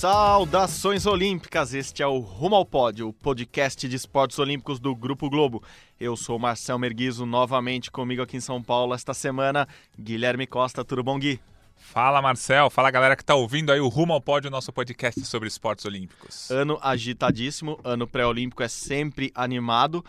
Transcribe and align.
Saudações 0.00 1.04
olímpicas! 1.04 1.74
Este 1.74 2.02
é 2.02 2.06
o 2.06 2.20
Rumo 2.20 2.56
ao 2.56 2.64
Pódio, 2.64 3.08
o 3.08 3.12
podcast 3.12 3.86
de 3.86 3.94
esportes 3.94 4.38
olímpicos 4.38 4.80
do 4.80 4.96
Grupo 4.96 5.28
Globo. 5.28 5.62
Eu 6.00 6.16
sou 6.16 6.38
Marcel 6.38 6.78
Merguizo, 6.78 7.26
novamente 7.26 7.90
comigo 7.90 8.22
aqui 8.22 8.38
em 8.38 8.40
São 8.40 8.62
Paulo 8.62 8.94
esta 8.94 9.12
semana, 9.12 9.68
Guilherme 9.98 10.46
Costa. 10.46 10.82
Tudo 10.82 11.04
bom, 11.04 11.18
Gui? 11.18 11.38
Fala 11.76 12.22
Marcel, 12.22 12.70
fala 12.70 12.90
galera 12.90 13.14
que 13.14 13.22
está 13.22 13.34
ouvindo 13.34 13.70
aí 13.70 13.78
o 13.78 13.88
Rumo 13.88 14.14
ao 14.14 14.22
Pódio, 14.22 14.50
nosso 14.50 14.72
podcast 14.72 15.22
sobre 15.26 15.48
esportes 15.48 15.84
olímpicos. 15.84 16.50
Ano 16.50 16.78
agitadíssimo, 16.80 17.78
ano 17.84 18.06
pré-olímpico 18.06 18.62
é 18.62 18.68
sempre 18.68 19.30
animado. 19.34 20.02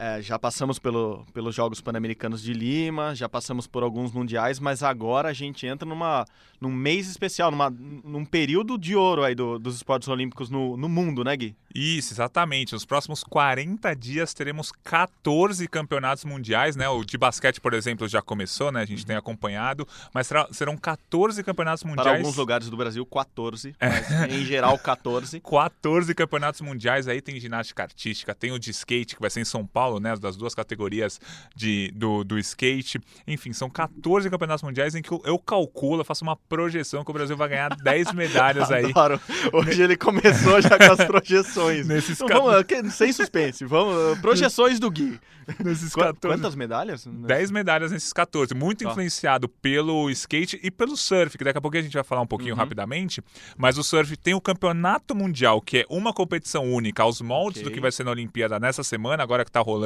É, 0.00 0.22
já 0.22 0.38
passamos 0.38 0.78
pelo, 0.78 1.26
pelos 1.34 1.52
Jogos 1.52 1.80
Pan-Americanos 1.80 2.40
de 2.40 2.52
Lima, 2.52 3.16
já 3.16 3.28
passamos 3.28 3.66
por 3.66 3.82
alguns 3.82 4.12
mundiais, 4.12 4.60
mas 4.60 4.80
agora 4.80 5.28
a 5.28 5.32
gente 5.32 5.66
entra 5.66 5.88
numa, 5.88 6.24
num 6.60 6.70
mês 6.70 7.08
especial, 7.10 7.50
numa, 7.50 7.68
num 7.68 8.24
período 8.24 8.78
de 8.78 8.94
ouro 8.94 9.24
aí 9.24 9.34
do, 9.34 9.58
dos 9.58 9.74
esportes 9.74 10.06
olímpicos 10.06 10.50
no, 10.50 10.76
no 10.76 10.88
mundo, 10.88 11.24
né, 11.24 11.36
Gui? 11.36 11.56
Isso, 11.74 12.14
exatamente. 12.14 12.74
Nos 12.74 12.84
próximos 12.84 13.24
40 13.24 13.92
dias 13.96 14.32
teremos 14.32 14.70
14 14.84 15.66
campeonatos 15.66 16.24
mundiais, 16.24 16.76
né? 16.76 16.88
O 16.88 17.04
de 17.04 17.18
basquete, 17.18 17.60
por 17.60 17.74
exemplo, 17.74 18.06
já 18.06 18.22
começou, 18.22 18.70
né? 18.70 18.82
A 18.82 18.86
gente 18.86 19.04
tem 19.04 19.16
acompanhado, 19.16 19.86
mas 20.14 20.30
serão 20.52 20.76
14 20.76 21.42
campeonatos 21.42 21.82
mundiais. 21.82 22.08
Para 22.08 22.18
alguns 22.18 22.36
lugares 22.36 22.70
do 22.70 22.76
Brasil, 22.76 23.04
14, 23.04 23.74
é. 23.80 24.32
em 24.32 24.44
geral 24.44 24.78
14. 24.78 25.40
14 25.40 26.14
campeonatos 26.14 26.60
mundiais 26.60 27.08
aí 27.08 27.20
tem 27.20 27.38
ginástica 27.40 27.82
artística, 27.82 28.32
tem 28.32 28.52
o 28.52 28.58
de 28.58 28.70
skate 28.70 29.16
que 29.16 29.20
vai 29.20 29.30
ser 29.30 29.40
em 29.40 29.44
São 29.44 29.66
Paulo 29.66 29.87
Paulo, 29.88 30.00
né, 30.00 30.14
das 30.16 30.36
duas 30.36 30.54
categorias 30.54 31.18
de, 31.56 31.90
do, 31.94 32.22
do 32.22 32.38
skate. 32.38 33.00
Enfim, 33.26 33.52
são 33.52 33.70
14 33.70 34.28
campeonatos 34.28 34.62
mundiais 34.62 34.94
em 34.94 35.00
que 35.00 35.10
eu, 35.10 35.22
eu 35.24 35.38
calculo, 35.38 36.00
eu 36.00 36.04
faço 36.04 36.22
uma 36.24 36.36
projeção 36.36 37.02
que 37.02 37.10
o 37.10 37.14
Brasil 37.14 37.36
vai 37.36 37.48
ganhar 37.48 37.70
10 37.74 38.12
medalhas 38.12 38.70
aí. 38.72 38.86
Adoro. 38.86 39.18
Hoje 39.52 39.82
ele 39.82 39.96
começou 39.96 40.60
já 40.60 40.76
com 40.76 40.92
as 40.92 41.04
projeções. 41.04 41.86
Nesses 41.88 42.20
então, 42.20 42.44
vamos, 42.44 42.94
sem 42.94 43.12
suspense, 43.12 43.64
vamos, 43.64 44.18
projeções 44.18 44.78
do 44.78 44.90
Gui. 44.90 45.18
Nesses 45.64 45.94
14. 45.94 46.18
Quantas 46.20 46.54
medalhas? 46.54 47.06
10 47.06 47.50
medalhas 47.50 47.90
nesses 47.90 48.12
14. 48.12 48.54
Muito 48.54 48.86
ah. 48.86 48.90
influenciado 48.90 49.48
pelo 49.48 50.10
skate 50.10 50.60
e 50.62 50.70
pelo 50.70 50.96
surf, 50.96 51.38
que 51.38 51.44
daqui 51.44 51.58
a 51.58 51.60
pouco 51.60 51.76
a 51.76 51.80
gente 51.80 51.94
vai 51.94 52.04
falar 52.04 52.20
um 52.20 52.26
pouquinho 52.26 52.52
uhum. 52.52 52.60
rapidamente. 52.60 53.22
Mas 53.56 53.78
o 53.78 53.82
surf 53.82 54.14
tem 54.18 54.34
o 54.34 54.40
campeonato 54.40 55.14
mundial, 55.14 55.62
que 55.62 55.78
é 55.78 55.86
uma 55.88 56.12
competição 56.12 56.70
única 56.70 57.02
aos 57.02 57.22
moldes 57.22 57.62
okay. 57.62 57.70
do 57.70 57.74
que 57.74 57.80
vai 57.80 57.90
ser 57.90 58.04
na 58.04 58.10
Olimpíada 58.10 58.60
nessa 58.60 58.84
semana, 58.84 59.22
agora 59.22 59.44
que 59.44 59.48
está 59.48 59.60
rolando. 59.60 59.77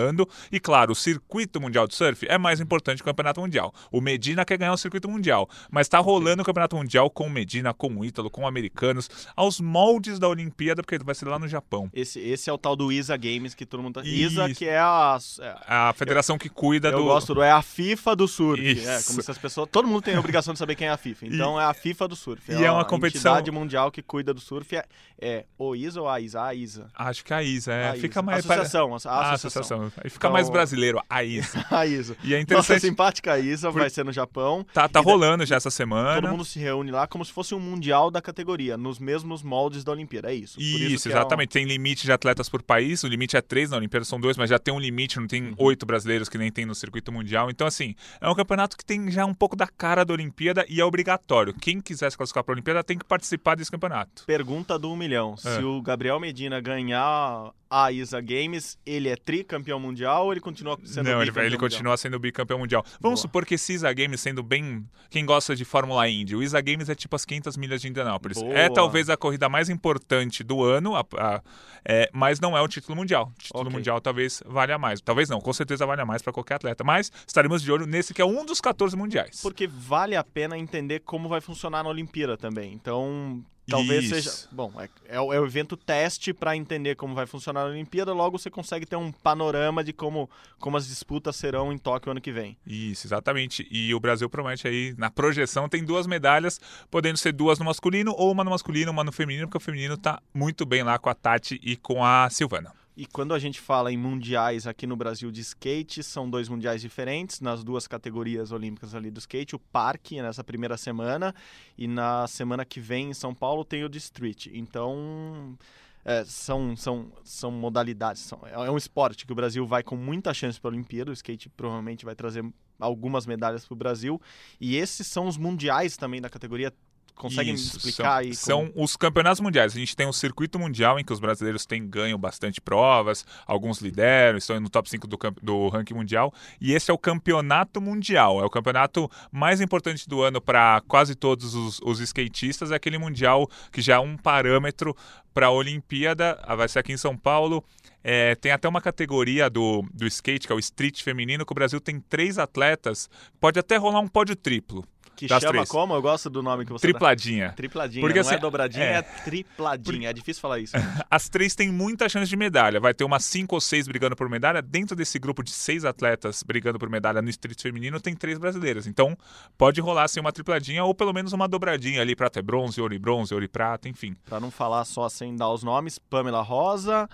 E 0.51 0.61
claro, 0.61 0.93
o 0.93 0.95
circuito 0.95 1.61
mundial 1.61 1.87
de 1.87 1.95
surf 1.95 2.27
é 2.29 2.39
mais 2.39 2.61
importante 2.61 2.99
que 2.99 3.03
o 3.03 3.07
campeonato 3.07 3.41
mundial. 3.41 3.73
O 3.91 4.01
Medina 4.01 4.45
quer 4.45 4.57
ganhar 4.57 4.73
o 4.73 4.77
circuito 4.77 5.09
mundial, 5.09 5.49
mas 5.71 5.87
está 5.87 5.99
rolando 5.99 6.43
o 6.43 6.45
campeonato 6.45 6.77
mundial 6.77 7.11
com 7.11 7.27
o 7.27 7.31
Medina, 7.31 7.75
com 7.75 7.89
o 7.89 8.05
Ítalo, 8.05 8.31
com 8.31 8.47
americanos, 8.47 9.09
aos 9.37 9.61
moldes 9.61 10.19
da 10.19 10.29
Olimpíada, 10.29 10.83
porque 10.83 10.99
vai 10.99 11.15
ser 11.15 11.27
lá 11.27 11.39
no 11.39 11.49
Japão. 11.49 11.91
Esse, 11.93 12.21
esse 12.21 12.49
é 12.49 12.53
o 12.53 12.59
tal 12.59 12.77
do 12.77 12.93
ISA 12.93 13.17
Games 13.17 13.55
que 13.55 13.67
todo 13.67 13.83
mundo 13.83 13.95
tá... 13.95 14.03
ISA, 14.05 14.49
que 14.55 14.67
é 14.67 14.79
a, 14.79 15.19
é 15.41 15.55
a 15.67 15.93
federação 15.93 16.37
eu, 16.37 16.41
que 16.41 16.49
cuida 16.49 16.89
eu 16.89 16.93
do. 16.93 16.99
Eu 16.99 17.05
gosto 17.05 17.35
do. 17.35 17.43
É 17.43 17.51
a 17.51 17.63
FIFA 17.63 18.17
do 18.17 18.29
surf. 18.29 18.63
Isso. 18.63 18.89
É, 18.89 19.03
como 19.03 19.23
se 19.23 19.31
as 19.31 19.39
pessoas. 19.39 19.69
Todo 19.71 19.89
mundo 19.89 20.03
tem 20.03 20.15
a 20.15 20.21
obrigação 20.21 20.53
de 20.53 20.59
saber 20.59 20.75
quem 20.75 20.89
é 20.89 20.91
a 20.91 20.97
FIFA. 20.97 21.27
Então 21.33 21.59
e, 21.59 21.63
é 21.63 21.65
a 21.65 21.75
FIFA 21.75 22.09
do 22.09 22.17
surf. 22.17 22.53
É 22.53 22.61
e 22.61 22.65
é 22.65 22.71
uma 22.71 22.85
competição. 22.85 23.33
entidade 23.33 23.51
mundial 23.51 23.91
que 23.91 24.03
cuida 24.03 24.35
do 24.35 24.41
surf. 24.41 24.77
É, 24.77 24.85
é 25.21 25.45
o 25.59 25.75
ISA 25.75 26.01
ou 26.01 26.09
a 26.09 26.21
ISA? 26.21 26.43
A 26.43 26.55
ISA. 26.55 26.91
Acho 26.95 27.25
que 27.25 27.33
é 27.33 27.37
a 27.37 27.43
ISA. 27.43 27.73
É. 27.73 27.91
A 27.91 27.95
Fica 27.95 28.21
mais. 28.23 28.45
Associação. 28.45 28.93
A 28.93 28.97
associação. 28.97 29.21
A 29.21 29.33
associação. 29.33 29.82
Aí 29.85 30.11
fica 30.11 30.27
então, 30.27 30.33
mais 30.33 30.49
brasileiro. 30.49 31.03
A 31.09 31.23
ISA. 31.25 31.65
a 31.71 31.87
ISA. 31.87 32.17
E 32.23 32.35
é 32.35 32.41
interessante. 32.41 32.75
Nossa 32.75 32.87
simpática 32.87 33.39
ISA 33.39 33.71
vai 33.71 33.91
ser 33.91 34.05
no 34.05 34.13
Japão. 34.13 34.67
Tá, 34.73 34.89
tá 34.89 35.01
rolando 35.01 35.45
já 35.45 35.57
essa 35.57 35.71
semana. 35.71 36.21
Todo 36.21 36.31
mundo 36.31 36.45
se 36.45 36.59
reúne 36.59 36.91
lá 36.91 37.07
como 37.07 37.25
se 37.25 37.33
fosse 37.33 37.55
um 37.55 37.61
mundial 37.61 38.11
da 38.11 38.21
categoria, 38.21 38.77
nos 38.77 38.99
mesmos 38.99 39.43
moldes 39.43 39.85
da 39.85 39.93
Olimpíada. 39.93 40.31
É 40.31 40.35
isso. 40.35 40.61
Isso, 40.61 40.95
isso 40.95 41.09
exatamente. 41.09 41.59
É 41.59 41.61
um... 41.61 41.65
Tem 41.65 41.65
limite 41.65 42.05
de 42.05 42.13
atletas 42.13 42.49
por 42.49 42.63
país. 42.63 43.03
O 43.03 43.09
limite 43.09 43.37
é 43.37 43.41
três 43.41 43.71
na 43.71 43.77
Olimpíada, 43.77 44.05
são 44.05 44.21
dois, 44.21 44.37
mas 44.37 44.51
já 44.51 44.59
tem 44.59 44.73
um 44.73 44.81
limite, 44.81 45.19
não 45.19 45.27
tem 45.27 45.49
uhum. 45.49 45.55
oito 45.59 45.85
brasileiros 45.85 46.29
que 46.29 46.39
nem 46.39 46.51
tem 46.51 46.65
no 46.65 46.75
circuito 46.75 47.13
mundial. 47.13 47.51
Então, 47.51 47.67
assim, 47.67 47.95
é 48.21 48.29
um 48.29 48.35
campeonato 48.35 48.77
que 48.77 48.85
tem 48.85 49.11
já 49.11 49.25
um 49.25 49.35
pouco 49.35 49.57
da 49.57 49.67
cara 49.67 50.05
da 50.05 50.13
Olimpíada 50.13 50.65
e 50.69 50.81
é 50.81 50.85
obrigatório. 50.85 51.55
Quem 51.55 51.81
quiser 51.81 52.11
se 52.11 52.17
classificar 52.17 52.45
para 52.45 52.53
a 52.53 52.57
Olimpíada 52.57 52.85
tem 52.85 52.99
que 52.99 53.05
participar 53.05 53.57
desse 53.57 53.71
campeonato. 53.71 54.25
Pergunta 54.27 54.79
do 54.79 54.91
um 54.91 54.97
milhão. 54.97 55.35
É. 55.45 55.57
Se 55.57 55.65
o 55.65 55.81
Gabriel 55.83 56.19
Medina 56.21 56.61
ganhar 56.61 57.53
a 57.75 57.91
ISA 57.91 58.21
Games, 58.21 58.77
ele 58.85 59.09
é 59.09 59.17
tricampeão 59.17 59.81
mundial 59.81 60.27
ou 60.27 60.33
ele 60.33 60.43
continua 60.43 60.79
sendo 60.85 61.09
Não, 61.09 61.23
ele, 61.23 61.33
ele 61.41 61.57
continua 61.57 61.97
sendo 61.97 62.19
bicampeão 62.19 62.59
mundial. 62.59 62.85
Vamos 63.01 63.21
Boa. 63.21 63.23
supor 63.23 63.47
que 63.47 63.55
esse 63.55 63.73
ISA 63.73 63.91
Games 63.95 64.21
sendo 64.21 64.43
bem... 64.43 64.87
Quem 65.09 65.25
gosta 65.25 65.57
de 65.57 65.65
Fórmula 65.65 66.07
Indy, 66.07 66.37
o 66.37 66.43
ISA 66.43 66.61
Games 66.61 66.91
é 66.91 66.95
tipo 66.95 67.17
as 67.17 67.25
500 67.25 67.57
milhas 67.57 67.81
de 67.81 67.89
Indianápolis. 67.89 68.39
Boa. 68.39 68.53
É 68.53 68.69
talvez 68.69 69.09
a 69.09 69.17
corrida 69.17 69.49
mais 69.49 69.71
importante 69.71 70.45
do 70.45 70.63
ano, 70.63 70.95
a, 70.95 71.03
a, 71.17 71.43
é, 71.83 72.11
mas 72.13 72.39
não 72.39 72.55
é 72.55 72.61
o 72.61 72.69
título 72.69 72.95
mundial. 72.95 73.33
O 73.35 73.43
título 73.43 73.63
okay. 73.63 73.73
mundial 73.73 74.01
talvez 74.03 74.43
valha 74.45 74.77
mais. 74.77 75.01
Talvez 75.01 75.31
não, 75.31 75.41
com 75.41 75.53
certeza 75.55 75.87
valha 75.87 76.05
mais 76.05 76.21
para 76.21 76.33
qualquer 76.33 76.57
atleta. 76.57 76.85
Mas 76.85 77.11
estaremos 77.27 77.63
de 77.63 77.73
olho 77.73 77.87
nesse 77.87 78.13
que 78.13 78.21
é 78.21 78.25
um 78.25 78.45
dos 78.45 78.61
14 78.61 78.95
mundiais. 78.95 79.41
Porque 79.41 79.67
vale 79.67 80.15
a 80.15 80.23
pena 80.23 80.59
entender 80.59 81.01
como 81.01 81.27
vai 81.27 81.41
funcionar 81.41 81.83
na 81.83 81.89
Olimpíada 81.89 82.37
também. 82.37 82.75
Então, 82.75 83.43
Talvez 83.69 84.05
Isso. 84.05 84.15
seja. 84.15 84.49
Bom, 84.51 84.73
é, 84.79 84.89
é, 85.07 85.21
o, 85.21 85.33
é, 85.33 85.41
o 85.41 85.47
evento 85.47 85.77
teste 85.77 86.33
para 86.33 86.57
entender 86.57 86.97
como 86.97 87.15
vai 87.15 87.27
funcionar 87.27 87.63
a 87.63 87.67
Olimpíada, 87.67 88.13
logo 88.13 88.39
você 88.39 88.51
consegue 88.51 88.85
ter 88.85 88.97
um 88.97 89.13
panorama 89.13 89.85
de 89.85 89.93
como, 89.93 90.29
como 90.59 90.77
as 90.77 90.89
disputas 90.89 91.37
serão 91.37 91.73
em 91.73 91.79
Tóquio 91.79 92.11
ano 92.11 92.21
que 92.21 92.33
vem. 92.33 92.57
Isso, 92.67 93.07
exatamente. 93.07 93.67
E 93.71 93.95
o 93.95 94.01
Brasil 94.01 94.29
promete 94.29 94.67
aí, 94.67 94.95
na 94.99 95.11
projeção, 95.11 95.69
tem 95.69 95.85
duas 95.85 96.07
medalhas, 96.07 96.61
podendo 96.91 97.17
ser 97.17 97.33
duas 97.33 97.59
no 97.59 97.65
masculino, 97.65 98.13
ou 98.17 98.33
uma 98.33 98.43
no 98.43 98.51
masculino, 98.51 98.91
uma 98.91 99.05
no 99.05 99.13
feminino, 99.13 99.47
porque 99.47 99.59
o 99.59 99.61
feminino 99.61 99.97
tá 99.97 100.21
muito 100.35 100.67
bem 100.67 100.83
lá 100.83 100.99
com 100.99 101.09
a 101.09 101.15
Tati 101.15 101.61
e 101.63 101.77
com 101.77 102.05
a 102.05 102.29
Silvana. 102.31 102.82
E 102.95 103.07
quando 103.07 103.33
a 103.33 103.39
gente 103.39 103.59
fala 103.59 103.91
em 103.91 103.97
mundiais 103.97 104.67
aqui 104.67 104.87
no 104.87 104.97
Brasil 104.97 105.31
de 105.31 105.41
skate, 105.41 106.03
são 106.03 106.29
dois 106.29 106.49
mundiais 106.49 106.83
diferentes, 106.83 107.41
nas 107.41 107.65
duas 107.65 107.87
categorias 107.87 108.53
olímpicas 108.53 108.95
ali 108.95 109.11
do 109.11 109.19
skate, 109.19 109.57
o 109.57 109.59
parque 109.59 110.21
nessa 110.21 110.45
primeira 110.45 110.77
semana 110.77 111.35
e 111.77 111.89
na 111.89 112.27
semana 112.29 112.67
que 112.67 112.81
vem 112.81 113.11
em 113.11 113.15
São 113.15 113.35
Paulo 113.35 113.65
tem 113.65 113.83
o 113.83 113.89
de 113.89 113.97
street. 113.97 114.49
Então, 114.53 115.57
é, 116.05 116.23
são, 116.27 116.77
são, 116.77 117.11
são 117.25 117.51
modalidades, 117.51 118.23
são, 118.23 118.41
é 118.45 118.71
um 118.71 118.77
esporte 118.77 119.25
que 119.25 119.33
o 119.33 119.37
Brasil 119.37 119.67
vai 119.67 119.83
com 119.83 119.97
muita 119.97 120.35
chance 120.35 120.61
para 120.61 120.69
a 120.69 120.73
Olimpíada, 120.75 121.11
o 121.11 121.15
skate 121.15 121.49
provavelmente 121.49 122.05
vai 122.05 122.15
trazer 122.15 122.45
algumas 122.79 123.25
medalhas 123.25 123.65
para 123.65 123.73
o 123.73 123.77
Brasil, 123.77 124.21
e 124.61 124.77
esses 124.77 125.07
são 125.07 125.27
os 125.27 125.39
mundiais 125.39 125.97
também 125.97 126.21
da 126.21 126.29
categoria 126.29 126.71
consegue 127.15 127.53
Isso, 127.53 127.77
explicar 127.77 128.25
são? 128.25 128.33
São 128.35 128.69
como... 128.69 128.85
os 128.85 128.97
campeonatos 128.97 129.41
mundiais. 129.41 129.75
A 129.75 129.79
gente 129.79 129.97
tem 129.97 130.07
um 130.07 130.13
circuito 130.13 130.59
mundial 130.59 130.99
em 130.99 131.05
que 131.05 131.13
os 131.13 131.21
brasileiros 131.21 131.65
têm 131.65 131.87
ganho 131.87 132.19
bastante 132.19 132.61
provas, 132.61 133.25
alguns 133.47 133.81
lideram, 133.81 134.39
estão 134.39 134.59
no 134.61 134.69
top 134.69 134.89
5 134.89 135.07
do, 135.07 135.19
do 135.43 135.69
ranking 135.69 135.95
mundial. 135.95 136.33
E 136.61 136.73
esse 136.73 136.91
é 136.91 136.95
o 136.95 136.99
campeonato 136.99 137.81
mundial. 137.81 138.41
É 138.41 138.45
o 138.45 138.51
campeonato 138.51 139.11
mais 139.31 139.61
importante 139.61 140.09
do 140.09 140.23
ano 140.23 140.41
para 140.41 140.83
quase 140.89 141.15
todos 141.15 141.55
os, 141.55 141.81
os 141.83 142.01
skatistas. 142.01 142.71
É 142.71 142.75
aquele 142.75 142.99
mundial 142.99 143.49
que 143.71 143.81
já 143.81 143.97
é 143.97 143.99
um 143.99 144.17
parâmetro 144.17 144.97
para 145.33 145.47
a 145.47 145.51
Olimpíada. 145.51 146.39
Ah, 146.43 146.55
vai 146.55 146.69
ser 146.69 146.79
aqui 146.79 146.93
em 146.93 146.97
São 146.97 147.17
Paulo. 147.17 147.65
É, 148.05 148.35
tem 148.35 148.51
até 148.51 148.69
uma 148.69 148.81
categoria 148.81 149.49
do, 149.49 149.85
do 149.95 150.07
skate, 150.07 150.47
que 150.47 150.53
é 150.53 150.57
o 150.57 150.59
street 150.59 151.03
feminino, 151.03 151.47
que 151.47 151.53
o 151.53 151.55
Brasil 151.55 151.81
tem 151.81 152.01
três 152.01 152.39
atletas. 152.39 153.09
Pode 153.41 153.59
até 153.59 153.77
rolar 153.77 154.01
um 154.01 154.09
pódio 154.09 154.35
triplo. 154.35 154.85
Que 155.29 155.41
chama 155.41 155.53
três. 155.53 155.69
como? 155.69 155.95
Eu 155.95 156.03
gosto 156.03 156.29
do 156.29 156.43
nome 156.43 156.65
que 156.65 156.73
você 156.73 156.87
Tripladinha. 156.87 157.49
Dá. 157.49 157.53
Tripladinha. 157.55 158.01
Porque, 158.01 158.19
não 158.19 158.25
é 158.25 158.29
assim, 158.29 158.37
é 158.37 158.39
dobradinha, 158.39 158.85
é, 158.85 158.95
é 158.95 159.03
tripladinha. 159.03 160.11
É 160.11 160.13
difícil 160.13 160.41
falar 160.41 160.59
isso. 160.59 160.75
As 161.11 161.29
três 161.29 161.55
têm 161.55 161.71
muita 161.71 162.09
chance 162.09 162.29
de 162.29 162.37
medalha. 162.37 162.81
Vai 162.81 162.95
ter 162.95 163.05
umas 163.05 163.25
cinco 163.25 163.55
ou 163.55 163.61
seis 163.61 163.87
brigando 163.87 164.17
por 164.17 164.29
medalha. 164.29 164.63
Dentro 164.63 164.97
desse 164.97 165.19
grupo 165.19 165.43
de 165.43 165.51
seis 165.51 165.85
atletas 165.85 166.43
brigando 166.43 166.79
por 166.79 166.89
medalha 166.89 167.23
no 167.23 167.29
street 167.31 167.61
feminino, 167.61 168.01
tem 168.01 168.15
três 168.15 168.39
brasileiras. 168.39 168.87
Então, 168.87 169.17
pode 169.57 169.81
rolar 169.81 170.05
assim 170.05 170.21
uma 170.21 170.33
tripladinha 170.33 170.85
ou 170.85 170.95
pelo 170.95 171.13
menos 171.13 171.33
uma 171.33 171.47
dobradinha 171.49 172.01
ali, 172.01 172.17
prata 172.17 172.39
e 172.39 172.43
bronze, 172.43 172.81
ouro 172.81 172.95
e 172.95 172.99
bronze, 172.99 173.33
ouro 173.33 173.45
e 173.45 173.49
prata, 173.49 173.89
enfim. 173.89 174.17
Para 174.29 174.41
não 174.41 174.51
falar 174.51 174.85
só 174.85 175.09
sem 175.09 175.37
dar 175.37 175.51
os 175.51 175.63
nomes, 175.63 175.99
Pamela 175.99 176.43
Rosa, 176.43 177.09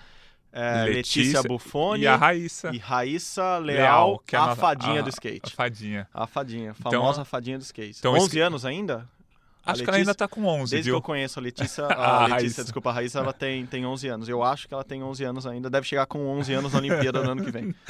é, 0.59 0.85
Letícia, 0.85 1.23
Letícia 1.23 1.43
Buffoni 1.45 2.03
e 2.03 2.07
a 2.07 2.17
Raíssa. 2.17 2.71
E 2.75 2.79
Raíssa 2.79 3.59
Leal, 3.59 3.63
Leal 3.77 4.23
que 4.27 4.35
é 4.35 4.39
a, 4.39 4.45
a 4.47 4.57
fadinha 4.57 5.01
a, 5.01 5.03
do 5.03 5.09
skate. 5.09 5.41
A 5.45 5.51
fadinha. 5.51 6.09
A 6.13 6.27
fadinha, 6.27 6.71
a 6.71 6.75
então, 6.79 6.91
famosa 6.91 7.21
então, 7.21 7.25
fadinha 7.25 7.59
do 7.59 7.63
skate. 7.63 7.99
Então, 8.01 8.15
11 8.15 8.41
anos 8.41 8.65
ainda? 8.65 9.09
Acho 9.73 9.83
que 9.85 9.89
ela 9.91 9.99
ainda 9.99 10.15
tá 10.15 10.27
com 10.29 10.45
11, 10.45 10.71
Desde 10.71 10.91
viu? 10.91 10.95
que 10.95 10.99
eu 10.99 11.03
conheço 11.03 11.39
a 11.39 11.43
Letícia, 11.43 11.85
A 11.91 11.93
a 11.93 12.21
Letícia, 12.21 12.35
Raíssa. 12.37 12.63
desculpa, 12.65 12.91
a 12.91 12.93
Raíssa, 12.93 13.19
ela 13.21 13.33
tem, 13.33 13.65
tem 13.67 13.85
11 13.87 14.09
anos. 14.09 14.29
Eu 14.29 14.43
acho 14.43 14.67
que 14.69 14.75
ela 14.75 14.85
tem 14.85 15.03
11 15.03 15.25
anos 15.25 15.47
ainda. 15.47 15.69
Deve 15.71 15.87
chegar 15.87 16.07
com 16.07 16.27
11 16.39 16.53
anos 16.55 16.73
na 16.73 16.79
Olimpíada 16.79 17.23
no 17.23 17.31
ano 17.33 17.45
que 17.45 17.51
vem. 17.51 17.75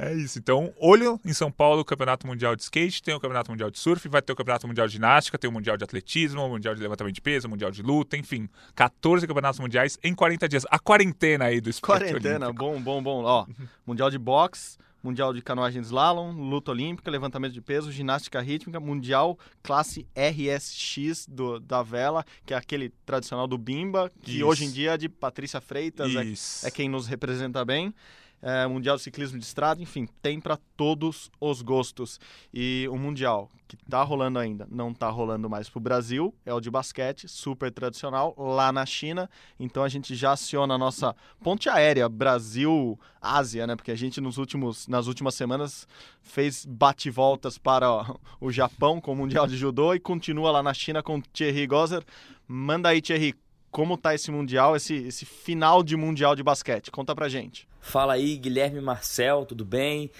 É 0.00 0.14
isso. 0.14 0.38
Então, 0.38 0.72
olho 0.78 1.18
em 1.24 1.32
São 1.32 1.50
Paulo, 1.50 1.80
o 1.80 1.84
Campeonato 1.84 2.24
Mundial 2.24 2.54
de 2.54 2.62
Skate, 2.62 3.02
tem 3.02 3.12
o 3.14 3.18
Campeonato 3.18 3.50
Mundial 3.50 3.68
de 3.68 3.80
Surf, 3.80 4.08
vai 4.08 4.22
ter 4.22 4.32
o 4.32 4.36
Campeonato 4.36 4.68
Mundial 4.68 4.86
de 4.86 4.92
Ginástica, 4.92 5.36
tem 5.36 5.50
o 5.50 5.52
Mundial 5.52 5.76
de 5.76 5.82
Atletismo, 5.82 6.40
o 6.44 6.48
Mundial 6.48 6.72
de 6.72 6.80
Levantamento 6.80 7.14
de 7.16 7.20
Peso, 7.20 7.48
o 7.48 7.50
Mundial 7.50 7.72
de 7.72 7.82
Luta, 7.82 8.16
enfim. 8.16 8.48
14 8.76 9.26
campeonatos 9.26 9.58
mundiais 9.58 9.98
em 10.04 10.14
40 10.14 10.48
dias. 10.48 10.64
A 10.70 10.78
quarentena 10.78 11.46
aí 11.46 11.60
do 11.60 11.68
esporte 11.68 12.04
Quarentena, 12.04 12.46
olímpico. 12.46 12.64
bom, 12.64 12.80
bom, 12.80 13.02
bom. 13.02 13.24
Ó, 13.24 13.46
Mundial 13.84 14.08
de 14.08 14.18
Boxe, 14.18 14.78
Mundial 15.08 15.32
de 15.32 15.40
Canoagem 15.40 15.80
Slalom, 15.80 16.32
Luta 16.32 16.70
Olímpica, 16.70 17.10
Levantamento 17.10 17.54
de 17.54 17.62
Peso, 17.62 17.90
Ginástica 17.90 18.42
Rítmica, 18.42 18.78
Mundial 18.78 19.38
Classe 19.62 20.06
RSX 20.14 21.26
do, 21.26 21.58
da 21.58 21.82
vela, 21.82 22.22
que 22.44 22.52
é 22.52 22.56
aquele 22.58 22.90
tradicional 23.06 23.46
do 23.46 23.56
Bimba, 23.56 24.12
que 24.20 24.36
Isso. 24.36 24.46
hoje 24.46 24.66
em 24.66 24.70
dia 24.70 24.92
é 24.92 24.96
de 24.98 25.08
Patrícia 25.08 25.62
Freitas, 25.62 26.14
é, 26.62 26.68
é 26.68 26.70
quem 26.70 26.90
nos 26.90 27.06
representa 27.06 27.64
bem. 27.64 27.94
É, 28.40 28.66
mundial 28.66 28.96
de 28.96 29.02
Ciclismo 29.02 29.38
de 29.38 29.44
Estrada, 29.44 29.82
enfim, 29.82 30.06
tem 30.22 30.40
para 30.40 30.56
todos 30.76 31.30
os 31.40 31.60
gostos. 31.60 32.20
E 32.54 32.86
o 32.90 32.96
Mundial, 32.96 33.50
que 33.66 33.76
tá 33.76 34.02
rolando 34.02 34.38
ainda, 34.38 34.66
não 34.70 34.94
tá 34.94 35.08
rolando 35.10 35.50
mais 35.50 35.68
pro 35.68 35.80
Brasil, 35.80 36.32
é 36.46 36.54
o 36.54 36.60
de 36.60 36.70
basquete, 36.70 37.28
super 37.28 37.72
tradicional, 37.72 38.34
lá 38.38 38.70
na 38.70 38.86
China. 38.86 39.28
Então 39.58 39.82
a 39.82 39.88
gente 39.88 40.14
já 40.14 40.32
aciona 40.32 40.74
a 40.74 40.78
nossa 40.78 41.16
ponte 41.42 41.68
aérea 41.68 42.08
Brasil-Ásia, 42.08 43.66
né? 43.66 43.74
Porque 43.74 43.90
a 43.90 43.96
gente 43.96 44.20
nos 44.20 44.38
últimos, 44.38 44.86
nas 44.86 45.08
últimas 45.08 45.34
semanas 45.34 45.88
fez 46.20 46.64
bate-voltas 46.64 47.58
para 47.58 48.14
o 48.40 48.52
Japão 48.52 49.00
com 49.00 49.12
o 49.12 49.16
Mundial 49.16 49.48
de 49.48 49.56
Judô 49.56 49.94
e 49.94 50.00
continua 50.00 50.52
lá 50.52 50.62
na 50.62 50.72
China 50.72 51.02
com 51.02 51.20
Thierry 51.20 51.66
Gozer. 51.66 52.04
Manda 52.46 52.88
aí, 52.88 53.02
Thierry, 53.02 53.34
como 53.70 53.96
tá 53.96 54.14
esse 54.14 54.30
Mundial, 54.30 54.76
esse, 54.76 54.94
esse 54.94 55.24
final 55.24 55.82
de 55.82 55.96
Mundial 55.96 56.34
de 56.34 56.42
basquete? 56.42 56.90
Conta 56.90 57.14
pra 57.14 57.28
gente. 57.28 57.68
Fala 57.80 58.14
aí, 58.14 58.36
Guilherme 58.36 58.80
Marcel, 58.80 59.44
tudo 59.46 59.64
bem? 59.64 60.10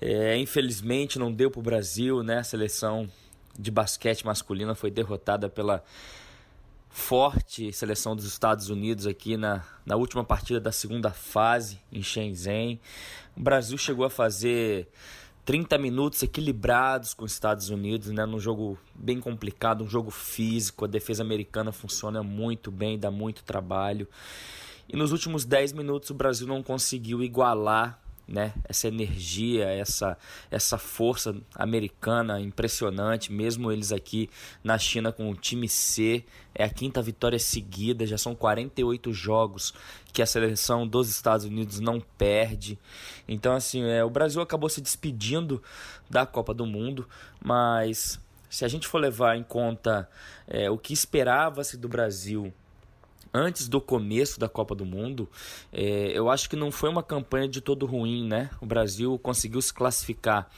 É, 0.00 0.36
infelizmente 0.38 1.18
não 1.18 1.32
deu 1.32 1.50
para 1.50 1.60
o 1.60 1.62
Brasil, 1.62 2.22
né? 2.22 2.38
A 2.38 2.44
seleção 2.44 3.08
de 3.58 3.70
basquete 3.70 4.24
masculina 4.24 4.74
foi 4.74 4.90
derrotada 4.90 5.48
pela 5.48 5.84
forte 6.88 7.72
seleção 7.72 8.14
dos 8.14 8.26
Estados 8.26 8.68
Unidos 8.68 9.06
aqui 9.06 9.36
na, 9.36 9.64
na 9.84 9.96
última 9.96 10.22
partida 10.22 10.60
da 10.60 10.70
segunda 10.70 11.10
fase 11.10 11.80
em 11.90 12.02
Shenzhen. 12.02 12.80
O 13.36 13.40
Brasil 13.40 13.78
chegou 13.78 14.04
a 14.04 14.10
fazer 14.10 14.88
30 15.44 15.76
minutos 15.78 16.22
equilibrados 16.22 17.14
com 17.14 17.24
os 17.24 17.32
Estados 17.32 17.68
Unidos, 17.68 18.08
né? 18.10 18.24
Num 18.24 18.38
jogo 18.38 18.78
bem 18.94 19.20
complicado, 19.20 19.82
um 19.82 19.88
jogo 19.88 20.10
físico. 20.10 20.84
A 20.84 20.88
defesa 20.88 21.22
americana 21.22 21.72
funciona 21.72 22.22
muito 22.22 22.70
bem, 22.70 22.98
dá 22.98 23.10
muito 23.10 23.42
trabalho. 23.42 24.06
E 24.88 24.96
nos 24.96 25.10
últimos 25.10 25.44
10 25.44 25.72
minutos 25.72 26.10
o 26.10 26.14
Brasil 26.14 26.46
não 26.46 26.62
conseguiu 26.62 27.22
igualar 27.22 28.00
né, 28.32 28.54
essa 28.64 28.88
energia, 28.88 29.66
essa, 29.66 30.16
essa 30.50 30.78
força 30.78 31.36
americana 31.54 32.40
impressionante, 32.40 33.30
mesmo 33.30 33.70
eles 33.70 33.92
aqui 33.92 34.30
na 34.64 34.78
China 34.78 35.12
com 35.12 35.30
o 35.30 35.34
time 35.34 35.68
C, 35.68 36.24
é 36.54 36.64
a 36.64 36.70
quinta 36.70 37.02
vitória 37.02 37.38
seguida, 37.38 38.06
já 38.06 38.16
são 38.16 38.34
48 38.34 39.12
jogos 39.12 39.74
que 40.14 40.22
a 40.22 40.26
seleção 40.26 40.88
dos 40.88 41.10
Estados 41.10 41.44
Unidos 41.44 41.78
não 41.78 42.00
perde. 42.00 42.78
Então, 43.28 43.54
assim, 43.54 43.84
é, 43.84 44.02
o 44.02 44.08
Brasil 44.08 44.40
acabou 44.40 44.70
se 44.70 44.80
despedindo 44.80 45.62
da 46.08 46.24
Copa 46.24 46.54
do 46.54 46.64
Mundo, 46.64 47.06
mas 47.38 48.18
se 48.48 48.64
a 48.64 48.68
gente 48.68 48.88
for 48.88 48.98
levar 48.98 49.36
em 49.36 49.42
conta 49.42 50.08
é, 50.48 50.70
o 50.70 50.78
que 50.78 50.94
esperava-se 50.94 51.76
do 51.76 51.86
Brasil 51.86 52.50
antes 53.32 53.68
do 53.68 53.80
começo 53.80 54.38
da 54.38 54.48
Copa 54.48 54.74
do 54.74 54.84
Mundo, 54.84 55.28
é, 55.72 56.12
eu 56.14 56.30
acho 56.30 56.48
que 56.48 56.56
não 56.56 56.70
foi 56.70 56.90
uma 56.90 57.02
campanha 57.02 57.48
de 57.48 57.60
todo 57.60 57.86
ruim, 57.86 58.26
né? 58.26 58.50
O 58.60 58.66
Brasil 58.66 59.18
conseguiu 59.18 59.60
se 59.62 59.72
classificar 59.72 60.48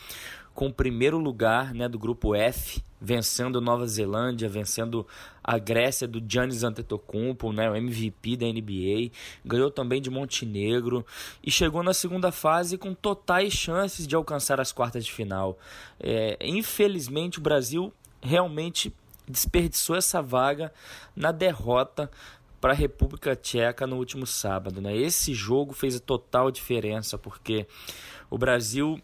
com 0.54 0.68
o 0.68 0.72
primeiro 0.72 1.18
lugar 1.18 1.74
né, 1.74 1.88
do 1.88 1.98
grupo 1.98 2.34
F, 2.34 2.80
vencendo 3.00 3.60
Nova 3.60 3.86
Zelândia, 3.86 4.48
vencendo 4.48 5.06
a 5.42 5.58
Grécia 5.58 6.06
do 6.06 6.22
Giannis 6.26 6.62
Antetokounmpo, 6.62 7.52
né, 7.52 7.68
o 7.68 7.74
MVP 7.74 8.36
da 8.36 8.46
NBA, 8.46 9.10
ganhou 9.44 9.70
também 9.70 10.00
de 10.00 10.08
Montenegro 10.08 11.04
e 11.42 11.50
chegou 11.50 11.82
na 11.82 11.92
segunda 11.92 12.30
fase 12.30 12.78
com 12.78 12.94
totais 12.94 13.52
chances 13.52 14.06
de 14.06 14.14
alcançar 14.14 14.60
as 14.60 14.72
quartas 14.72 15.04
de 15.04 15.12
final. 15.12 15.58
É, 16.00 16.38
infelizmente, 16.40 17.38
o 17.38 17.42
Brasil 17.42 17.92
realmente 18.22 18.94
desperdiçou 19.28 19.96
essa 19.96 20.22
vaga 20.22 20.72
na 21.16 21.32
derrota 21.32 22.10
para 22.64 22.72
a 22.72 22.76
República 22.76 23.36
Tcheca 23.36 23.86
no 23.86 23.96
último 23.96 24.26
sábado. 24.26 24.80
Né? 24.80 24.96
Esse 24.96 25.34
jogo 25.34 25.74
fez 25.74 25.96
a 25.96 26.00
total 26.00 26.50
diferença, 26.50 27.18
porque 27.18 27.66
o 28.30 28.38
Brasil 28.38 28.98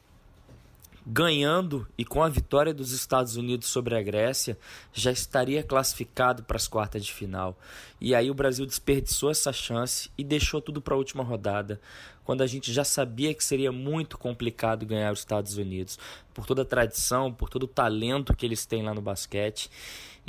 ganhando 1.07 1.87
e 1.99 2.03
com 2.03 2.23
a 2.23 2.29
vitória 2.31 2.73
dos 2.73 2.93
Estados 2.93 3.37
Unidos 3.37 3.69
sobre 3.69 3.95
a 3.95 4.03
Grécia, 4.03 4.57
já 4.95 5.11
estaria 5.11 5.63
classificado 5.63 6.43
para 6.43 6.57
as 6.57 6.69
quartas 6.69 7.05
de 7.05 7.13
final. 7.13 7.59
E 8.01 8.15
aí 8.15 8.31
o 8.31 8.35
Brasil 8.35 8.65
desperdiçou 8.65 9.31
essa 9.31 9.53
chance 9.53 10.11
e 10.17 10.25
deixou 10.25 10.63
tudo 10.63 10.81
para 10.81 10.95
a 10.95 10.99
última 10.99 11.23
rodada, 11.23 11.81
quando 12.25 12.43
a 12.43 12.47
gente 12.47 12.73
já 12.73 12.85
sabia 12.85 13.35
que 13.35 13.43
seria 13.45 13.73
muito 13.73 14.17
complicado 14.17 14.87
ganhar 14.87 15.13
os 15.13 15.19
Estados 15.19 15.57
Unidos, 15.57 15.99
por 16.33 16.47
toda 16.47 16.63
a 16.63 16.67
tradição, 16.67 17.33
por 17.33 17.51
todo 17.51 17.65
o 17.65 17.69
talento 17.69 18.35
que 18.35 18.47
eles 18.47 18.65
têm 18.65 18.83
lá 18.83 18.95
no 18.95 19.03
basquete. 19.03 19.71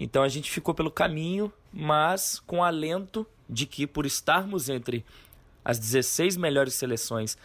Então 0.04 0.24
a 0.24 0.28
gente 0.28 0.50
ficou 0.50 0.74
pelo 0.74 0.90
caminho, 0.90 1.54
mas 1.72 2.42
com 2.48 2.64
alento 2.64 3.26
de 3.48 3.68
que 3.68 3.86
por 3.86 4.04
estarmos 4.04 4.68
entre 4.68 5.06
as 5.64 5.78
16 5.78 6.38
melhores 6.38 6.74
seleções 6.74 7.38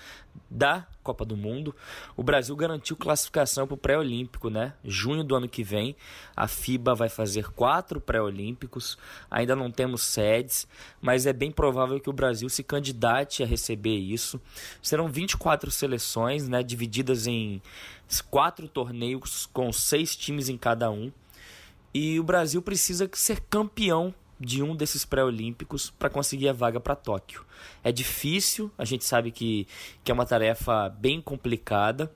da 0.50 0.86
Copa 1.02 1.22
do 1.22 1.36
Mundo, 1.36 1.76
o 2.16 2.22
Brasil 2.22 2.56
garantiu 2.56 2.96
classificação 2.96 3.66
para 3.66 3.74
o 3.74 3.76
pré-olímpico, 3.76 4.48
né? 4.48 4.72
Junho 4.82 5.22
do 5.22 5.36
ano 5.36 5.46
que 5.46 5.62
vem, 5.62 5.94
a 6.34 6.48
FIBA 6.48 6.94
vai 6.94 7.10
fazer 7.10 7.50
quatro 7.50 8.00
pré-olímpicos. 8.00 8.96
Ainda 9.30 9.54
não 9.54 9.70
temos 9.70 10.02
sedes, 10.02 10.66
mas 10.98 11.26
é 11.26 11.34
bem 11.34 11.50
provável 11.50 12.00
que 12.00 12.08
o 12.08 12.12
Brasil 12.12 12.48
se 12.48 12.62
candidate 12.62 13.42
a 13.42 13.46
receber 13.46 13.98
isso. 13.98 14.40
Serão 14.80 15.08
24 15.08 15.70
seleções, 15.70 16.48
né? 16.48 16.62
Divididas 16.62 17.26
em 17.26 17.60
quatro 18.30 18.66
torneios 18.66 19.44
com 19.52 19.70
seis 19.70 20.16
times 20.16 20.48
em 20.48 20.56
cada 20.56 20.90
um. 20.90 21.12
E 21.98 22.20
o 22.20 22.22
Brasil 22.22 22.60
precisa 22.60 23.08
ser 23.14 23.40
campeão 23.48 24.14
de 24.38 24.62
um 24.62 24.76
desses 24.76 25.02
pré-olímpicos 25.02 25.88
para 25.88 26.10
conseguir 26.10 26.46
a 26.46 26.52
vaga 26.52 26.78
para 26.78 26.94
Tóquio. 26.94 27.42
É 27.82 27.90
difícil, 27.90 28.70
a 28.76 28.84
gente 28.84 29.02
sabe 29.02 29.30
que, 29.30 29.66
que 30.04 30.10
é 30.10 30.14
uma 30.14 30.26
tarefa 30.26 30.90
bem 30.90 31.22
complicada 31.22 32.12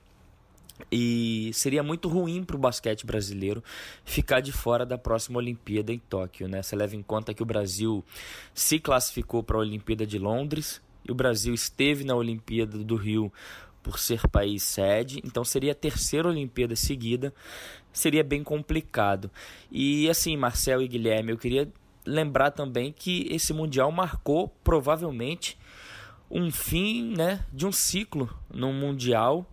e 0.91 1.49
seria 1.51 1.81
muito 1.81 2.07
ruim 2.07 2.43
para 2.43 2.55
o 2.55 2.59
basquete 2.59 3.07
brasileiro 3.07 3.63
ficar 4.05 4.39
de 4.39 4.51
fora 4.51 4.85
da 4.85 4.99
próxima 4.99 5.39
Olimpíada 5.39 5.91
em 5.91 5.97
Tóquio. 5.97 6.47
Né? 6.47 6.61
Você 6.61 6.75
leva 6.75 6.95
em 6.95 7.01
conta 7.01 7.33
que 7.33 7.41
o 7.41 7.45
Brasil 7.45 8.05
se 8.53 8.77
classificou 8.77 9.41
para 9.41 9.57
a 9.57 9.61
Olimpíada 9.61 10.05
de 10.05 10.19
Londres 10.19 10.79
e 11.03 11.11
o 11.11 11.15
Brasil 11.15 11.55
esteve 11.55 12.03
na 12.03 12.13
Olimpíada 12.13 12.77
do 12.77 12.95
Rio 12.95 13.33
por 13.81 13.97
ser 13.97 14.27
país 14.27 14.63
sede, 14.63 15.21
então 15.23 15.43
seria 15.43 15.71
a 15.71 15.75
terceira 15.75 16.27
Olimpíada 16.27 16.75
seguida, 16.75 17.33
seria 17.93 18.23
bem 18.23 18.43
complicado. 18.43 19.29
E 19.71 20.09
assim, 20.09 20.35
Marcel 20.37 20.81
e 20.81 20.87
Guilherme, 20.87 21.31
eu 21.31 21.37
queria 21.37 21.67
lembrar 22.05 22.51
também 22.51 22.91
que 22.91 23.27
esse 23.29 23.53
mundial 23.53 23.91
marcou 23.91 24.49
provavelmente 24.63 25.57
um 26.29 26.49
fim, 26.49 27.13
né, 27.15 27.45
de 27.51 27.65
um 27.65 27.71
ciclo 27.71 28.29
no 28.49 28.71
mundial 28.71 29.45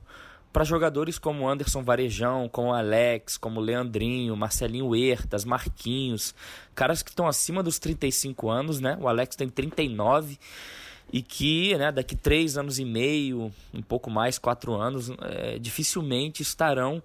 para 0.52 0.64
jogadores 0.64 1.18
como 1.18 1.48
Anderson 1.48 1.82
Varejão, 1.82 2.48
como 2.48 2.72
Alex, 2.72 3.36
como 3.36 3.60
Leandrinho, 3.60 4.36
Marcelinho 4.36 4.88
Huertas, 4.88 5.44
Marquinhos, 5.44 6.34
caras 6.74 7.02
que 7.02 7.10
estão 7.10 7.26
acima 7.26 7.62
dos 7.62 7.78
35 7.78 8.48
anos, 8.48 8.80
né? 8.80 8.96
O 9.00 9.06
Alex 9.06 9.36
tem 9.36 9.48
39 9.48 10.38
e 11.12 11.22
que, 11.22 11.76
né, 11.76 11.92
daqui 11.92 12.16
três 12.16 12.56
anos 12.56 12.78
e 12.78 12.84
meio, 12.84 13.52
um 13.72 13.82
pouco 13.82 14.10
mais, 14.10 14.38
quatro 14.38 14.74
anos, 14.74 15.10
é, 15.22 15.58
dificilmente 15.58 16.42
estarão 16.42 17.02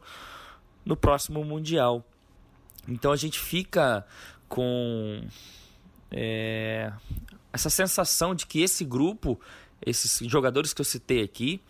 no 0.85 0.95
próximo 0.95 1.43
mundial. 1.43 2.03
Então 2.87 3.11
a 3.11 3.15
gente 3.15 3.39
fica 3.39 4.05
com 4.47 5.23
é, 6.11 6.91
essa 7.51 7.69
sensação 7.69 8.35
de 8.35 8.45
que 8.45 8.61
esse 8.61 8.83
grupo, 8.83 9.39
esses 9.85 10.19
jogadores 10.29 10.73
que 10.73 10.81
eu 10.81 10.85
citei 10.85 11.23
aqui, 11.23 11.61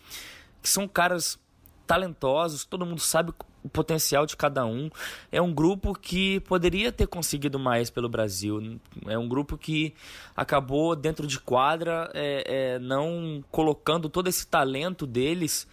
que 0.60 0.68
são 0.68 0.88
caras 0.88 1.38
talentosos, 1.86 2.64
todo 2.64 2.86
mundo 2.86 3.00
sabe 3.00 3.32
o 3.62 3.68
potencial 3.68 4.26
de 4.26 4.36
cada 4.36 4.66
um. 4.66 4.90
É 5.30 5.40
um 5.40 5.52
grupo 5.52 5.94
que 5.94 6.40
poderia 6.40 6.92
ter 6.92 7.06
conseguido 7.06 7.58
mais 7.58 7.90
pelo 7.90 8.08
Brasil. 8.08 8.78
É 9.06 9.18
um 9.18 9.28
grupo 9.28 9.56
que 9.56 9.94
acabou 10.36 10.94
dentro 10.94 11.26
de 11.26 11.38
quadra 11.38 12.10
é, 12.14 12.74
é, 12.74 12.78
não 12.78 13.44
colocando 13.50 14.08
todo 14.08 14.28
esse 14.28 14.46
talento 14.46 15.06
deles 15.06 15.66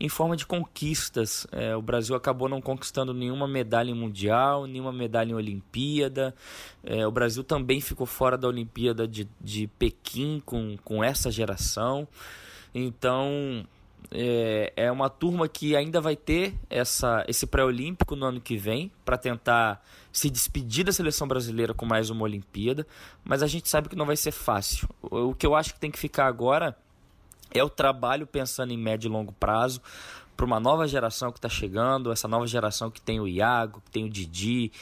em 0.00 0.08
forma 0.08 0.34
de 0.34 0.46
conquistas. 0.46 1.46
É, 1.52 1.76
o 1.76 1.82
Brasil 1.82 2.16
acabou 2.16 2.48
não 2.48 2.60
conquistando 2.60 3.12
nenhuma 3.12 3.46
medalha 3.46 3.90
em 3.90 3.94
Mundial, 3.94 4.66
nenhuma 4.66 4.92
medalha 4.92 5.32
em 5.32 5.34
Olimpíada. 5.34 6.34
É, 6.82 7.06
o 7.06 7.10
Brasil 7.10 7.44
também 7.44 7.80
ficou 7.82 8.06
fora 8.06 8.38
da 8.38 8.48
Olimpíada 8.48 9.06
de, 9.06 9.28
de 9.38 9.66
Pequim 9.78 10.42
com, 10.46 10.76
com 10.82 11.04
essa 11.04 11.30
geração. 11.30 12.08
Então, 12.74 13.66
é, 14.10 14.72
é 14.74 14.90
uma 14.90 15.10
turma 15.10 15.46
que 15.46 15.76
ainda 15.76 16.00
vai 16.00 16.16
ter 16.16 16.54
essa, 16.70 17.22
esse 17.28 17.46
pré-olímpico 17.46 18.16
no 18.16 18.24
ano 18.24 18.40
que 18.40 18.56
vem 18.56 18.90
para 19.04 19.18
tentar 19.18 19.84
se 20.10 20.30
despedir 20.30 20.84
da 20.84 20.92
seleção 20.92 21.28
brasileira 21.28 21.74
com 21.74 21.84
mais 21.84 22.08
uma 22.08 22.22
Olimpíada, 22.22 22.86
mas 23.22 23.42
a 23.42 23.46
gente 23.46 23.68
sabe 23.68 23.88
que 23.88 23.96
não 23.96 24.06
vai 24.06 24.16
ser 24.16 24.32
fácil. 24.32 24.88
O, 25.02 25.30
o 25.30 25.34
que 25.34 25.46
eu 25.46 25.54
acho 25.54 25.74
que 25.74 25.80
tem 25.80 25.90
que 25.90 25.98
ficar 25.98 26.26
agora 26.26 26.74
é 27.52 27.62
o 27.62 27.68
trabalho 27.68 28.26
pensando 28.26 28.72
em 28.72 28.78
médio 28.78 29.08
e 29.08 29.12
longo 29.12 29.32
prazo 29.32 29.80
para 30.36 30.46
uma 30.46 30.58
nova 30.58 30.88
geração 30.88 31.30
que 31.30 31.38
está 31.38 31.50
chegando, 31.50 32.10
essa 32.10 32.26
nova 32.26 32.46
geração 32.46 32.90
que 32.90 33.00
tem 33.00 33.20
o 33.20 33.28
Iago, 33.28 33.82
que 33.84 33.90
tem 33.90 34.04
o 34.04 34.08
Didi, 34.08 34.72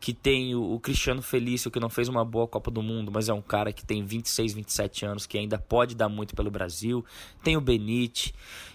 que 0.00 0.14
tem 0.14 0.54
o, 0.54 0.78
Cristiano 0.78 1.20
Felício, 1.20 1.70
que 1.70 1.80
não 1.80 1.88
fez 1.88 2.08
uma 2.08 2.24
boa 2.24 2.46
Copa 2.46 2.70
do 2.70 2.82
Mundo, 2.82 3.10
mas 3.12 3.28
é 3.28 3.32
um 3.32 3.42
cara 3.42 3.72
que 3.72 3.84
tem 3.84 4.04
26, 4.04 4.54
27 4.54 5.04
anos, 5.04 5.26
que 5.26 5.36
ainda 5.36 5.58
pode 5.58 5.94
dar 5.94 6.08
muito 6.08 6.36
pelo 6.36 6.50
Brasil. 6.50 7.04
Tem 7.42 7.56
o 7.56 7.60
Benite. 7.60 8.32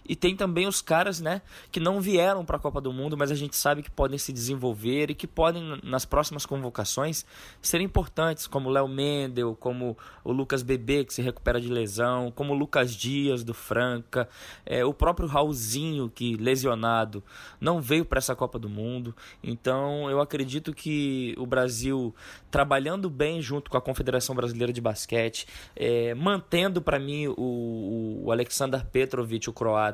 E 0.07 0.15
tem 0.15 0.35
também 0.35 0.67
os 0.67 0.81
caras, 0.81 1.19
né, 1.21 1.41
que 1.71 1.79
não 1.79 2.01
vieram 2.01 2.43
para 2.45 2.57
a 2.57 2.59
Copa 2.59 2.81
do 2.81 2.91
Mundo, 2.91 3.17
mas 3.17 3.31
a 3.31 3.35
gente 3.35 3.55
sabe 3.55 3.81
que 3.81 3.91
podem 3.91 4.17
se 4.17 4.33
desenvolver 4.33 5.09
e 5.09 5.15
que 5.15 5.27
podem, 5.27 5.79
nas 5.83 6.05
próximas 6.05 6.45
convocações, 6.45 7.25
ser 7.61 7.81
importantes, 7.81 8.47
como 8.47 8.69
Léo 8.69 8.87
Mendel, 8.87 9.55
como 9.59 9.97
o 10.23 10.31
Lucas 10.31 10.63
Bebê, 10.63 11.05
que 11.05 11.13
se 11.13 11.21
recupera 11.21 11.59
de 11.59 11.67
lesão, 11.67 12.31
como 12.31 12.53
o 12.53 12.55
Lucas 12.55 12.93
Dias, 12.95 13.43
do 13.43 13.53
Franca, 13.53 14.27
é, 14.65 14.83
o 14.83 14.93
próprio 14.93 15.27
Raulzinho, 15.27 16.09
que 16.09 16.35
lesionado, 16.35 17.23
não 17.59 17.81
veio 17.81 18.05
para 18.05 18.17
essa 18.17 18.35
Copa 18.35 18.59
do 18.59 18.69
Mundo. 18.69 19.15
Então, 19.43 20.09
eu 20.09 20.19
acredito 20.19 20.73
que 20.73 21.35
o 21.37 21.45
Brasil 21.45 22.13
trabalhando 22.51 23.09
bem 23.09 23.41
junto 23.41 23.69
com 23.69 23.77
a 23.77 23.81
Confederação 23.81 24.35
Brasileira 24.35 24.71
de 24.73 24.81
Basquete, 24.81 25.47
é, 25.75 26.13
mantendo 26.13 26.81
para 26.81 26.99
mim 26.99 27.27
o, 27.27 28.23
o 28.25 28.31
Alexander 28.31 28.85
Petrovic, 28.85 29.49
o 29.49 29.53
croata, 29.53 29.92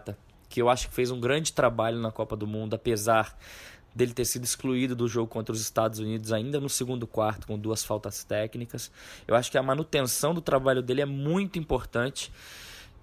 que 0.50 0.62
eu 0.62 0.70
acho 0.70 0.90
que 0.90 0.94
fez 0.94 1.12
um 1.12 1.20
grande 1.20 1.54
trabalho 1.54 2.00
na 2.00 2.12
Copa 2.12 2.36
do 2.36 2.48
Mundo, 2.48 2.74
apesar 2.74 3.38
dele 3.94 4.14
ter 4.14 4.26
sido 4.26 4.44
excluído 4.44 4.96
do 4.96 5.08
jogo 5.08 5.28
contra 5.28 5.54
os 5.54 5.62
Estados 5.62 6.00
Unidos 6.00 6.32
ainda 6.32 6.60
no 6.60 6.70
segundo 6.70 7.08
quarto 7.08 7.48
com 7.48 7.58
duas 7.58 7.84
faltas 7.84 8.24
técnicas. 8.24 8.92
Eu 9.28 9.36
acho 9.36 9.52
que 9.52 9.58
a 9.58 9.64
manutenção 9.64 10.34
do 10.34 10.42
trabalho 10.42 10.82
dele 10.82 11.02
é 11.02 11.06
muito 11.06 11.60
importante, 11.60 12.32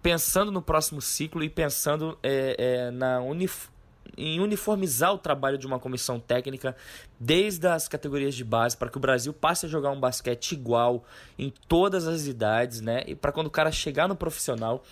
pensando 0.02 0.50
no 0.50 0.62
próximo 0.62 1.00
ciclo 1.00 1.42
e 1.42 1.50
pensando 1.50 2.18
é, 2.22 2.56
é, 2.58 2.90
na 2.90 3.20
uniformidade 3.20 3.76
em 4.16 4.40
uniformizar 4.40 5.12
o 5.12 5.18
trabalho 5.18 5.58
de 5.58 5.66
uma 5.66 5.78
comissão 5.78 6.18
técnica 6.18 6.74
desde 7.20 7.66
as 7.66 7.86
categorias 7.86 8.34
de 8.34 8.44
base 8.44 8.76
para 8.76 8.88
que 8.88 8.96
o 8.96 9.00
Brasil 9.00 9.32
passe 9.32 9.66
a 9.66 9.68
jogar 9.68 9.90
um 9.90 10.00
basquete 10.00 10.52
igual 10.52 11.04
em 11.38 11.52
todas 11.68 12.06
as 12.06 12.26
idades, 12.26 12.80
né? 12.80 13.02
E 13.06 13.14
para 13.14 13.32
quando 13.32 13.48
o 13.48 13.50
cara 13.50 13.70
chegar 13.70 14.08
no 14.08 14.16
profissional, 14.16 14.82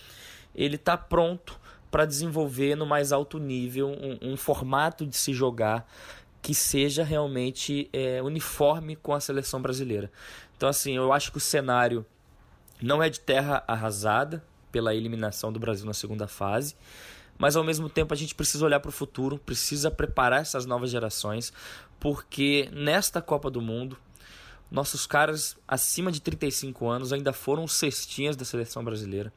ele 0.54 0.76
tá 0.76 0.96
pronto 0.96 1.58
para 1.94 2.06
desenvolver 2.06 2.74
no 2.74 2.84
mais 2.84 3.12
alto 3.12 3.38
nível 3.38 3.86
um, 3.88 4.32
um, 4.32 4.36
formato 4.36 5.06
de 5.06 5.16
se 5.16 5.32
jogar 5.32 5.88
que 6.42 6.52
seja 6.52 7.04
realmente 7.04 7.88
é, 7.92 8.20
uniforme 8.20 8.96
com 8.96 9.14
a 9.14 9.20
seleção 9.20 9.62
brasileira. 9.62 10.10
Então, 10.56 10.68
assim, 10.68 10.96
eu 10.96 11.12
acho 11.12 11.30
que 11.30 11.38
o 11.38 11.40
cenário 11.40 12.04
não 12.82 13.00
é 13.00 13.08
de 13.08 13.20
terra 13.20 13.62
arrasada 13.68 14.44
pela 14.72 14.92
eliminação 14.92 15.52
do 15.52 15.60
Brasil 15.60 15.86
na 15.86 15.94
segunda 15.94 16.26
fase 16.26 16.74
mas 17.38 17.54
ao 17.54 17.62
mesmo 17.62 17.88
tempo 17.88 18.12
a 18.12 18.16
gente 18.16 18.34
precisa 18.34 18.64
olhar 18.64 18.80
para 18.80 18.88
o 18.88 18.92
futuro, 18.92 19.38
precisa 19.38 19.90
preparar 19.90 20.40
essas 20.40 20.66
novas 20.66 20.90
gerações, 20.90 21.52
porque 22.00 22.68
nesta 22.72 23.20
Copa 23.20 23.50
do 23.50 23.60
Mundo, 23.60 23.96
nossos 24.70 25.06
caras 25.06 25.56
acima 25.66 26.10
de 26.10 26.20
35 26.20 26.88
anos 26.88 27.12
ainda 27.12 27.32
foram 27.32 27.66
cestinhas 27.66 28.36
da 28.36 28.44
seleção 28.44 28.84
brasileira. 28.84 29.32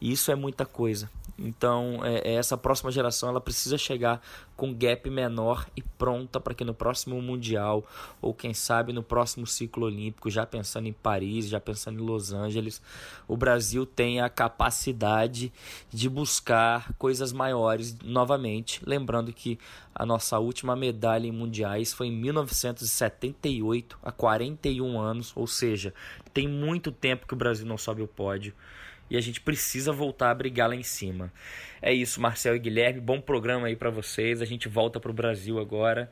E 0.00 0.12
isso 0.12 0.30
é 0.30 0.34
muita 0.34 0.64
coisa. 0.64 1.10
Então, 1.38 2.00
é, 2.02 2.32
é, 2.32 2.34
essa 2.34 2.56
próxima 2.56 2.90
geração 2.90 3.28
ela 3.28 3.40
precisa 3.40 3.78
chegar 3.78 4.20
com 4.56 4.74
gap 4.74 5.08
menor 5.08 5.68
e 5.76 5.82
pronta 5.82 6.40
para 6.40 6.52
que 6.52 6.64
no 6.64 6.74
próximo 6.74 7.22
Mundial, 7.22 7.86
ou 8.20 8.34
quem 8.34 8.52
sabe 8.52 8.92
no 8.92 9.04
próximo 9.04 9.46
ciclo 9.46 9.86
olímpico, 9.86 10.28
já 10.28 10.44
pensando 10.44 10.88
em 10.88 10.92
Paris, 10.92 11.48
já 11.48 11.60
pensando 11.60 12.00
em 12.00 12.04
Los 12.04 12.32
Angeles, 12.32 12.82
o 13.28 13.36
Brasil 13.36 13.86
tenha 13.86 14.24
a 14.24 14.28
capacidade 14.28 15.52
de 15.90 16.08
buscar 16.08 16.92
coisas 16.94 17.32
maiores 17.32 17.96
novamente. 18.02 18.82
Lembrando 18.84 19.32
que 19.32 19.60
a 19.94 20.04
nossa 20.04 20.38
última 20.40 20.74
medalha 20.74 21.28
em 21.28 21.32
mundiais 21.32 21.92
foi 21.92 22.08
em 22.08 22.12
1978, 22.12 23.98
há 24.02 24.10
41 24.10 25.00
anos, 25.00 25.32
ou 25.36 25.46
seja, 25.46 25.94
tem 26.34 26.48
muito 26.48 26.90
tempo 26.90 27.26
que 27.26 27.34
o 27.34 27.36
Brasil 27.36 27.66
não 27.66 27.78
sobe 27.78 28.02
o 28.02 28.08
pódio 28.08 28.52
e 29.10 29.16
a 29.16 29.20
gente 29.20 29.40
precisa 29.40 29.92
voltar 29.92 30.30
a 30.30 30.34
brigar 30.34 30.68
lá 30.68 30.74
em 30.74 30.82
cima. 30.82 31.32
É 31.80 31.92
isso, 31.92 32.20
Marcel 32.20 32.56
e 32.56 32.58
Guilherme, 32.58 33.00
bom 33.00 33.20
programa 33.20 33.68
aí 33.68 33.76
para 33.76 33.90
vocês. 33.90 34.42
A 34.42 34.44
gente 34.44 34.68
volta 34.68 34.98
pro 34.98 35.12
Brasil 35.12 35.58
agora, 35.58 36.10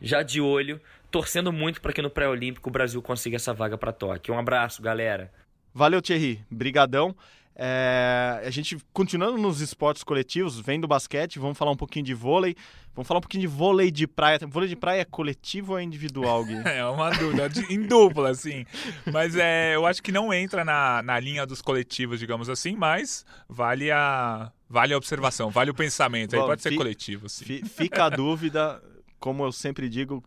já 0.00 0.22
de 0.22 0.40
olho, 0.40 0.80
torcendo 1.10 1.52
muito 1.52 1.80
para 1.80 1.92
que 1.92 2.02
no 2.02 2.10
pré-olímpico 2.10 2.68
o 2.68 2.72
Brasil 2.72 3.00
consiga 3.00 3.36
essa 3.36 3.54
vaga 3.54 3.78
para 3.78 3.92
Tóquio. 3.92 4.34
Um 4.34 4.38
abraço, 4.38 4.82
galera. 4.82 5.32
Valeu, 5.72 6.02
Thierry. 6.02 6.44
Brigadão. 6.50 7.14
É, 7.60 8.40
a 8.46 8.50
gente 8.50 8.78
continuando 8.92 9.36
nos 9.36 9.60
esportes 9.60 10.04
coletivos, 10.04 10.60
vem 10.60 10.80
do 10.80 10.86
basquete, 10.86 11.40
vamos 11.40 11.58
falar 11.58 11.72
um 11.72 11.76
pouquinho 11.76 12.04
de 12.04 12.14
vôlei, 12.14 12.54
vamos 12.94 13.08
falar 13.08 13.18
um 13.18 13.20
pouquinho 13.20 13.40
de 13.40 13.48
vôlei 13.48 13.90
de 13.90 14.06
praia. 14.06 14.38
Vôlei 14.46 14.68
de 14.68 14.76
praia 14.76 15.00
é 15.00 15.04
coletivo 15.04 15.72
ou 15.72 15.78
é 15.78 15.82
individual, 15.82 16.44
Gui? 16.44 16.54
é 16.64 16.84
uma 16.84 17.10
dúvida, 17.10 17.50
em 17.68 17.82
dupla, 17.82 18.30
assim. 18.30 18.64
Mas 19.12 19.34
é, 19.34 19.74
eu 19.74 19.84
acho 19.84 20.00
que 20.00 20.12
não 20.12 20.32
entra 20.32 20.64
na, 20.64 21.02
na 21.02 21.18
linha 21.18 21.44
dos 21.44 21.60
coletivos, 21.60 22.20
digamos 22.20 22.48
assim, 22.48 22.76
mas 22.76 23.26
vale 23.48 23.90
a, 23.90 24.52
vale 24.70 24.94
a 24.94 24.96
observação, 24.96 25.50
vale 25.50 25.72
o 25.72 25.74
pensamento. 25.74 26.36
Bom, 26.36 26.42
Aí 26.42 26.46
pode 26.46 26.62
ser 26.62 26.76
coletivo, 26.76 27.28
sim. 27.28 27.64
Fica 27.64 28.04
a 28.04 28.08
dúvida, 28.08 28.80
como 29.18 29.42
eu 29.42 29.50
sempre 29.50 29.88
digo, 29.88 30.22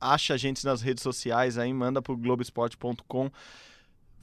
acha 0.00 0.32
a 0.32 0.38
gente 0.38 0.64
nas 0.64 0.80
redes 0.80 1.02
sociais 1.02 1.58
aí, 1.58 1.74
manda 1.74 2.00
pro 2.00 2.16
globesport.com 2.16 3.30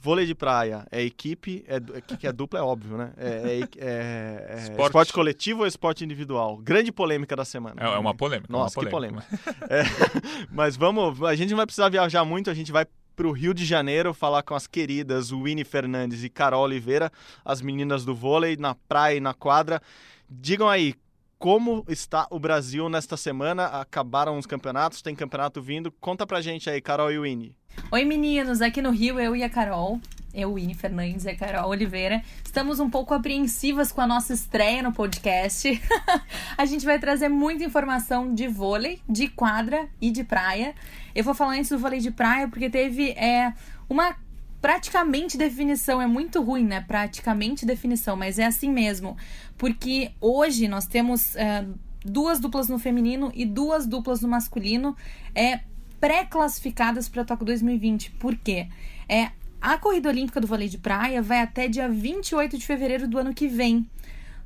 Vôlei 0.02 0.26
de 0.26 0.34
praia 0.34 0.84
é 0.90 1.00
equipe, 1.00 1.64
é, 1.68 1.78
que 2.16 2.26
é 2.26 2.32
dupla, 2.32 2.58
é 2.58 2.62
óbvio, 2.62 2.96
né? 2.96 3.12
É, 3.16 3.28
é, 3.28 3.60
é, 3.78 4.46
é 4.48 4.58
esporte. 4.62 4.86
esporte. 4.86 5.12
coletivo 5.12 5.60
ou 5.60 5.66
esporte 5.66 6.04
individual? 6.04 6.56
Grande 6.56 6.90
polêmica 6.90 7.36
da 7.36 7.44
semana. 7.44 7.76
É, 7.80 7.84
é 7.84 7.98
uma 7.98 8.12
polêmica. 8.12 8.52
Nossa, 8.52 8.80
uma 8.80 8.90
polêmica. 8.90 9.22
que 9.22 9.44
polêmica. 9.44 9.72
É, 9.72 9.84
mas 10.50 10.76
vamos, 10.76 11.22
a 11.22 11.36
gente 11.36 11.50
não 11.50 11.56
vai 11.56 11.66
precisar 11.66 11.88
viajar 11.88 12.24
muito, 12.24 12.50
a 12.50 12.54
gente 12.54 12.72
vai 12.72 12.84
para 13.14 13.28
o 13.28 13.30
Rio 13.30 13.54
de 13.54 13.64
Janeiro 13.64 14.12
falar 14.12 14.42
com 14.42 14.56
as 14.56 14.66
queridas 14.66 15.30
Winnie 15.30 15.64
Fernandes 15.64 16.24
e 16.24 16.28
Carol 16.28 16.64
Oliveira, 16.64 17.08
as 17.44 17.62
meninas 17.62 18.04
do 18.04 18.12
vôlei, 18.12 18.56
na 18.56 18.74
praia 18.74 19.18
e 19.18 19.20
na 19.20 19.32
quadra. 19.32 19.80
Digam 20.28 20.68
aí, 20.68 20.96
como 21.42 21.84
está 21.88 22.28
o 22.30 22.38
Brasil 22.38 22.88
nesta 22.88 23.16
semana? 23.16 23.66
Acabaram 23.66 24.38
os 24.38 24.46
campeonatos, 24.46 25.02
tem 25.02 25.12
campeonato 25.12 25.60
vindo. 25.60 25.90
Conta 25.90 26.24
pra 26.24 26.40
gente 26.40 26.70
aí, 26.70 26.80
Carol 26.80 27.10
e 27.10 27.18
Winnie. 27.18 27.52
Oi 27.90 28.04
meninos, 28.04 28.62
aqui 28.62 28.80
no 28.80 28.92
Rio 28.92 29.18
eu 29.18 29.34
e 29.34 29.42
a 29.42 29.50
Carol, 29.50 30.00
eu, 30.32 30.54
Winnie 30.54 30.76
Fernandes 30.76 31.24
e 31.24 31.30
a 31.30 31.36
Carol 31.36 31.68
Oliveira, 31.68 32.22
estamos 32.44 32.78
um 32.78 32.88
pouco 32.88 33.12
apreensivas 33.12 33.90
com 33.90 34.00
a 34.00 34.06
nossa 34.06 34.32
estreia 34.32 34.84
no 34.84 34.92
podcast. 34.92 35.82
a 36.56 36.64
gente 36.64 36.84
vai 36.84 37.00
trazer 37.00 37.28
muita 37.28 37.64
informação 37.64 38.32
de 38.32 38.46
vôlei, 38.46 39.02
de 39.08 39.26
quadra 39.26 39.88
e 40.00 40.12
de 40.12 40.22
praia. 40.22 40.76
Eu 41.12 41.24
vou 41.24 41.34
falar 41.34 41.54
antes 41.54 41.70
do 41.70 41.78
vôlei 41.78 41.98
de 41.98 42.12
praia 42.12 42.46
porque 42.46 42.70
teve 42.70 43.10
é, 43.10 43.52
uma 43.90 44.14
praticamente 44.62 45.36
definição 45.36 46.00
é 46.00 46.06
muito 46.06 46.40
ruim, 46.40 46.64
né? 46.64 46.80
Praticamente 46.80 47.66
definição, 47.66 48.16
mas 48.16 48.38
é 48.38 48.46
assim 48.46 48.70
mesmo. 48.70 49.16
Porque 49.58 50.12
hoje 50.20 50.68
nós 50.68 50.86
temos 50.86 51.34
é, 51.34 51.66
duas 52.04 52.38
duplas 52.38 52.68
no 52.68 52.78
feminino 52.78 53.32
e 53.34 53.44
duas 53.44 53.86
duplas 53.88 54.22
no 54.22 54.28
masculino. 54.28 54.96
É 55.34 55.60
pré-classificadas 56.00 57.08
para 57.08 57.22
a 57.22 57.24
Tóquio 57.24 57.44
2020. 57.44 58.12
Por 58.12 58.36
quê? 58.36 58.68
É, 59.08 59.32
a 59.60 59.76
corrida 59.76 60.08
olímpica 60.08 60.40
do 60.40 60.46
vôlei 60.46 60.68
de 60.68 60.78
praia 60.78 61.20
vai 61.20 61.40
até 61.40 61.66
dia 61.66 61.88
28 61.88 62.56
de 62.56 62.64
fevereiro 62.64 63.08
do 63.08 63.18
ano 63.18 63.34
que 63.34 63.48
vem. 63.48 63.88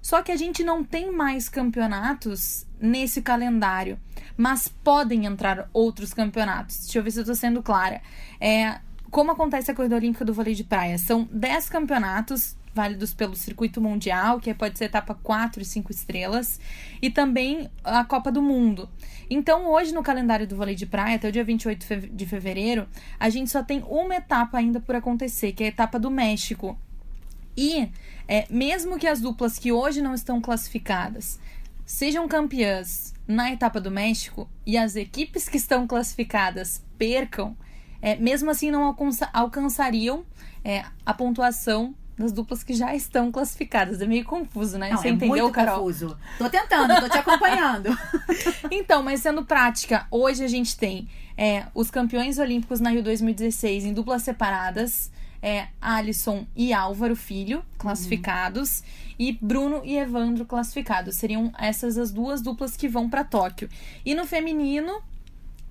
Só 0.00 0.22
que 0.22 0.32
a 0.32 0.36
gente 0.36 0.64
não 0.64 0.82
tem 0.82 1.12
mais 1.12 1.48
campeonatos 1.48 2.66
nesse 2.80 3.20
calendário, 3.20 3.98
mas 4.36 4.68
podem 4.68 5.26
entrar 5.26 5.68
outros 5.72 6.14
campeonatos. 6.14 6.78
Deixa 6.84 6.98
eu 6.98 7.02
ver 7.02 7.10
se 7.10 7.18
eu 7.18 7.22
estou 7.22 7.34
sendo 7.34 7.62
clara. 7.62 8.00
É, 8.40 8.78
como 9.10 9.32
acontece 9.32 9.70
a 9.70 9.74
corrida 9.74 9.96
olímpica 9.96 10.24
do 10.24 10.34
vôlei 10.34 10.54
de 10.54 10.64
praia? 10.64 10.98
São 10.98 11.28
10 11.32 11.68
campeonatos 11.68 12.56
válidos 12.76 13.14
pelo 13.14 13.34
circuito 13.34 13.80
mundial, 13.80 14.38
que 14.38 14.52
pode 14.52 14.76
ser 14.76 14.84
etapa 14.84 15.14
4 15.14 15.62
e 15.62 15.64
5 15.64 15.90
estrelas, 15.90 16.60
e 17.00 17.08
também 17.08 17.70
a 17.82 18.04
Copa 18.04 18.30
do 18.30 18.42
Mundo. 18.42 18.86
Então, 19.30 19.66
hoje 19.66 19.94
no 19.94 20.02
calendário 20.02 20.46
do 20.46 20.54
vôlei 20.54 20.74
de 20.74 20.84
praia, 20.84 21.16
até 21.16 21.28
o 21.28 21.32
dia 21.32 21.42
28 21.42 21.86
de 22.12 22.26
fevereiro, 22.26 22.86
a 23.18 23.30
gente 23.30 23.50
só 23.50 23.62
tem 23.62 23.82
uma 23.88 24.16
etapa 24.16 24.58
ainda 24.58 24.78
por 24.78 24.94
acontecer, 24.94 25.52
que 25.52 25.62
é 25.62 25.66
a 25.66 25.70
etapa 25.70 25.98
do 25.98 26.10
México. 26.10 26.78
E, 27.56 27.88
é, 28.28 28.46
mesmo 28.50 28.98
que 28.98 29.06
as 29.06 29.22
duplas 29.22 29.58
que 29.58 29.72
hoje 29.72 30.02
não 30.02 30.12
estão 30.12 30.40
classificadas 30.40 31.40
sejam 31.86 32.28
campeãs 32.28 33.14
na 33.26 33.52
etapa 33.52 33.80
do 33.80 33.90
México 33.90 34.48
e 34.66 34.76
as 34.76 34.96
equipes 34.96 35.48
que 35.48 35.56
estão 35.56 35.86
classificadas 35.86 36.84
percam, 36.98 37.56
é, 38.00 38.16
mesmo 38.16 38.50
assim 38.50 38.70
não 38.70 38.84
alcança, 38.84 39.28
alcançariam 39.32 40.24
é, 40.64 40.84
a 41.04 41.14
pontuação 41.14 41.94
das 42.18 42.32
duplas 42.32 42.64
que 42.64 42.72
já 42.72 42.94
estão 42.94 43.30
classificadas. 43.30 44.00
É 44.00 44.06
meio 44.06 44.24
confuso, 44.24 44.78
né? 44.78 44.90
Não, 44.90 44.96
Você 44.96 45.08
é 45.08 45.10
entendeu, 45.10 45.44
muito 45.44 45.50
Carol? 45.54 45.78
confuso. 45.80 46.16
Tô 46.38 46.48
tentando, 46.48 46.98
tô 47.00 47.08
te 47.08 47.18
acompanhando. 47.18 47.96
Então, 48.70 49.02
mas 49.02 49.20
sendo 49.20 49.44
prática, 49.44 50.06
hoje 50.10 50.42
a 50.42 50.48
gente 50.48 50.76
tem 50.76 51.08
é, 51.36 51.66
os 51.74 51.90
campeões 51.90 52.38
olímpicos 52.38 52.80
na 52.80 52.90
Rio 52.90 53.02
2016 53.02 53.84
em 53.84 53.92
duplas 53.92 54.22
separadas. 54.22 55.10
É, 55.42 55.68
Alisson 55.80 56.46
e 56.56 56.72
Álvaro 56.72 57.14
Filho 57.14 57.62
classificados 57.78 58.82
e 59.18 59.38
Bruno 59.40 59.82
e 59.84 59.96
Evandro 59.96 60.44
classificados. 60.44 61.16
Seriam 61.16 61.52
essas 61.58 61.96
as 61.98 62.10
duas 62.10 62.42
duplas 62.42 62.76
que 62.76 62.88
vão 62.88 63.08
para 63.08 63.22
Tóquio. 63.22 63.68
E 64.04 64.14
no 64.14 64.26
feminino, 64.26 65.00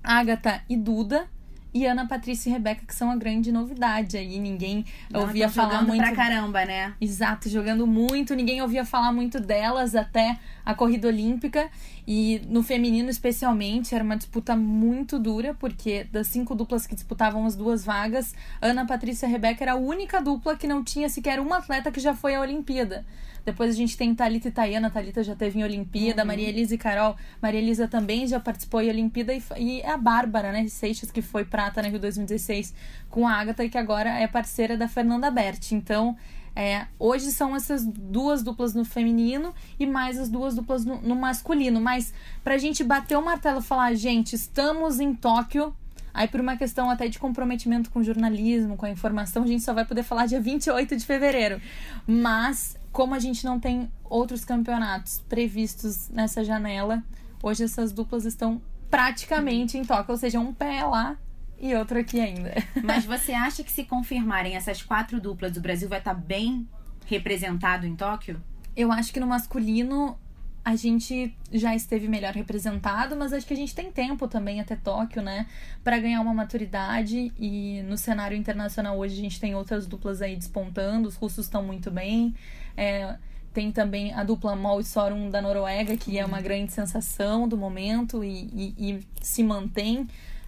Agatha 0.02 0.62
e 0.68 0.76
Duda 0.76 1.28
e 1.76 1.86
Ana 1.86 2.06
Patrícia 2.06 2.48
e 2.48 2.52
Rebeca, 2.52 2.86
que 2.86 2.94
são 2.94 3.10
a 3.10 3.16
grande 3.16 3.52
novidade 3.52 4.16
aí. 4.16 4.38
Ninguém 4.38 4.86
ouvia 5.12 5.46
Não, 5.46 5.52
tão 5.52 5.64
falar 5.64 5.82
muito 5.82 6.02
pra 6.02 6.16
caramba, 6.16 6.64
né? 6.64 6.94
Exato, 6.98 7.50
jogando 7.50 7.86
muito, 7.86 8.34
ninguém 8.34 8.62
ouvia 8.62 8.84
falar 8.84 9.12
muito 9.12 9.38
delas 9.38 9.94
até 9.94 10.38
a 10.64 10.74
corrida 10.74 11.06
olímpica. 11.08 11.68
E 12.06 12.40
no 12.48 12.62
feminino, 12.62 13.10
especialmente, 13.10 13.94
era 13.94 14.04
uma 14.04 14.16
disputa 14.16 14.54
muito 14.54 15.18
dura, 15.18 15.54
porque 15.54 16.04
das 16.04 16.28
cinco 16.28 16.54
duplas 16.54 16.86
que 16.86 16.94
disputavam 16.94 17.44
as 17.44 17.56
duas 17.56 17.84
vagas, 17.84 18.32
Ana 18.60 18.86
Patrícia 18.86 19.26
e 19.26 19.30
Rebeca 19.30 19.64
era 19.64 19.72
a 19.72 19.76
única 19.76 20.22
dupla 20.22 20.56
que 20.56 20.68
não 20.68 20.84
tinha 20.84 21.08
sequer 21.08 21.40
uma 21.40 21.58
atleta 21.58 21.90
que 21.90 21.98
já 21.98 22.14
foi 22.14 22.36
à 22.36 22.40
Olimpíada. 22.40 23.04
Depois 23.44 23.70
a 23.70 23.76
gente 23.76 23.96
tem 23.96 24.12
Thalita 24.12 24.48
e 24.48 24.50
Tayana, 24.50 24.90
Thalita 24.90 25.22
já 25.22 25.36
teve 25.36 25.60
em 25.60 25.62
Olimpíada, 25.62 26.24
Maria 26.24 26.48
Elisa 26.48 26.74
e 26.74 26.78
Carol. 26.78 27.16
Maria 27.40 27.60
Elisa 27.60 27.86
também 27.86 28.26
já 28.26 28.40
participou 28.40 28.82
em 28.82 28.88
Olimpíada 28.88 29.32
e, 29.32 29.42
e 29.56 29.84
a 29.84 29.96
Bárbara, 29.96 30.50
né, 30.50 30.66
Seixas, 30.66 31.12
que 31.12 31.22
foi 31.22 31.44
prata 31.44 31.80
na 31.80 31.88
Rio 31.88 32.00
2016 32.00 32.74
com 33.16 33.26
a 33.26 33.32
Agatha 33.32 33.66
que 33.66 33.78
agora 33.78 34.10
é 34.10 34.26
parceira 34.26 34.76
da 34.76 34.86
Fernanda 34.86 35.30
Berti. 35.30 35.74
Então, 35.74 36.14
é, 36.54 36.86
hoje 36.98 37.32
são 37.32 37.56
essas 37.56 37.82
duas 37.82 38.42
duplas 38.42 38.74
no 38.74 38.84
feminino 38.84 39.54
e 39.80 39.86
mais 39.86 40.18
as 40.18 40.28
duas 40.28 40.54
duplas 40.54 40.84
no, 40.84 41.00
no 41.00 41.16
masculino. 41.16 41.80
Mas 41.80 42.12
pra 42.44 42.58
gente 42.58 42.84
bater 42.84 43.16
o 43.16 43.24
martelo 43.24 43.60
e 43.60 43.62
falar, 43.62 43.94
gente, 43.94 44.34
estamos 44.34 45.00
em 45.00 45.14
Tóquio. 45.14 45.74
Aí, 46.12 46.28
por 46.28 46.42
uma 46.42 46.58
questão 46.58 46.90
até 46.90 47.08
de 47.08 47.18
comprometimento 47.18 47.90
com 47.90 48.00
o 48.00 48.04
jornalismo, 48.04 48.76
com 48.76 48.84
a 48.84 48.90
informação, 48.90 49.44
a 49.44 49.46
gente 49.46 49.62
só 49.62 49.72
vai 49.72 49.86
poder 49.86 50.02
falar 50.02 50.26
dia 50.26 50.40
28 50.40 50.94
de 50.94 51.06
fevereiro. 51.06 51.58
Mas, 52.06 52.76
como 52.92 53.14
a 53.14 53.18
gente 53.18 53.46
não 53.46 53.58
tem 53.58 53.90
outros 54.04 54.44
campeonatos 54.44 55.24
previstos 55.26 56.10
nessa 56.10 56.44
janela, 56.44 57.02
hoje 57.42 57.64
essas 57.64 57.92
duplas 57.92 58.26
estão 58.26 58.60
praticamente 58.90 59.78
em 59.78 59.86
Tóquio, 59.86 60.12
ou 60.12 60.18
seja, 60.18 60.38
um 60.38 60.52
pé 60.52 60.82
lá 60.82 61.16
e 61.60 61.74
outro 61.74 61.98
aqui 61.98 62.20
ainda. 62.20 62.54
Mas 62.82 63.04
você 63.04 63.32
acha 63.32 63.62
que 63.64 63.72
se 63.72 63.84
confirmarem 63.84 64.56
essas 64.56 64.82
quatro 64.82 65.20
duplas, 65.20 65.56
o 65.56 65.60
Brasil 65.60 65.88
vai 65.88 65.98
estar 65.98 66.14
bem 66.14 66.68
representado 67.06 67.86
em 67.86 67.94
Tóquio? 67.96 68.42
Eu 68.76 68.92
acho 68.92 69.12
que 69.12 69.20
no 69.20 69.26
masculino 69.26 70.18
a 70.64 70.74
gente 70.74 71.32
já 71.52 71.76
esteve 71.76 72.08
melhor 72.08 72.34
representado, 72.34 73.14
mas 73.16 73.32
acho 73.32 73.46
que 73.46 73.54
a 73.54 73.56
gente 73.56 73.72
tem 73.74 73.90
tempo 73.92 74.26
também 74.26 74.60
até 74.60 74.74
Tóquio, 74.74 75.22
né, 75.22 75.46
Pra 75.84 75.96
ganhar 75.98 76.20
uma 76.20 76.34
maturidade 76.34 77.32
e 77.38 77.82
no 77.82 77.96
cenário 77.96 78.36
internacional 78.36 78.98
hoje 78.98 79.14
a 79.14 79.22
gente 79.22 79.38
tem 79.38 79.54
outras 79.54 79.86
duplas 79.86 80.20
aí 80.20 80.34
despontando, 80.34 81.06
os 81.08 81.14
russos 81.14 81.46
estão 81.46 81.62
muito 81.62 81.88
bem. 81.90 82.34
É, 82.76 83.16
tem 83.54 83.70
também 83.72 84.12
a 84.12 84.24
dupla 84.24 84.54
Mol 84.56 84.80
e 84.80 84.84
Sorum 84.84 85.30
da 85.30 85.40
Noruega, 85.40 85.96
que 85.96 86.18
é 86.18 86.26
uma 86.26 86.40
grande 86.40 86.72
sensação 86.72 87.46
do 87.48 87.56
momento 87.56 88.22
e, 88.24 88.50
e- 88.52 88.74
e 88.90 89.06
se 89.22 89.42
mantém 89.44 90.06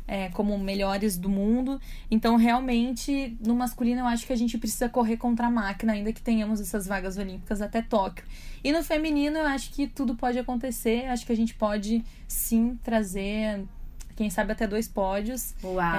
é, 0.08 0.30
como 0.30 0.58
melhores 0.58 1.18
do 1.18 1.28
mundo. 1.28 1.78
Então, 2.10 2.36
realmente, 2.36 3.36
no 3.44 3.54
masculino, 3.54 4.00
eu 4.00 4.06
acho 4.06 4.26
que 4.26 4.32
a 4.32 4.36
gente 4.36 4.56
precisa 4.56 4.88
correr 4.88 5.18
contra 5.18 5.46
a 5.46 5.50
máquina, 5.50 5.92
ainda 5.92 6.12
que 6.12 6.22
tenhamos 6.22 6.60
essas 6.60 6.86
vagas 6.86 7.18
olímpicas 7.18 7.60
até 7.60 7.82
Tóquio. 7.82 8.24
E 8.64 8.72
no 8.72 8.82
feminino, 8.82 9.36
eu 9.36 9.46
acho 9.46 9.70
que 9.70 9.86
tudo 9.86 10.16
pode 10.16 10.38
acontecer. 10.38 11.04
Acho 11.04 11.26
que 11.26 11.32
a 11.32 11.36
gente 11.36 11.54
pode 11.54 12.02
sim 12.26 12.78
trazer, 12.82 13.62
quem 14.16 14.30
sabe, 14.30 14.52
até 14.52 14.66
dois 14.66 14.88
pódios. 14.88 15.54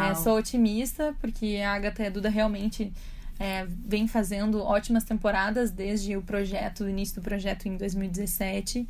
É, 0.10 0.16
sou 0.16 0.38
otimista, 0.38 1.16
porque 1.22 1.62
a 1.64 1.74
Agatha 1.74 2.04
e 2.04 2.08
a 2.08 2.10
Duda 2.10 2.30
realmente 2.30 2.92
é, 3.40 3.68
vem 3.86 4.08
fazendo 4.08 4.60
ótimas 4.62 5.04
temporadas 5.04 5.70
desde 5.70 6.18
o 6.18 6.22
projeto, 6.24 6.84
o 6.84 6.90
início 6.90 7.22
do 7.22 7.22
projeto 7.22 7.68
em 7.68 7.78
2017. 7.78 8.88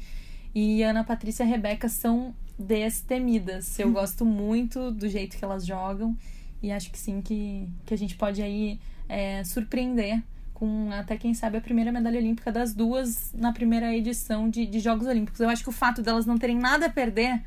E 0.56 0.82
Ana 0.82 1.04
Patrícia 1.04 1.44
e 1.44 1.46
a 1.46 1.50
Rebeca 1.50 1.90
são 1.90 2.34
destemidas. 2.60 3.80
Eu 3.80 3.92
gosto 3.92 4.26
muito 4.26 4.92
do 4.92 5.08
jeito 5.08 5.38
que 5.38 5.46
elas 5.46 5.66
jogam. 5.66 6.18
E 6.62 6.72
acho 6.72 6.92
que 6.92 7.00
sim, 7.00 7.22
que, 7.22 7.70
que 7.86 7.94
a 7.94 7.98
gente 7.98 8.16
pode 8.16 8.42
aí 8.42 8.80
é, 9.08 9.44
surpreender 9.46 10.22
com 10.54 10.92
até 10.92 11.16
quem 11.16 11.34
sabe 11.34 11.58
a 11.58 11.62
primeira 11.62 11.90
medalha 11.90 12.20
olímpica 12.20 12.52
das 12.52 12.74
duas 12.74 13.32
na 13.34 13.54
primeira 13.54 13.96
edição 13.96 14.50
de, 14.50 14.66
de 14.66 14.80
Jogos 14.82 15.08
Olímpicos. 15.08 15.40
Eu 15.40 15.50
acho 15.50 15.64
que 15.64 15.70
o 15.70 15.74
fato 15.74 16.02
delas 16.02 16.26
não 16.26 16.38
terem 16.38 16.58
nada 16.58 16.88
a 16.88 16.90
perder 16.90 17.42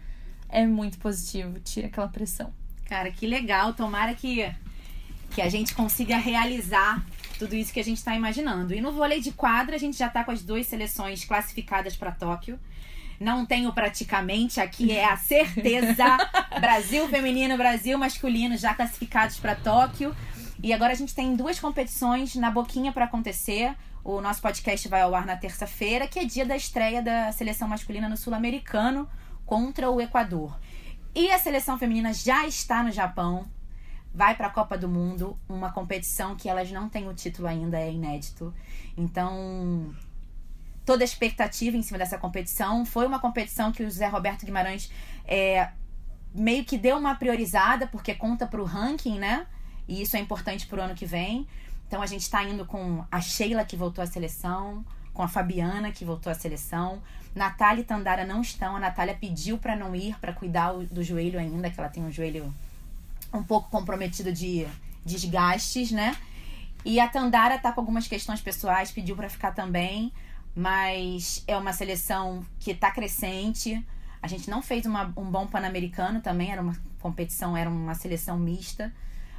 é 0.48 0.66
muito 0.66 0.98
positivo, 0.98 1.60
tira 1.60 1.88
aquela 1.88 2.08
pressão. 2.08 2.52
Cara, 2.86 3.10
que 3.10 3.26
legal. 3.26 3.74
Tomara 3.74 4.14
que, 4.14 4.50
que 5.30 5.42
a 5.42 5.48
gente 5.50 5.74
consiga 5.74 6.16
realizar 6.16 7.04
tudo 7.38 7.54
isso 7.54 7.72
que 7.72 7.80
a 7.80 7.84
gente 7.84 7.98
está 7.98 8.14
imaginando. 8.14 8.74
E 8.74 8.80
no 8.80 8.92
vôlei 8.92 9.20
de 9.20 9.32
quadra, 9.32 9.76
a 9.76 9.78
gente 9.78 9.98
já 9.98 10.08
tá 10.08 10.24
com 10.24 10.30
as 10.30 10.42
duas 10.42 10.66
seleções 10.66 11.24
classificadas 11.24 11.96
para 11.96 12.12
Tóquio. 12.12 12.58
Não 13.22 13.46
tenho 13.46 13.72
praticamente, 13.72 14.60
aqui 14.60 14.90
é 14.90 15.04
a 15.04 15.16
certeza. 15.16 16.04
Brasil 16.60 17.08
feminino, 17.08 17.56
Brasil 17.56 17.96
masculino 17.96 18.56
já 18.56 18.74
classificados 18.74 19.38
para 19.38 19.54
Tóquio. 19.54 20.12
E 20.60 20.72
agora 20.72 20.92
a 20.92 20.96
gente 20.96 21.14
tem 21.14 21.36
duas 21.36 21.60
competições 21.60 22.34
na 22.34 22.50
boquinha 22.50 22.90
para 22.90 23.04
acontecer. 23.04 23.76
O 24.02 24.20
nosso 24.20 24.42
podcast 24.42 24.88
vai 24.88 25.02
ao 25.02 25.14
ar 25.14 25.24
na 25.24 25.36
terça-feira, 25.36 26.08
que 26.08 26.18
é 26.18 26.24
dia 26.24 26.44
da 26.44 26.56
estreia 26.56 27.00
da 27.00 27.30
seleção 27.30 27.68
masculina 27.68 28.08
no 28.08 28.16
Sul-Americano 28.16 29.08
contra 29.46 29.88
o 29.88 30.00
Equador. 30.00 30.58
E 31.14 31.30
a 31.30 31.38
seleção 31.38 31.78
feminina 31.78 32.12
já 32.12 32.44
está 32.44 32.82
no 32.82 32.90
Japão, 32.90 33.46
vai 34.12 34.34
para 34.34 34.48
a 34.48 34.50
Copa 34.50 34.76
do 34.76 34.88
Mundo, 34.88 35.38
uma 35.48 35.70
competição 35.70 36.34
que 36.34 36.48
elas 36.48 36.72
não 36.72 36.88
têm 36.88 37.08
o 37.08 37.14
título 37.14 37.46
ainda, 37.46 37.78
é 37.78 37.92
inédito. 37.92 38.52
Então, 38.96 39.94
toda 40.92 41.04
a 41.04 41.06
expectativa 41.06 41.74
em 41.74 41.80
cima 41.82 41.98
dessa 41.98 42.18
competição. 42.18 42.84
Foi 42.84 43.06
uma 43.06 43.18
competição 43.18 43.72
que 43.72 43.82
o 43.82 43.90
Zé 43.90 44.08
Roberto 44.08 44.44
Guimarães 44.44 44.90
é, 45.26 45.70
meio 46.34 46.66
que 46.66 46.76
deu 46.76 46.98
uma 46.98 47.14
priorizada, 47.14 47.86
porque 47.86 48.14
conta 48.14 48.46
pro 48.46 48.62
ranking, 48.64 49.18
né? 49.18 49.46
E 49.88 50.02
isso 50.02 50.18
é 50.18 50.20
importante 50.20 50.66
pro 50.66 50.82
ano 50.82 50.94
que 50.94 51.06
vem. 51.06 51.48
Então 51.88 52.02
a 52.02 52.06
gente 52.06 52.28
tá 52.28 52.44
indo 52.44 52.66
com 52.66 53.02
a 53.10 53.22
Sheila, 53.22 53.64
que 53.64 53.74
voltou 53.74 54.04
à 54.04 54.06
seleção, 54.06 54.84
com 55.14 55.22
a 55.22 55.28
Fabiana, 55.28 55.90
que 55.92 56.04
voltou 56.04 56.30
à 56.30 56.34
seleção. 56.34 57.02
Natália 57.34 57.80
e 57.80 57.84
Tandara 57.84 58.26
não 58.26 58.42
estão. 58.42 58.76
A 58.76 58.80
Natália 58.80 59.16
pediu 59.18 59.56
para 59.56 59.74
não 59.74 59.96
ir, 59.96 60.18
para 60.20 60.34
cuidar 60.34 60.74
o- 60.74 60.84
do 60.84 61.02
joelho 61.02 61.38
ainda, 61.38 61.70
que 61.70 61.80
ela 61.80 61.88
tem 61.88 62.04
um 62.04 62.10
joelho 62.10 62.54
um 63.32 63.42
pouco 63.42 63.70
comprometido 63.70 64.30
de 64.30 64.66
desgastes, 65.06 65.90
né? 65.90 66.14
E 66.84 67.00
a 67.00 67.08
Tandara 67.08 67.56
tá 67.58 67.72
com 67.72 67.80
algumas 67.80 68.06
questões 68.06 68.42
pessoais, 68.42 68.90
pediu 68.90 69.16
para 69.16 69.30
ficar 69.30 69.52
também, 69.52 70.12
mas 70.54 71.42
é 71.46 71.56
uma 71.56 71.72
seleção 71.72 72.44
que 72.58 72.74
tá 72.74 72.90
crescente. 72.90 73.84
A 74.20 74.26
gente 74.28 74.48
não 74.50 74.62
fez 74.62 74.86
uma- 74.86 75.12
um 75.16 75.30
bom 75.30 75.46
pan-americano 75.46 76.20
também, 76.20 76.50
era 76.52 76.60
uma 76.62 76.76
competição, 77.00 77.56
era 77.56 77.68
uma 77.68 77.94
seleção 77.94 78.38
mista, 78.38 78.92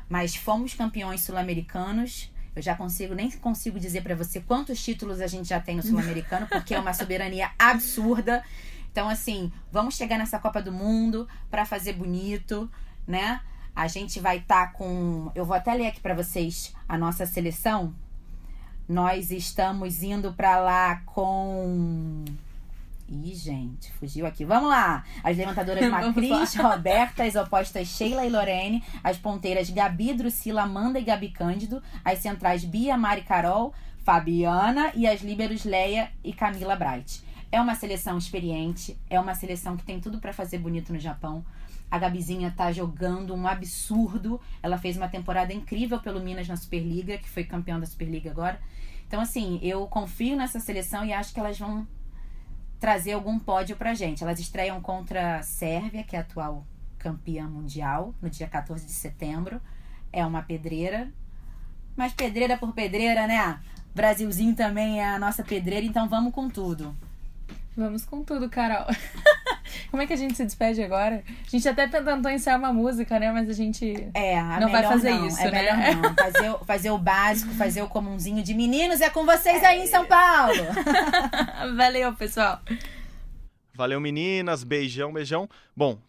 mas 0.09 0.35
fomos 0.35 0.73
campeões 0.73 1.21
sul-americanos. 1.21 2.31
Eu 2.55 2.61
já 2.61 2.75
consigo, 2.75 3.15
nem 3.15 3.31
consigo 3.31 3.79
dizer 3.79 4.01
para 4.03 4.15
você 4.15 4.39
quantos 4.41 4.83
títulos 4.83 5.21
a 5.21 5.27
gente 5.27 5.47
já 5.49 5.59
tem 5.59 5.75
no 5.77 5.81
sul-americano, 5.83 6.47
porque 6.47 6.75
é 6.75 6.79
uma 6.79 6.93
soberania 6.93 7.51
absurda. 7.57 8.43
Então, 8.91 9.09
assim, 9.09 9.51
vamos 9.71 9.95
chegar 9.95 10.17
nessa 10.19 10.37
Copa 10.37 10.61
do 10.61 10.71
Mundo 10.71 11.27
para 11.49 11.65
fazer 11.65 11.93
bonito, 11.93 12.69
né? 13.07 13.41
A 13.75 13.87
gente 13.87 14.19
vai 14.19 14.37
estar 14.37 14.71
com. 14.73 15.31
Eu 15.33 15.45
vou 15.45 15.55
até 15.55 15.73
ler 15.73 15.87
aqui 15.87 15.99
para 15.99 16.13
vocês 16.13 16.75
a 16.87 16.95
nossa 16.95 17.25
seleção. 17.25 17.95
Nós 18.87 19.31
estamos 19.31 20.03
indo 20.03 20.33
para 20.33 20.59
lá 20.59 21.01
com. 21.05 22.25
Ih, 23.07 23.35
gente, 23.35 23.91
fugiu 23.93 24.25
aqui. 24.25 24.43
Vamos 24.43 24.69
lá! 24.69 25.03
As 25.23 25.37
levantadoras 25.37 25.87
Macris, 25.89 26.55
Roberta, 26.55 27.23
as 27.23 27.35
opostas 27.35 27.87
Sheila 27.87 28.25
e 28.25 28.29
Lorene, 28.29 28.83
as 29.03 29.17
ponteiras 29.17 29.69
Gabi, 29.69 30.13
Drusila, 30.13 30.63
Amanda 30.63 30.99
e 30.99 31.03
Gabi 31.03 31.29
Cândido, 31.29 31.81
as 32.03 32.19
centrais 32.19 32.65
Bia, 32.65 32.97
Mari 32.97 33.21
Carol, 33.21 33.73
Fabiana 34.03 34.91
e 34.95 35.07
as 35.07 35.21
líberos 35.21 35.63
Leia 35.63 36.11
e 36.23 36.33
Camila 36.33 36.75
Bright. 36.75 37.23
É 37.51 37.61
uma 37.61 37.75
seleção 37.75 38.17
experiente, 38.17 38.97
é 39.09 39.19
uma 39.19 39.35
seleção 39.35 39.77
que 39.77 39.83
tem 39.83 39.99
tudo 39.99 40.19
para 40.19 40.33
fazer 40.33 40.57
bonito 40.57 40.91
no 40.91 40.99
Japão. 40.99 41.45
A 41.93 41.99
Gabizinha 41.99 42.49
tá 42.49 42.71
jogando 42.71 43.35
um 43.35 43.45
absurdo. 43.45 44.41
Ela 44.63 44.79
fez 44.79 44.97
uma 44.97 45.07
temporada 45.07 45.53
incrível 45.53 45.99
pelo 45.99 46.19
Minas 46.19 46.47
na 46.47 46.55
Superliga, 46.55 47.19
que 47.19 47.29
foi 47.29 47.43
campeão 47.43 47.79
da 47.79 47.85
Superliga 47.85 48.31
agora. 48.31 48.59
Então, 49.05 49.21
assim, 49.21 49.59
eu 49.61 49.85
confio 49.85 50.35
nessa 50.35 50.59
seleção 50.59 51.05
e 51.05 51.13
acho 51.13 51.31
que 51.31 51.39
elas 51.39 51.59
vão 51.59 51.87
trazer 52.79 53.11
algum 53.11 53.37
pódio 53.37 53.75
pra 53.75 53.93
gente. 53.93 54.23
Elas 54.23 54.39
estreiam 54.39 54.81
contra 54.81 55.37
a 55.37 55.43
Sérvia, 55.43 56.03
que 56.03 56.15
é 56.15 56.19
a 56.19 56.23
atual 56.23 56.65
campeã 56.97 57.47
mundial, 57.47 58.15
no 58.19 58.27
dia 58.27 58.47
14 58.47 58.87
de 58.87 58.91
setembro. 58.91 59.61
É 60.11 60.25
uma 60.25 60.41
pedreira. 60.41 61.11
Mas 61.95 62.11
pedreira 62.11 62.57
por 62.57 62.73
pedreira, 62.73 63.27
né? 63.27 63.59
Brasilzinho 63.93 64.55
também 64.55 64.99
é 64.99 65.09
a 65.09 65.19
nossa 65.19 65.43
pedreira, 65.43 65.85
então 65.85 66.09
vamos 66.09 66.33
com 66.33 66.49
tudo. 66.49 66.97
Vamos 67.77 68.03
com 68.03 68.23
tudo, 68.23 68.49
Carol. 68.49 68.87
Como 69.93 70.01
é 70.01 70.07
que 70.07 70.13
a 70.13 70.15
gente 70.15 70.35
se 70.35 70.43
despede 70.43 70.81
agora? 70.81 71.23
A 71.45 71.49
gente 71.51 71.69
até 71.69 71.87
tentou 71.87 72.31
ensaiar 72.31 72.57
uma 72.57 72.73
música, 72.73 73.19
né? 73.19 73.31
Mas 73.31 73.47
a 73.47 73.53
gente 73.53 74.09
É, 74.15 74.39
a 74.39 74.59
não 74.59 74.67
vai 74.71 74.81
fazer 74.81 75.11
não, 75.11 75.27
isso, 75.27 75.39
é 75.39 75.51
né? 75.51 75.51
melhor 75.51 75.77
não. 76.01 76.15
Fazer, 76.17 76.49
o- 76.49 76.65
fazer 76.65 76.89
o 76.89 76.97
básico, 76.97 77.53
fazer 77.53 77.83
o 77.83 77.87
comunzinho 77.87 78.41
de 78.41 78.55
meninos 78.55 79.01
é 79.01 79.09
com 79.11 79.23
vocês 79.23 79.63
aí 79.63 79.83
em 79.83 79.85
São 79.85 80.03
Paulo. 80.07 80.55
Valeu, 81.77 82.11
pessoal. 82.15 82.59
Valeu, 83.75 83.99
meninas. 84.01 84.63
Beijão, 84.63 85.13
beijão. 85.13 85.47
Bom, 85.77 85.99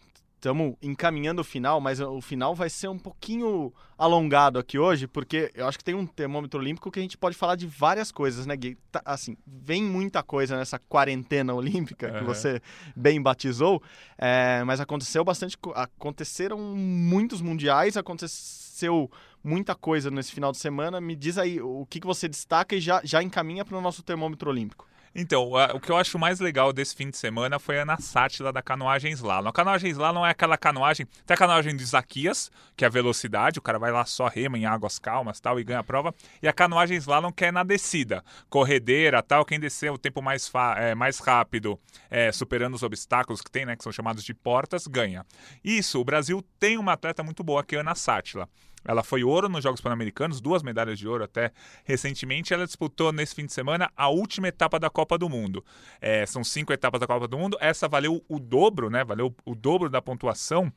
estamos 0.45 0.75
encaminhando 0.79 1.41
o 1.41 1.43
final, 1.43 1.81
mas 1.81 1.99
o 1.99 2.21
final 2.21 2.53
vai 2.53 2.69
ser 2.69 2.87
um 2.87 2.99
pouquinho 2.99 3.73
alongado 3.97 4.59
aqui 4.59 4.77
hoje, 4.77 5.07
porque 5.07 5.51
eu 5.55 5.67
acho 5.67 5.77
que 5.79 5.83
tem 5.83 5.95
um 5.95 6.05
termômetro 6.05 6.59
olímpico 6.59 6.91
que 6.91 6.99
a 6.99 7.01
gente 7.01 7.17
pode 7.17 7.35
falar 7.35 7.55
de 7.55 7.65
várias 7.65 8.11
coisas, 8.11 8.45
né, 8.45 8.55
Gui? 8.55 8.77
Tá, 8.91 9.01
assim, 9.03 9.35
vem 9.47 9.81
muita 9.83 10.21
coisa 10.21 10.55
nessa 10.55 10.77
quarentena 10.77 11.51
olímpica 11.55 12.11
que 12.11 12.17
Aham. 12.17 12.25
você 12.25 12.61
bem 12.95 13.19
batizou, 13.19 13.81
é, 14.19 14.63
mas 14.65 14.79
aconteceu 14.79 15.23
bastante. 15.23 15.57
co- 15.57 15.73
Aconteceram 15.75 16.59
muitos 16.59 17.41
mundiais, 17.41 17.97
aconteceu 17.97 19.09
muita 19.43 19.73
coisa 19.73 20.11
nesse 20.11 20.31
final 20.31 20.51
de 20.51 20.59
semana. 20.59 21.01
Me 21.01 21.15
diz 21.15 21.39
aí 21.39 21.59
o 21.59 21.87
que, 21.89 21.99
que 21.99 22.05
você 22.07 22.27
destaca 22.27 22.75
e 22.75 22.79
já, 22.79 23.01
já 23.03 23.23
encaminha 23.23 23.65
para 23.65 23.77
o 23.77 23.81
nosso 23.81 24.03
termômetro 24.03 24.49
olímpico. 24.51 24.87
Então, 25.17 25.55
a- 25.55 25.67
o 25.73 25.79
que 25.79 25.89
eu 25.89 25.95
acho 25.95 26.19
mais 26.19 26.41
legal 26.41 26.73
desse 26.73 26.93
fim 26.93 27.09
de 27.09 27.15
semana 27.15 27.57
foi 27.57 27.79
a 27.79 27.83
Ana 27.83 27.97
Sátila 27.97 28.51
da 28.51 28.61
canoagem 28.61 29.13
slalom. 29.13 29.47
A 29.47 29.53
canoagem 29.53 29.89
slalom 29.89 30.25
é 30.25 30.31
aquela 30.31 30.57
canoagem, 30.57 31.05
tem 31.25 31.33
a 31.33 31.37
canoagem 31.37 31.73
de 31.73 31.83
Isaquias, 31.83 32.51
que 32.75 32.83
é 32.83 32.87
a 32.87 32.91
velocidade, 32.91 33.57
o 33.57 33.61
cara 33.61 33.79
vai 33.79 33.93
lá 33.93 34.03
só 34.03 34.27
rema 34.27 34.57
em 34.57 34.65
águas 34.65 34.99
calmas 34.99 35.39
tal 35.39 35.57
e 35.57 35.63
ganha 35.63 35.79
a 35.79 35.83
prova, 35.83 36.13
e 36.43 36.47
a 36.49 36.53
canoagem 36.53 36.97
slalom 36.97 37.31
que 37.31 37.45
é 37.45 37.51
na 37.51 37.63
descida, 37.63 38.25
corredeira 38.49 39.23
tal, 39.23 39.45
quem 39.45 39.57
descer 39.57 39.89
o 39.89 39.97
tempo 39.97 40.21
mais, 40.21 40.51
é, 40.75 40.93
mais 40.93 41.19
rápido, 41.19 41.79
é, 42.09 42.29
superando 42.33 42.73
os 42.73 42.83
obstáculos 42.83 43.39
que 43.39 43.49
tem, 43.49 43.65
né, 43.65 43.77
que 43.77 43.83
são 43.83 43.93
chamados 43.93 44.21
de 44.21 44.33
portas, 44.33 44.85
ganha. 44.85 45.25
Isso, 45.63 45.97
o 46.01 46.03
Brasil 46.03 46.45
tem 46.59 46.77
uma 46.77 46.91
atleta 46.91 47.23
muito 47.23 47.41
boa, 47.41 47.63
que 47.63 47.75
é 47.75 47.77
a 47.77 47.81
Ana 47.81 47.95
Sátila. 47.95 48.49
Ela 48.85 49.03
foi 49.03 49.23
ouro 49.23 49.49
nos 49.49 49.63
Jogos 49.63 49.81
Pan-Americanos, 49.81 50.39
duas 50.39 50.61
medalhas 50.61 50.99
de 50.99 51.07
ouro 51.07 51.23
até 51.23 51.51
recentemente. 51.83 52.53
Ela 52.53 52.65
disputou 52.65 53.11
nesse 53.11 53.33
fim 53.33 53.45
de 53.45 53.53
semana 53.53 53.91
a 53.97 54.09
última 54.09 54.47
etapa 54.47 54.79
da 54.79 54.89
Copa 54.89 55.17
do 55.17 55.27
Mundo. 55.27 55.65
É, 55.99 56.25
são 56.25 56.43
cinco 56.43 56.71
etapas 56.71 56.99
da 56.99 57.07
Copa 57.07 57.27
do 57.27 57.37
Mundo. 57.37 57.57
Essa 57.59 57.87
valeu 57.87 58.23
o 58.29 58.39
dobro, 58.39 58.89
né? 58.89 59.03
Valeu 59.03 59.35
o 59.43 59.55
dobro 59.55 59.89
da 59.89 60.01
pontuação. 60.01 60.71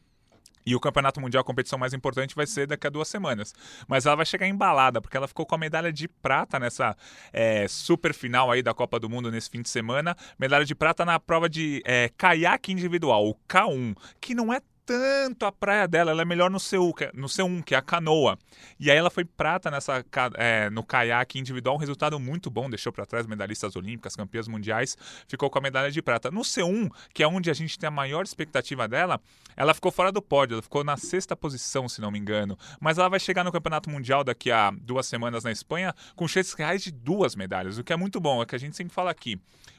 E 0.69 0.75
o 0.75 0.81
Campeonato 0.81 1.19
Mundial, 1.19 1.41
a 1.41 1.45
competição 1.45 1.79
mais 1.79 1.95
importante, 1.95 2.35
vai 2.35 2.47
ser 2.47 2.67
daqui 2.67 2.87
a 2.87 2.91
duas 2.91 3.09
semanas. 3.09 3.55
Mas 3.87 4.05
ela 4.05 4.17
vai 4.17 4.27
chegar 4.27 4.47
embalada, 4.47 5.01
porque 5.01 5.17
ela 5.17 5.27
ficou 5.27 5.47
com 5.47 5.55
a 5.55 5.59
medalha 5.59 5.91
de 5.91 6.07
prata 6.07 6.59
nessa 6.59 6.95
é, 7.33 7.67
super 7.67 8.13
final 8.13 8.51
aí 8.51 8.63
da 8.63 8.75
Copa 8.75 9.01
do 9.01 9.09
Mundo 9.09 9.31
nesse 9.31 9.49
fim 9.49 9.63
de 9.63 9.69
semana. 9.71 10.15
Medalha 10.39 10.67
de 10.67 10.75
prata 10.75 11.07
na 11.07 11.19
prova 11.19 11.49
de 11.49 11.83
é, 11.87 12.11
caiaque 12.19 12.71
individual, 12.71 13.27
o 13.27 13.35
K1, 13.49 13.97
que 14.21 14.35
não 14.35 14.53
é 14.53 14.61
tanto 14.89 15.45
a 15.45 15.53
praia 15.53 15.87
dela, 15.87 16.13
ela 16.13 16.23
é 16.23 16.25
melhor 16.25 16.51
no 16.51 16.59
C1, 16.59 16.95
que 16.95 17.05
é- 17.05 17.11
no 17.13 17.29
C1, 17.29 17.63
que 17.63 17.75
é 17.75 17.79
a 17.79 17.83
canoa. 17.83 18.39
E 18.81 18.91
aí 18.91 18.97
ela 18.97 19.11
foi 19.11 19.23
prata 19.23 19.71
nessa 19.71 20.03
é, 20.37 20.71
no 20.71 20.83
caiaque 20.83 21.39
individual, 21.39 21.77
um 21.77 21.79
resultado 21.79 22.19
muito 22.19 22.51
bom, 22.51 22.71
deixou 22.71 22.91
para 22.91 23.05
trás 23.05 23.27
medalhistas 23.27 23.77
olímpicas, 23.77 24.17
campeãs 24.17 24.49
mundiais, 24.49 24.97
ficou 25.29 25.51
com 25.51 25.59
a 25.59 25.61
medalha 25.61 25.91
de 25.91 26.01
prata. 26.01 26.31
No 26.31 26.41
C1, 26.41 26.89
que 27.13 27.23
é 27.23 27.29
onde 27.29 27.51
a 27.51 27.55
gente 27.55 27.79
tem 27.79 27.87
a 27.87 27.91
maior 27.91 28.25
expectativa 28.25 28.89
dela, 28.89 29.21
ela 29.55 29.75
ficou 29.75 29.93
fora 29.93 30.11
do 30.11 30.23
pódio, 30.23 30.55
ela 30.55 30.63
ficou 30.63 30.83
na 30.83 30.97
sexta 30.97 31.37
posição, 31.37 31.87
se 31.87 32.01
não 32.01 32.11
me 32.11 32.19
engano. 32.19 32.59
Mas 32.81 32.97
ela 32.97 33.11
vai 33.11 33.21
chegar 33.21 33.45
no 33.45 33.53
Campeonato 33.53 33.91
Mundial 33.91 34.25
daqui 34.25 34.51
a 34.51 34.71
duas 34.71 35.07
semanas 35.07 35.45
na 35.45 35.53
Espanha 35.53 35.95
com 36.17 36.27
chances 36.27 36.55
reais 36.55 36.83
de 36.83 36.91
duas 36.91 37.37
medalhas, 37.37 37.77
o 37.77 37.85
que 37.85 37.93
é 37.93 37.97
muito 37.97 38.19
bom, 38.21 38.41
é 38.41 38.47
que 38.47 38.55
a 38.55 38.59
gente 38.59 38.75
sempre 38.75 38.95
fala 38.95 39.11
aqui. 39.11 39.39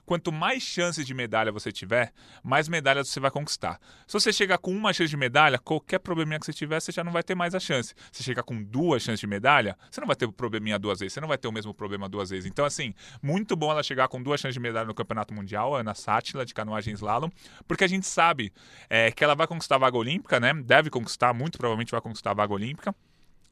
Quanto 0.10 0.32
mais 0.32 0.64
chances 0.64 1.06
de 1.06 1.14
medalha 1.14 1.52
você 1.52 1.72
tiver, 1.72 2.12
mais 2.44 2.68
medalhas 2.68 3.10
você 3.10 3.20
vai 3.20 3.30
conquistar. 3.30 3.80
Se 4.08 4.14
você 4.14 4.34
chegar 4.34 4.58
com 4.58 4.72
uma 4.72 4.92
chance 4.92 5.12
de 5.12 5.16
medalha, 5.16 5.60
qualquer 5.60 6.00
probleminha 6.00 6.40
que 6.40 6.48
você 6.48 6.52
tiver, 6.52 6.80
você 6.82 6.92
já 6.92 7.04
não 7.04 7.12
vai 7.12 7.22
ter 7.22 7.36
mais 7.36 7.54
a 7.54 7.60
chance. 7.60 7.94
Se 8.12 8.24
chegar 8.24 8.42
com 8.42 8.60
duas 8.60 9.04
chances 9.04 9.20
de 9.20 9.28
medalha, 9.28 9.78
você 9.88 10.02
não 10.02 10.08
vai 10.08 10.16
ter 10.16 10.26
o 10.26 10.32
probleminha 10.32 10.80
duas 10.80 11.00
vezes, 11.00 11.14
você 11.14 11.22
não 11.22 11.28
vai 11.28 11.38
ter 11.38 11.48
o 11.48 11.52
mesmo 11.52 11.76
problema 11.76 12.10
duas 12.10 12.32
vezes. 12.32 12.50
Então, 12.50 12.66
assim, 12.66 12.92
muito 13.22 13.56
bom 13.56 13.70
ela 13.70 13.84
chegar 13.84 14.08
com 14.08 14.20
duas 14.20 14.42
chances 14.42 14.56
de 14.56 14.60
medalha 14.60 14.88
no 14.88 14.96
Campeonato 14.96 15.32
Mundial, 15.32 15.76
Ana 15.76 15.94
Sátila, 15.94 16.44
de 16.44 16.56
canoagem 16.56 16.96
slalom, 16.96 17.30
porque 17.68 17.84
a 17.84 17.88
gente 17.88 18.08
sabe 18.08 18.52
é, 18.90 19.12
que 19.12 19.24
ela 19.24 19.36
vai 19.36 19.46
conquistar 19.46 19.76
a 19.76 19.78
vaga 19.78 19.96
olímpica, 19.96 20.40
né? 20.40 20.56
Deve 20.56 20.90
conquistar, 20.90 21.36
muito 21.36 21.60
provavelmente 21.60 21.92
vai 21.92 22.02
conquistar 22.02 22.32
a 22.32 22.34
vaga 22.34 22.52
olímpica. 22.52 22.96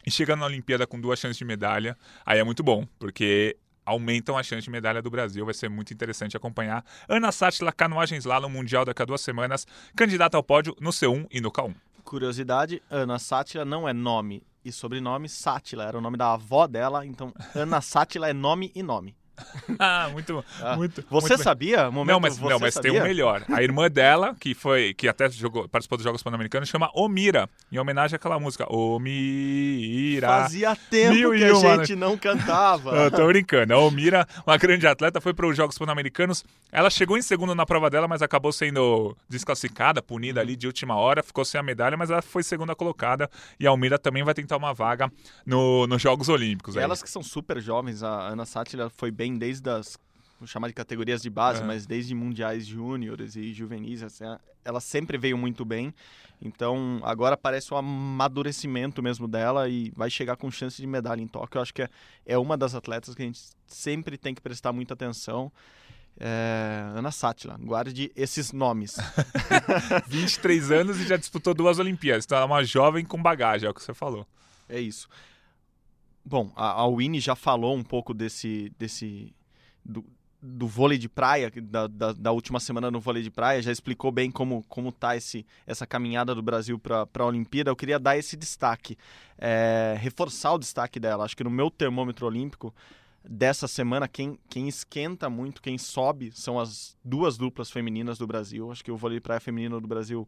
E 0.04 0.10
chegando 0.10 0.40
na 0.40 0.48
Olimpíada 0.48 0.88
com 0.88 1.00
duas 1.00 1.20
chances 1.20 1.38
de 1.38 1.46
medalha, 1.46 1.96
aí 2.26 2.40
é 2.40 2.44
muito 2.44 2.64
bom, 2.64 2.88
porque 2.98 3.58
aumentam 3.88 4.38
a 4.38 4.44
chance 4.44 4.64
de 4.64 4.70
medalha 4.70 5.02
do 5.02 5.10
Brasil. 5.10 5.46
Vai 5.46 5.54
ser 5.54 5.70
muito 5.70 5.94
interessante 5.94 6.36
acompanhar. 6.36 6.84
Ana 7.08 7.32
Sátila, 7.32 7.72
canoagem 7.72 8.18
slalom 8.18 8.50
mundial 8.50 8.84
daqui 8.84 9.02
a 9.02 9.06
duas 9.06 9.22
semanas, 9.22 9.66
candidata 9.96 10.36
ao 10.36 10.44
pódio 10.44 10.76
no 10.80 10.92
C1 10.92 11.26
e 11.32 11.40
no 11.40 11.52
K1. 11.52 11.74
Curiosidade, 12.04 12.82
Ana 12.90 13.18
Sátila 13.18 13.66
não 13.66 13.88
é 13.88 13.94
nome 13.94 14.44
e 14.64 14.72
sobrenome, 14.72 15.28
Sátila 15.28 15.86
era 15.86 15.98
o 15.98 16.02
nome 16.02 16.18
da 16.18 16.34
avó 16.34 16.68
dela, 16.68 17.06
então 17.06 17.34
Ana 17.56 17.82
Sátila 17.82 18.30
é 18.30 18.34
nome 18.34 18.72
e 18.76 18.84
nome. 18.84 19.16
Ah, 19.80 20.10
muito, 20.12 20.44
Ah, 20.62 20.76
muito. 20.76 21.04
Você 21.10 21.34
muito 21.34 21.44
sabia? 21.44 21.92
Momento, 21.92 22.14
Não, 22.14 22.20
mas, 22.20 22.40
não, 22.40 22.60
mas 22.60 22.74
tem 22.76 22.92
sabia? 22.92 23.02
um 23.02 23.04
melhor. 23.04 23.44
A 23.52 23.62
irmã 23.62 23.90
dela, 23.90 24.36
que 24.40 24.54
foi 24.56 24.94
que 24.94 25.08
até 25.08 25.30
jogou, 25.30 25.68
participou 25.68 25.98
dos 25.98 26.04
Jogos 26.06 26.24
Pan-Americanos, 26.24 26.70
chama 26.70 26.90
Omira, 26.96 27.50
em 27.72 27.78
homenagem 27.78 28.16
àquela 28.16 28.40
música 28.40 28.66
Omira. 28.74 30.28
Fazia 30.28 30.76
tempo 30.90 31.14
Mil 31.14 31.32
que 31.32 31.44
a 31.46 31.54
uma, 31.58 31.78
né? 31.78 31.86
gente 31.86 31.96
não 31.96 32.18
cantava. 32.18 32.92
Eu 32.98 33.12
tô 33.12 33.28
brincando. 33.28 33.74
A 33.74 33.78
Omira, 33.78 34.28
uma 34.46 34.58
grande 34.58 34.88
atleta, 34.88 35.20
foi 35.22 35.34
para 35.34 35.48
os 35.48 35.56
Jogos 35.56 35.78
Pan-Americanos. 35.78 36.44
Ela 36.72 36.90
chegou 36.90 37.18
em 37.18 37.22
segundo 37.22 37.54
na 37.54 37.66
prova 37.66 37.90
dela, 37.90 38.08
mas 38.08 38.22
acabou 38.22 38.52
sendo 38.52 39.16
desclassificada, 39.30 40.02
punida 40.02 40.42
ali 40.42 40.56
de 40.56 40.68
última 40.68 40.96
hora, 40.96 41.22
ficou 41.24 41.46
sem 41.46 41.60
a 41.60 41.64
medalha, 41.64 41.98
mas 41.98 42.10
ela 42.10 42.22
foi 42.22 42.44
segunda 42.44 42.76
colocada. 42.76 43.30
E 43.60 43.68
a 43.68 43.72
Omira 43.72 44.00
também 44.00 44.24
vai 44.24 44.34
tentar 44.34 44.58
uma 44.58 44.74
vaga 44.74 45.12
no, 45.46 45.86
nos 45.88 46.02
Jogos 46.02 46.30
Olímpicos. 46.30 46.76
Elas 46.76 47.04
que 47.04 47.10
são 47.10 47.22
super 47.24 47.60
jovens, 47.62 48.04
a 48.04 48.30
Ana 48.30 48.46
Sátila 48.46 48.90
foi 48.96 49.12
bem 49.12 49.27
desde 49.36 49.68
as 49.70 49.98
vou 50.40 50.46
chamar 50.46 50.68
de 50.68 50.74
categorias 50.76 51.20
de 51.20 51.32
base, 51.32 51.64
É. 51.64 51.66
mas 51.66 51.88
desde 51.88 52.14
mundiais 52.14 52.64
júniores 52.68 53.36
e 53.36 53.52
juvenis, 53.52 54.04
assim, 54.04 54.24
ela 54.64 54.80
sempre 54.80 55.18
veio 55.18 55.36
muito 55.36 55.66
bem. 55.66 55.92
Então, 56.40 57.00
agora 57.02 57.36
parece 57.36 57.74
um 57.74 57.78
amadurecimento 57.78 59.02
mesmo 59.02 59.28
dela 59.28 59.68
e 59.68 59.92
vai 59.96 60.12
chegar 60.12 60.36
com 60.38 60.52
chance 60.52 60.80
de 60.80 60.86
medalha 60.86 61.22
em 61.22 61.28
Tóquio. 61.28 61.58
Eu 61.58 61.64
acho 61.64 61.74
que 61.74 61.82
é, 61.82 61.90
é 62.24 62.38
uma 62.38 62.56
das 62.56 62.76
atletas 62.76 63.16
que 63.16 63.24
a 63.24 63.26
gente 63.26 63.40
sempre 63.66 64.16
tem 64.16 64.36
que 64.36 64.40
prestar 64.42 64.72
muita 64.72 64.94
atenção. 64.94 65.52
É, 66.20 66.84
Ana 66.96 67.10
Sátila, 67.12 67.58
guarde 67.60 68.12
esses 68.16 68.52
nomes. 68.52 68.98
23 70.08 70.72
anos 70.72 71.00
e 71.00 71.08
já 71.08 71.18
disputou 71.18 71.54
duas 71.56 71.80
Olimpíadas. 71.80 72.26
Então 72.26 72.38
ela 72.38 72.46
é 72.46 72.48
uma 72.50 72.64
jovem 72.64 73.04
com 73.04 73.20
bagagem, 73.22 73.68
é 73.68 73.70
o 73.72 73.74
que 73.74 73.82
você 73.82 73.94
falou. 73.94 74.26
É 74.70 74.80
isso. 74.80 75.08
Bom, 76.30 76.52
a, 76.58 76.82
a 76.82 76.88
Winnie 76.90 77.22
já 77.22 77.38
falou 77.38 77.74
um 77.74 77.84
pouco 77.84 78.14
desse. 78.14 78.70
desse 78.78 79.34
do, 79.84 80.04
do 80.42 80.68
vôlei 80.68 80.98
de 80.98 81.08
praia, 81.08 81.50
da, 81.50 81.88
da, 81.88 82.12
da 82.12 82.32
última 82.34 82.60
semana 82.60 82.92
no 82.92 83.00
vôlei 83.00 83.24
de 83.24 83.32
praia, 83.32 83.62
já 83.62 83.72
explicou 83.72 84.12
bem 84.12 84.30
como, 84.30 84.62
como 84.68 84.92
tá 84.92 85.16
esse, 85.16 85.46
essa 85.66 85.88
caminhada 85.88 86.36
do 86.36 86.42
Brasil 86.42 86.78
para 86.78 87.08
a 87.18 87.26
Olimpíada. 87.26 87.72
Eu 87.72 87.78
queria 87.78 87.98
dar 87.98 88.18
esse 88.18 88.36
destaque, 88.36 88.98
é, 89.38 89.96
reforçar 90.00 90.52
o 90.52 90.60
destaque 90.60 91.00
dela. 91.00 91.24
Acho 91.24 91.36
que 91.36 91.46
no 91.46 91.50
meu 91.50 91.72
termômetro 91.72 92.26
olímpico 92.26 92.76
dessa 93.24 93.66
semana, 93.66 94.06
quem, 94.06 94.38
quem 94.50 94.68
esquenta 94.68 95.30
muito, 95.30 95.62
quem 95.62 95.78
sobe, 95.78 96.34
são 96.34 96.60
as 96.60 96.98
duas 97.04 97.38
duplas 97.38 97.72
femininas 97.72 98.18
do 98.18 98.28
Brasil. 98.28 98.70
Acho 98.70 98.84
que 98.84 98.92
o 98.92 98.98
vôlei 98.98 99.18
de 99.18 99.22
praia 99.22 99.40
feminino 99.40 99.80
do 99.80 99.88
Brasil 99.88 100.28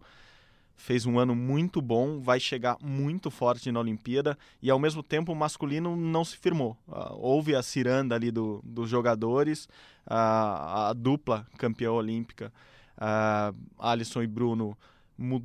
fez 0.79 1.05
um 1.05 1.19
ano 1.19 1.35
muito 1.35 1.81
bom, 1.81 2.19
vai 2.21 2.39
chegar 2.39 2.77
muito 2.81 3.29
forte 3.29 3.71
na 3.71 3.79
Olimpíada 3.81 4.37
e 4.61 4.69
ao 4.71 4.79
mesmo 4.79 5.03
tempo 5.03 5.31
o 5.31 5.35
masculino 5.35 5.95
não 5.95 6.23
se 6.23 6.37
firmou. 6.37 6.77
Ah, 6.87 7.13
houve 7.13 7.53
a 7.53 7.61
ciranda 7.61 8.15
ali 8.15 8.31
do, 8.31 8.61
dos 8.63 8.89
jogadores, 8.89 9.67
ah, 10.07 10.89
a 10.89 10.93
dupla 10.93 11.45
campeã 11.57 11.91
olímpica, 11.91 12.51
ah, 12.97 13.53
Alisson 13.77 14.23
e 14.23 14.27
Bruno, 14.27 14.75
mu- 15.17 15.43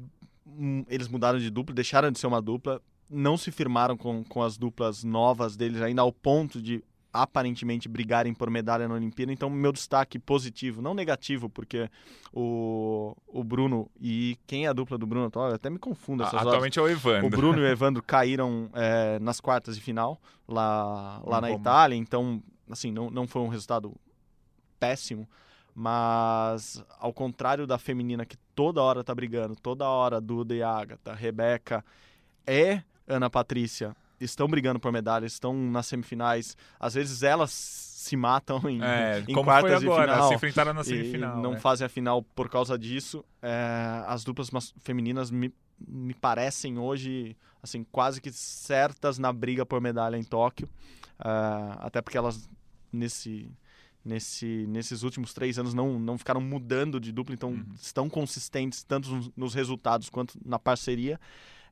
eles 0.88 1.08
mudaram 1.08 1.38
de 1.38 1.50
dupla, 1.50 1.74
deixaram 1.74 2.10
de 2.12 2.18
ser 2.18 2.28
uma 2.28 2.40
dupla, 2.40 2.80
não 3.10 3.36
se 3.36 3.50
firmaram 3.50 3.96
com, 3.96 4.22
com 4.24 4.40
as 4.42 4.56
duplas 4.56 5.02
novas 5.02 5.56
deles 5.56 5.82
ainda 5.82 6.00
ao 6.02 6.12
ponto 6.12 6.62
de 6.62 6.82
aparentemente 7.14 7.88
brigarem 7.88 8.34
por 8.34 8.50
medalha 8.50 8.88
na 8.88 8.94
Olimpíada. 8.94 9.32
Então, 9.32 9.48
meu 9.48 9.70
destaque 9.70 10.18
positivo, 10.18 10.82
não 10.82 10.92
negativo, 10.92 11.48
porque 11.48 11.88
o, 12.32 13.16
o 13.28 13.44
Bruno 13.44 13.88
e 14.00 14.36
quem 14.48 14.66
é 14.66 14.68
a 14.68 14.72
dupla 14.72 14.98
do 14.98 15.06
Bruno? 15.06 15.30
Eu 15.32 15.54
até 15.54 15.70
me 15.70 15.78
confundo 15.78 16.24
essas 16.24 16.34
horas. 16.34 16.48
Atualmente 16.48 16.76
é 16.76 16.82
o 16.82 16.88
Evandro. 16.88 17.26
O 17.28 17.30
Bruno 17.30 17.60
e 17.60 17.62
o 17.62 17.66
Evandro 17.70 18.02
caíram 18.02 18.68
é, 18.74 19.20
nas 19.20 19.40
quartas 19.40 19.76
de 19.76 19.80
final 19.80 20.20
lá, 20.48 21.22
lá 21.24 21.40
na 21.40 21.46
Roma. 21.46 21.60
Itália, 21.60 21.96
então, 21.96 22.42
assim, 22.68 22.90
não, 22.90 23.08
não 23.08 23.28
foi 23.28 23.42
um 23.42 23.48
resultado 23.48 23.94
péssimo, 24.80 25.28
Mas, 25.72 26.84
ao 26.98 27.12
contrário 27.12 27.64
da 27.64 27.78
feminina, 27.78 28.26
que 28.26 28.36
toda 28.56 28.82
hora 28.82 29.04
tá 29.04 29.14
brigando, 29.14 29.54
toda 29.54 29.88
hora 29.88 30.20
Duda 30.20 30.52
e 30.52 30.64
Agatha, 30.64 31.14
Rebeca 31.14 31.84
e 32.44 32.80
Ana 33.06 33.30
Patrícia 33.30 33.94
estão 34.20 34.46
brigando 34.48 34.78
por 34.80 34.92
medalha, 34.92 35.26
estão 35.26 35.54
nas 35.54 35.86
semifinais. 35.86 36.56
Às 36.78 36.94
vezes 36.94 37.22
elas 37.22 37.50
se 37.52 38.16
matam 38.16 38.60
em, 38.68 38.82
É, 38.82 39.24
em 39.26 39.34
quartas 39.34 39.82
agora, 39.82 40.06
de 40.06 40.12
final. 40.12 40.28
se 40.28 40.34
enfrentaram 40.34 40.74
na 40.74 40.80
e 40.82 40.84
semifinal. 40.84 41.40
não 41.42 41.52
né? 41.52 41.58
fazem 41.60 41.84
a 41.86 41.88
final 41.88 42.22
por 42.22 42.48
causa 42.50 42.78
disso. 42.78 43.24
É, 43.42 44.04
as 44.06 44.22
duplas 44.24 44.50
femininas 44.80 45.30
me, 45.30 45.52
me 45.78 46.12
parecem 46.14 46.78
hoje 46.78 47.36
assim 47.62 47.82
quase 47.90 48.20
que 48.20 48.30
certas 48.30 49.18
na 49.18 49.32
briga 49.32 49.64
por 49.64 49.80
medalha 49.80 50.16
em 50.16 50.22
Tóquio. 50.24 50.68
É, 51.18 51.28
até 51.78 52.02
porque 52.02 52.18
elas 52.18 52.48
nesse 52.92 53.50
nesse, 54.04 54.66
nesses 54.68 55.02
últimos 55.02 55.32
três 55.32 55.58
anos 55.58 55.72
não, 55.72 55.98
não 55.98 56.18
ficaram 56.18 56.38
mudando 56.38 57.00
de 57.00 57.10
dupla, 57.10 57.34
então 57.34 57.52
Uhum. 57.52 57.64
estão 57.80 58.06
consistentes 58.10 58.82
tanto 58.84 59.08
nos, 59.10 59.30
nos 59.34 59.54
resultados 59.54 60.10
quanto 60.10 60.38
na 60.44 60.58
parceria. 60.58 61.18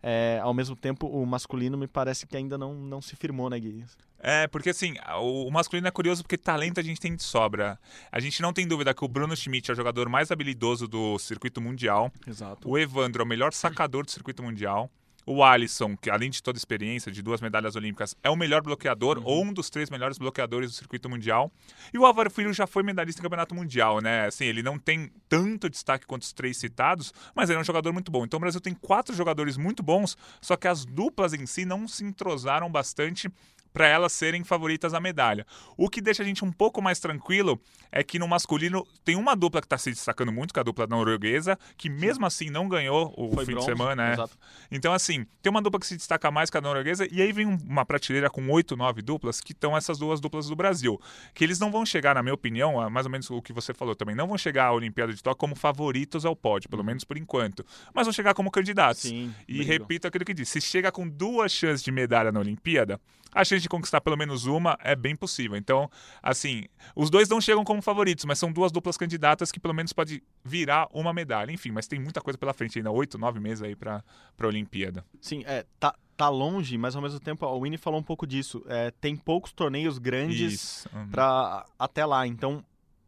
É, 0.02 0.40
ao 0.42 0.52
mesmo 0.52 0.74
tempo, 0.74 1.06
o 1.06 1.24
masculino 1.24 1.78
me 1.78 1.86
parece 1.86 2.26
que 2.26 2.36
ainda 2.36 2.58
não, 2.58 2.74
não 2.74 3.00
se 3.00 3.14
firmou, 3.14 3.48
né, 3.48 3.60
Gui? 3.60 3.84
É, 4.18 4.46
porque 4.46 4.70
assim, 4.70 4.94
o, 5.20 5.50
masculino 5.50 5.86
é 5.86 5.90
curioso 5.90 6.22
porque 6.22 6.38
talento 6.38 6.78
a 6.78 6.82
gente 6.82 7.00
tem 7.00 7.14
de 7.14 7.22
sobra. 7.22 7.78
A 8.10 8.20
gente 8.20 8.40
não 8.42 8.52
tem 8.52 8.66
dúvida 8.66 8.94
que 8.94 9.04
o 9.04 9.08
Bruno 9.08 9.36
Schmidt 9.36 9.70
é 9.70 9.74
o 9.74 9.76
jogador 9.76 10.08
mais 10.08 10.30
habilidoso 10.30 10.86
do 10.86 11.18
circuito 11.18 11.60
mundial. 11.60 12.10
Exato. 12.26 12.68
O 12.68 12.78
Evandro 12.78 13.22
é 13.22 13.24
o 13.24 13.28
melhor 13.28 13.52
sacador 13.52 14.04
do 14.04 14.10
circuito 14.10 14.42
mundial. 14.42 14.90
O 15.24 15.42
Alisson, 15.44 15.96
que 15.96 16.11
além 16.11 16.30
de 16.30 16.42
toda 16.42 16.56
a 16.56 16.61
experiência 16.61 17.12
de 17.12 17.22
duas 17.22 17.40
medalhas 17.40 17.76
olímpicas, 17.76 18.16
é 18.22 18.30
o 18.30 18.37
melhor 18.37 18.62
bloqueador, 18.62 19.18
Uhum. 19.18 19.24
ou 19.24 19.44
um 19.44 19.52
dos 19.52 19.70
três 19.70 19.88
melhores 19.88 20.18
bloqueadores 20.18 20.70
do 20.70 20.74
circuito 20.76 21.08
mundial. 21.08 21.50
E 21.94 21.98
o 21.98 22.04
Álvaro 22.04 22.30
Filho 22.30 22.52
já 22.52 22.66
foi 22.66 22.82
medalhista 22.82 23.20
em 23.20 23.22
campeonato 23.22 23.54
mundial, 23.54 24.00
né? 24.00 24.26
Assim, 24.26 24.44
ele 24.46 24.62
não 24.62 24.78
tem 24.78 25.11
tanto 25.28 25.70
destaque 25.70 26.06
quanto 26.06 26.22
os 26.22 26.32
três 26.32 26.56
citados, 26.56 27.12
mas 27.35 27.50
ele 27.50 27.58
é 27.58 27.61
um 27.61 27.64
jogador 27.64 27.92
muito 27.92 28.11
bom. 28.11 28.24
Então 28.24 28.38
o 28.38 28.40
Brasil 28.40 28.61
tem 28.61 28.74
quatro 28.74 29.14
jogadores 29.14 29.56
muito 29.56 29.82
bons, 29.82 30.16
só 30.40 30.56
que 30.56 30.66
as 30.66 30.85
duplas 30.85 31.32
em 31.35 31.46
si 31.46 31.64
não 31.64 31.87
se 31.87 32.04
entrosaram 32.04 32.70
bastante 32.70 33.30
para 33.72 33.87
elas 33.87 34.12
serem 34.12 34.44
favoritas 34.44 34.92
à 34.94 35.00
medalha. 35.00 35.46
O 35.76 35.88
que 35.88 36.00
deixa 36.00 36.22
a 36.22 36.26
gente 36.26 36.44
um 36.44 36.52
pouco 36.52 36.82
mais 36.82 37.00
tranquilo 37.00 37.61
é 37.90 38.02
que 38.02 38.18
no 38.18 38.28
masculino 38.28 38.87
tem 39.04 39.16
uma 39.16 39.35
dupla 39.35 39.61
que 39.61 39.66
está 39.66 39.78
se 39.78 39.90
destacando 39.90 40.30
muito, 40.32 40.52
que 40.52 40.58
é 40.58 40.62
a 40.62 40.64
dupla 40.64 40.87
norueguesa, 40.87 41.58
que 41.76 41.88
mesmo 41.90 42.24
assim 42.26 42.50
não 42.50 42.68
ganhou 42.68 43.12
o 43.16 43.32
Foi 43.35 43.44
fim 43.46 43.52
bronze, 43.52 43.66
de 43.66 43.72
semana. 43.76 44.11
é. 44.11 44.12
exato. 44.14 44.38
Então, 44.70 44.92
assim, 44.92 45.26
tem 45.42 45.50
uma 45.50 45.61
dupla 45.62 45.78
que 45.80 45.87
se 45.87 45.96
destaca 45.96 46.30
mais 46.30 46.50
que 46.50 46.56
a 46.58 46.61
norueguesa, 46.61 47.06
e 47.11 47.20
aí 47.22 47.32
vem 47.32 47.46
um- 47.46 47.58
uma 47.66 47.85
prateleira 47.85 48.28
com 48.30 48.48
oito, 48.50 48.76
nove 48.76 49.02
duplas, 49.02 49.40
que 49.40 49.52
estão 49.52 49.76
essas 49.76 49.98
duas 49.98 50.20
duplas 50.20 50.46
do 50.48 50.56
Brasil. 50.56 51.00
Que 51.35 51.44
eles 51.44 51.58
não 51.58 51.70
vão 51.70 51.85
chegar, 51.87 52.14
na 52.14 52.22
minha 52.22 52.35
opinião, 52.35 52.80
a 52.80 52.88
mais 52.90 53.06
ou 53.06 53.12
menos 53.12 53.30
o 53.30 53.40
que 53.42 53.52
você 53.52 53.72
falou 53.74 53.94
também, 53.94 54.14
não 54.14 54.26
vão 54.28 54.38
chegar 54.38 54.66
à 54.66 54.72
Olimpíada 54.72 55.12
de 55.12 55.22
Tóquio 55.22 55.38
como 55.38 55.54
favoritos 55.56 56.24
ao 56.24 56.37
pódio, 56.37 56.68
pelo 56.70 56.85
menos 56.85 57.04
por 57.04 57.16
enquanto. 57.18 57.64
Mas 57.94 58.06
vão 58.06 58.12
chegar 58.12 58.35
como 58.35 58.50
candidatos. 58.50 59.04
Uhum. 59.04 59.11
Sim, 59.11 59.35
E 59.48 59.54
brigam. 59.58 59.66
repito 59.78 60.06
aquilo 60.06 60.24
que 60.24 60.35
disse: 60.35 60.61
se 60.61 60.66
chega 60.66 60.90
com 60.92 61.08
duas 61.08 61.50
chances 61.52 61.82
de 61.82 61.90
medalha 61.92 62.30
na 62.32 62.40
Olimpíada, 62.40 63.00
a 63.35 63.45
chance 63.45 63.62
de 63.62 63.68
conquistar 63.68 64.01
pelo 64.01 64.16
menos 64.16 64.47
uma 64.47 64.77
é 64.81 64.95
bem 64.95 65.16
possível. 65.16 65.57
Então, 65.57 65.90
assim, 66.23 66.64
os 66.95 67.11
dois 67.11 67.29
não 67.29 67.40
chegam 67.40 67.64
como 67.64 67.81
favoritos, 67.81 68.25
mas 68.25 68.38
são 68.38 68.53
duas 68.53 68.71
duplas 68.71 68.97
candidatas 68.97 69.51
que 69.51 69.59
pelo 69.59 69.75
menos 69.75 69.92
pode 69.92 70.23
virar 70.45 70.88
uma 70.92 71.12
medalha. 71.12 71.51
Enfim, 71.53 71.71
mas 71.71 71.87
tem 71.87 71.99
muita 71.99 72.21
coisa 72.21 72.38
pela 72.38 72.53
frente 72.53 72.79
ainda, 72.79 72.90
oito, 72.90 73.18
nove 73.18 73.40
meses 73.40 73.62
aí 73.62 73.75
para 73.75 74.05
a 74.38 74.47
Olimpíada. 74.47 75.05
Sim, 75.21 75.42
é, 75.47 75.64
tá, 75.81 75.95
tá 76.16 76.29
longe, 76.29 76.77
mas 76.77 76.95
ao 76.95 77.03
mesmo 77.03 77.21
tempo 77.21 77.47
a 77.47 77.59
Winnie 77.59 77.79
falou 77.79 78.01
um 78.01 78.05
pouco 78.05 78.27
disso. 78.27 78.62
É, 78.68 78.90
tem 78.90 79.16
poucos 79.16 79.53
torneios 79.53 79.99
grandes. 79.99 80.87
Uhum. 80.92 81.09
para 81.09 81.66
até 81.79 82.05
lá, 82.05 82.27
então 82.27 82.64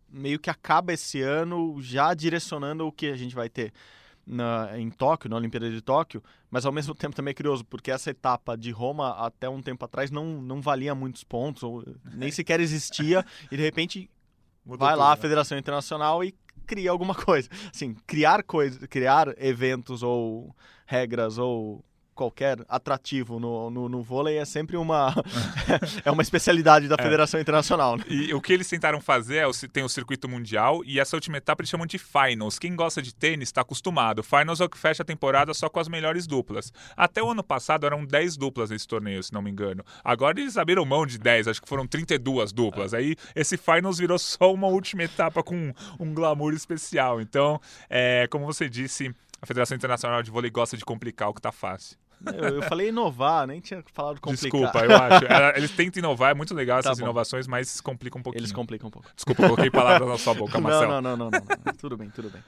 meio 0.08 0.38
que 0.38 0.48
acaba 0.48 0.92
esse 0.92 1.20
ano 1.20 1.76
já 1.82 2.14
direcionando 2.14 2.86
o 2.86 2.92
que 2.92 3.06
a 3.06 3.16
gente 3.16 3.34
vai 3.34 3.48
ter 3.48 3.72
na, 4.26 4.78
em 4.78 4.90
Tóquio, 4.90 5.28
na 5.30 5.36
Olimpíada 5.36 5.70
de 5.70 5.80
Tóquio, 5.80 6.22
mas 6.50 6.64
ao 6.64 6.72
mesmo 6.72 6.94
tempo 6.96 7.14
também 7.14 7.32
é 7.32 7.34
curioso, 7.34 7.64
porque 7.64 7.90
essa 7.90 8.10
etapa 8.10 8.56
de 8.56 8.70
Roma 8.70 9.10
até 9.10 9.48
um 9.48 9.62
tempo 9.62 9.84
atrás 9.84 10.10
não, 10.10 10.40
não 10.40 10.60
valia 10.60 10.94
muitos 10.94 11.24
pontos, 11.24 11.62
ou 11.62 11.84
nem 12.12 12.30
sequer 12.30 12.60
existia, 12.60 13.24
e 13.50 13.56
de 13.56 13.62
repente 13.62 14.10
Mudou 14.64 14.86
vai 14.86 14.96
lá 14.96 15.12
a 15.12 15.16
tudo, 15.16 15.18
né? 15.18 15.22
Federação 15.22 15.58
Internacional 15.58 16.24
e 16.24 16.34
cria 16.66 16.90
alguma 16.90 17.14
coisa. 17.14 17.48
Assim, 17.72 17.94
criar 18.06 18.42
coisa, 18.42 18.86
criar 18.88 19.34
eventos 19.38 20.02
ou 20.02 20.54
regras 20.86 21.38
ou 21.38 21.84
qualquer 22.14 22.58
atrativo 22.68 23.38
no, 23.40 23.70
no, 23.70 23.88
no 23.88 24.02
vôlei 24.02 24.38
é 24.38 24.44
sempre 24.44 24.76
uma 24.76 25.14
é 26.04 26.10
uma 26.10 26.22
especialidade 26.22 26.88
da 26.88 26.96
Federação 26.96 27.40
Internacional. 27.40 27.96
Né? 27.96 28.04
E 28.08 28.34
o 28.34 28.40
que 28.40 28.52
eles 28.52 28.68
tentaram 28.68 29.00
fazer 29.00 29.36
é 29.36 29.46
o, 29.46 29.52
tem 29.72 29.84
o 29.84 29.88
circuito 29.88 30.28
mundial 30.28 30.82
e 30.84 31.00
essa 31.00 31.16
última 31.16 31.38
etapa 31.38 31.62
eles 31.62 31.70
chamam 31.70 31.86
de 31.86 31.98
finals. 31.98 32.58
Quem 32.58 32.74
gosta 32.74 33.02
de 33.02 33.14
tênis 33.14 33.48
está 33.48 33.60
acostumado. 33.62 34.22
Finals 34.22 34.60
é 34.60 34.64
o 34.64 34.68
que 34.68 34.78
fecha 34.78 35.02
a 35.02 35.06
temporada 35.06 35.52
só 35.54 35.68
com 35.68 35.80
as 35.80 35.88
melhores 35.88 36.26
duplas. 36.26 36.72
Até 36.96 37.22
o 37.22 37.30
ano 37.30 37.42
passado 37.42 37.86
eram 37.86 38.04
10 38.04 38.36
duplas 38.36 38.70
nesse 38.70 38.86
torneio, 38.86 39.22
se 39.22 39.32
não 39.32 39.42
me 39.42 39.50
engano. 39.50 39.84
Agora 40.02 40.38
eles 40.38 40.56
abriram 40.56 40.84
mão 40.84 41.06
de 41.06 41.18
10, 41.18 41.48
acho 41.48 41.62
que 41.62 41.68
foram 41.68 41.86
32 41.86 42.52
duplas. 42.52 42.94
Aí 42.94 43.16
esse 43.34 43.56
finals 43.56 43.98
virou 43.98 44.18
só 44.18 44.52
uma 44.52 44.66
última 44.66 45.02
etapa 45.02 45.42
com 45.42 45.72
um 45.98 46.14
glamour 46.14 46.52
especial. 46.54 47.20
Então, 47.20 47.60
é, 47.88 48.26
como 48.30 48.46
você 48.46 48.68
disse, 48.68 49.14
a 49.40 49.46
Federação 49.46 49.76
Internacional 49.76 50.22
de 50.22 50.30
Vôlei 50.30 50.50
gosta 50.50 50.76
de 50.76 50.84
complicar 50.84 51.28
o 51.28 51.34
que 51.34 51.40
tá 51.40 51.52
fácil. 51.52 51.98
Eu, 52.26 52.56
eu 52.56 52.62
falei 52.62 52.88
inovar, 52.88 53.46
nem 53.46 53.60
tinha 53.60 53.82
falado 53.92 54.20
complicar. 54.20 54.50
Desculpa, 54.50 54.84
eu 54.84 54.96
acho. 54.96 55.24
Ela- 55.26 55.56
Eles 55.56 55.70
tentam 55.70 55.98
inovar, 56.00 56.30
é 56.30 56.34
muito 56.34 56.54
legal 56.54 56.82
Tá 56.82 56.90
essas 56.90 56.98
inovações, 57.00 57.46
mas 57.46 57.80
complica 57.80 58.18
um 58.18 58.22
pouquinho. 58.22 58.40
Eles 58.40 58.52
complicam 58.52 58.88
um 58.88 58.90
pouco. 58.90 59.08
Desculpa, 59.14 59.42
eu 59.42 59.48
coloquei 59.50 59.70
palavras 59.70 60.08
na 60.08 60.18
sua 60.18 60.34
boca, 60.34 60.58
Marcelo. 60.60 60.92
Não, 60.92 61.02
não, 61.02 61.16
não, 61.16 61.30
não, 61.30 61.40
não, 61.40 61.46
não. 61.66 61.74
Tudo 61.74 61.96
bem, 61.96 62.10
tudo 62.10 62.30
bem. 62.30 62.42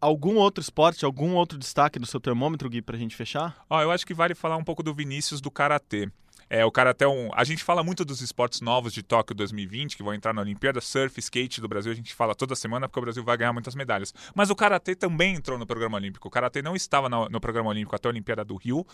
Algum 0.00 0.36
outro 0.36 0.62
esporte, 0.62 1.04
algum 1.04 1.34
outro 1.34 1.58
destaque 1.58 1.98
do 1.98 2.06
seu 2.06 2.18
termômetro, 2.18 2.70
Gui, 2.70 2.80
pra 2.80 2.96
gente 2.96 3.14
fechar? 3.14 3.64
Ó, 3.68 3.82
eu 3.82 3.90
acho 3.90 4.06
que 4.06 4.14
vale 4.14 4.34
falar 4.34 4.56
um 4.56 4.64
pouco 4.64 4.82
do 4.82 4.94
Vinícius 4.94 5.40
do 5.42 5.50
Karatê. 5.50 6.10
É, 6.52 6.64
o 6.64 6.70
Karatê 6.72 7.04
é 7.04 7.08
um... 7.08 7.30
A 7.32 7.44
gente 7.44 7.62
fala 7.62 7.84
muito 7.84 8.04
dos 8.04 8.20
esportes 8.20 8.60
novos 8.60 8.92
de 8.92 9.04
Tóquio 9.04 9.36
2020, 9.36 9.96
que 9.96 10.02
vão 10.02 10.12
entrar 10.12 10.34
na 10.34 10.42
Olimpíada. 10.42 10.80
Surf, 10.80 11.16
skate 11.20 11.60
do 11.60 11.68
Brasil, 11.68 11.92
a 11.92 11.94
gente 11.94 12.12
fala 12.12 12.34
toda 12.34 12.56
semana, 12.56 12.88
porque 12.88 12.98
o 12.98 13.02
Brasil 13.02 13.22
vai 13.22 13.36
ganhar 13.36 13.52
muitas 13.52 13.76
medalhas. 13.76 14.12
Mas 14.34 14.50
o 14.50 14.56
Karatê 14.56 14.96
também 14.96 15.36
entrou 15.36 15.56
no 15.56 15.64
programa 15.64 15.96
olímpico. 15.96 16.26
O 16.26 16.30
Karatê 16.30 16.60
não 16.60 16.74
estava 16.74 17.08
no, 17.08 17.28
no 17.28 17.40
programa 17.40 17.70
olímpico 17.70 17.94
até 17.94 18.08
a 18.08 18.10
Olimpíada 18.10 18.44
do 18.44 18.56
Rio, 18.56 18.84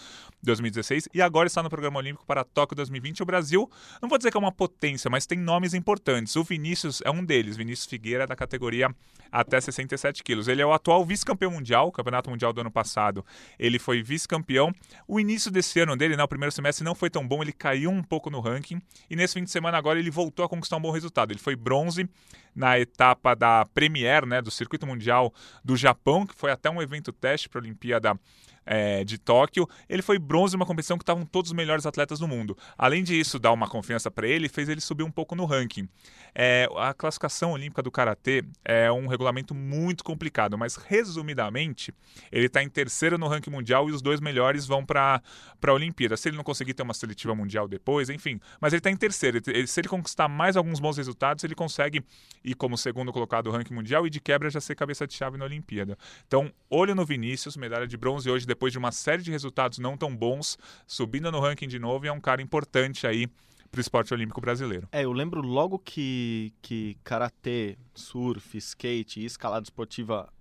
2016, 0.42 1.08
e 1.14 1.22
agora 1.22 1.46
está 1.46 1.62
no 1.62 1.70
programa 1.70 1.98
olímpico 1.98 2.26
para 2.26 2.44
Tóquio 2.44 2.76
2020. 2.76 3.22
O 3.22 3.24
Brasil, 3.24 3.70
não 4.02 4.08
vou 4.10 4.18
dizer 4.18 4.30
que 4.30 4.36
é 4.36 4.40
uma 4.40 4.52
potência, 4.52 5.10
mas 5.10 5.24
tem 5.24 5.38
nomes 5.38 5.72
importantes. 5.72 6.36
O 6.36 6.44
Vinícius 6.44 7.00
é 7.06 7.10
um 7.10 7.24
deles, 7.24 7.56
Vinícius 7.56 7.86
Figueira, 7.86 8.26
da 8.26 8.36
categoria 8.36 8.94
até 9.32 9.60
67 9.60 10.22
quilos. 10.22 10.46
Ele 10.46 10.60
é 10.60 10.66
o 10.66 10.72
atual 10.72 11.04
vice-campeão 11.04 11.50
mundial, 11.50 11.90
Campeonato 11.90 12.30
Mundial 12.30 12.52
do 12.52 12.60
ano 12.60 12.70
passado. 12.70 13.24
Ele 13.58 13.78
foi 13.78 14.02
vice-campeão. 14.02 14.72
O 15.08 15.18
início 15.18 15.50
desse 15.50 15.80
ano 15.80 15.96
dele, 15.96 16.16
né, 16.16 16.22
o 16.22 16.28
primeiro 16.28 16.52
semestre, 16.52 16.84
não 16.84 16.94
foi 16.94 17.08
tão 17.08 17.26
bom, 17.26 17.42
ele 17.46 17.52
caiu 17.52 17.90
um 17.90 18.02
pouco 18.02 18.30
no 18.30 18.40
ranking. 18.40 18.80
E 19.08 19.16
nesse 19.16 19.34
fim 19.34 19.44
de 19.44 19.50
semana 19.50 19.78
agora 19.78 19.98
ele 19.98 20.10
voltou 20.10 20.44
a 20.44 20.48
conquistar 20.48 20.76
um 20.76 20.80
bom 20.80 20.90
resultado. 20.90 21.32
Ele 21.32 21.38
foi 21.38 21.56
bronze 21.56 22.08
na 22.54 22.78
etapa 22.78 23.34
da 23.34 23.64
Premier, 23.66 24.26
né, 24.26 24.40
do 24.42 24.50
Circuito 24.50 24.86
Mundial 24.86 25.32
do 25.64 25.76
Japão, 25.76 26.26
que 26.26 26.34
foi 26.34 26.50
até 26.50 26.70
um 26.70 26.80
evento 26.80 27.12
teste 27.12 27.48
para 27.48 27.60
a 27.60 27.62
Olimpíada 27.62 28.18
é, 28.66 29.04
de 29.04 29.16
Tóquio. 29.16 29.68
Ele 29.88 30.02
foi 30.02 30.18
bronze 30.18 30.54
numa 30.56 30.66
competição 30.66 30.98
que 30.98 31.02
estavam 31.02 31.24
todos 31.24 31.50
os 31.52 31.56
melhores 31.56 31.86
atletas 31.86 32.18
do 32.18 32.26
mundo. 32.28 32.58
Além 32.76 33.02
disso, 33.02 33.38
dar 33.38 33.52
uma 33.52 33.68
confiança 33.68 34.10
para 34.10 34.26
ele, 34.26 34.48
fez 34.48 34.68
ele 34.68 34.80
subir 34.80 35.04
um 35.04 35.10
pouco 35.10 35.34
no 35.34 35.44
ranking. 35.44 35.88
É, 36.34 36.68
a 36.76 36.92
classificação 36.92 37.52
olímpica 37.52 37.82
do 37.82 37.90
Karatê 37.90 38.44
é 38.64 38.90
um 38.90 39.06
regulamento 39.06 39.54
muito 39.54 40.04
complicado, 40.04 40.58
mas 40.58 40.76
resumidamente, 40.76 41.94
ele 42.30 42.46
está 42.46 42.62
em 42.62 42.68
terceiro 42.68 43.16
no 43.16 43.28
ranking 43.28 43.50
mundial 43.50 43.88
e 43.88 43.92
os 43.92 44.02
dois 44.02 44.20
melhores 44.20 44.66
vão 44.66 44.84
para 44.84 45.22
a 45.62 45.72
Olimpíada. 45.72 46.16
Se 46.16 46.28
ele 46.28 46.36
não 46.36 46.44
conseguir 46.44 46.74
ter 46.74 46.82
uma 46.82 46.94
seletiva 46.94 47.34
mundial 47.34 47.68
depois, 47.68 48.10
enfim. 48.10 48.40
Mas 48.60 48.72
ele 48.72 48.80
está 48.80 48.90
em 48.90 48.96
terceiro. 48.96 49.40
Ele- 49.46 49.66
se 49.66 49.80
ele 49.80 49.88
conquistar 49.88 50.28
mais 50.28 50.56
alguns 50.56 50.80
bons 50.80 50.96
resultados, 50.96 51.44
ele 51.44 51.54
consegue 51.54 52.02
ir 52.44 52.54
como 52.54 52.76
segundo 52.76 53.12
colocado 53.12 53.46
no 53.46 53.52
ranking 53.52 53.74
mundial 53.74 54.06
e 54.06 54.10
de 54.10 54.20
quebra 54.20 54.50
já 54.50 54.60
ser 54.60 54.74
cabeça 54.74 55.06
de 55.06 55.14
chave 55.14 55.36
na 55.38 55.44
Olimpíada. 55.44 55.96
Então, 56.26 56.52
olho 56.68 56.94
no 56.94 57.04
Vinícius, 57.04 57.56
medalha 57.56 57.86
de 57.86 57.96
bronze 57.96 58.28
hoje, 58.30 58.46
depois 58.56 58.72
de 58.72 58.78
uma 58.78 58.90
série 58.90 59.22
de 59.22 59.30
resultados 59.30 59.78
não 59.78 59.98
tão 59.98 60.16
bons, 60.16 60.56
subindo 60.86 61.30
no 61.30 61.40
ranking 61.40 61.68
de 61.68 61.78
novo, 61.78 62.06
e 62.06 62.08
é 62.08 62.12
um 62.12 62.20
cara 62.20 62.40
importante 62.40 63.06
aí 63.06 63.28
para 63.70 63.78
o 63.78 63.80
esporte 63.80 64.14
olímpico 64.14 64.40
brasileiro. 64.40 64.88
É, 64.90 65.04
eu 65.04 65.12
lembro 65.12 65.42
logo 65.42 65.78
que, 65.78 66.54
que 66.62 66.96
karatê, 67.04 67.76
surf, 67.94 68.56
skate 68.56 69.20
e 69.20 69.26
escalada 69.26 69.64
esportiva, 69.64 70.32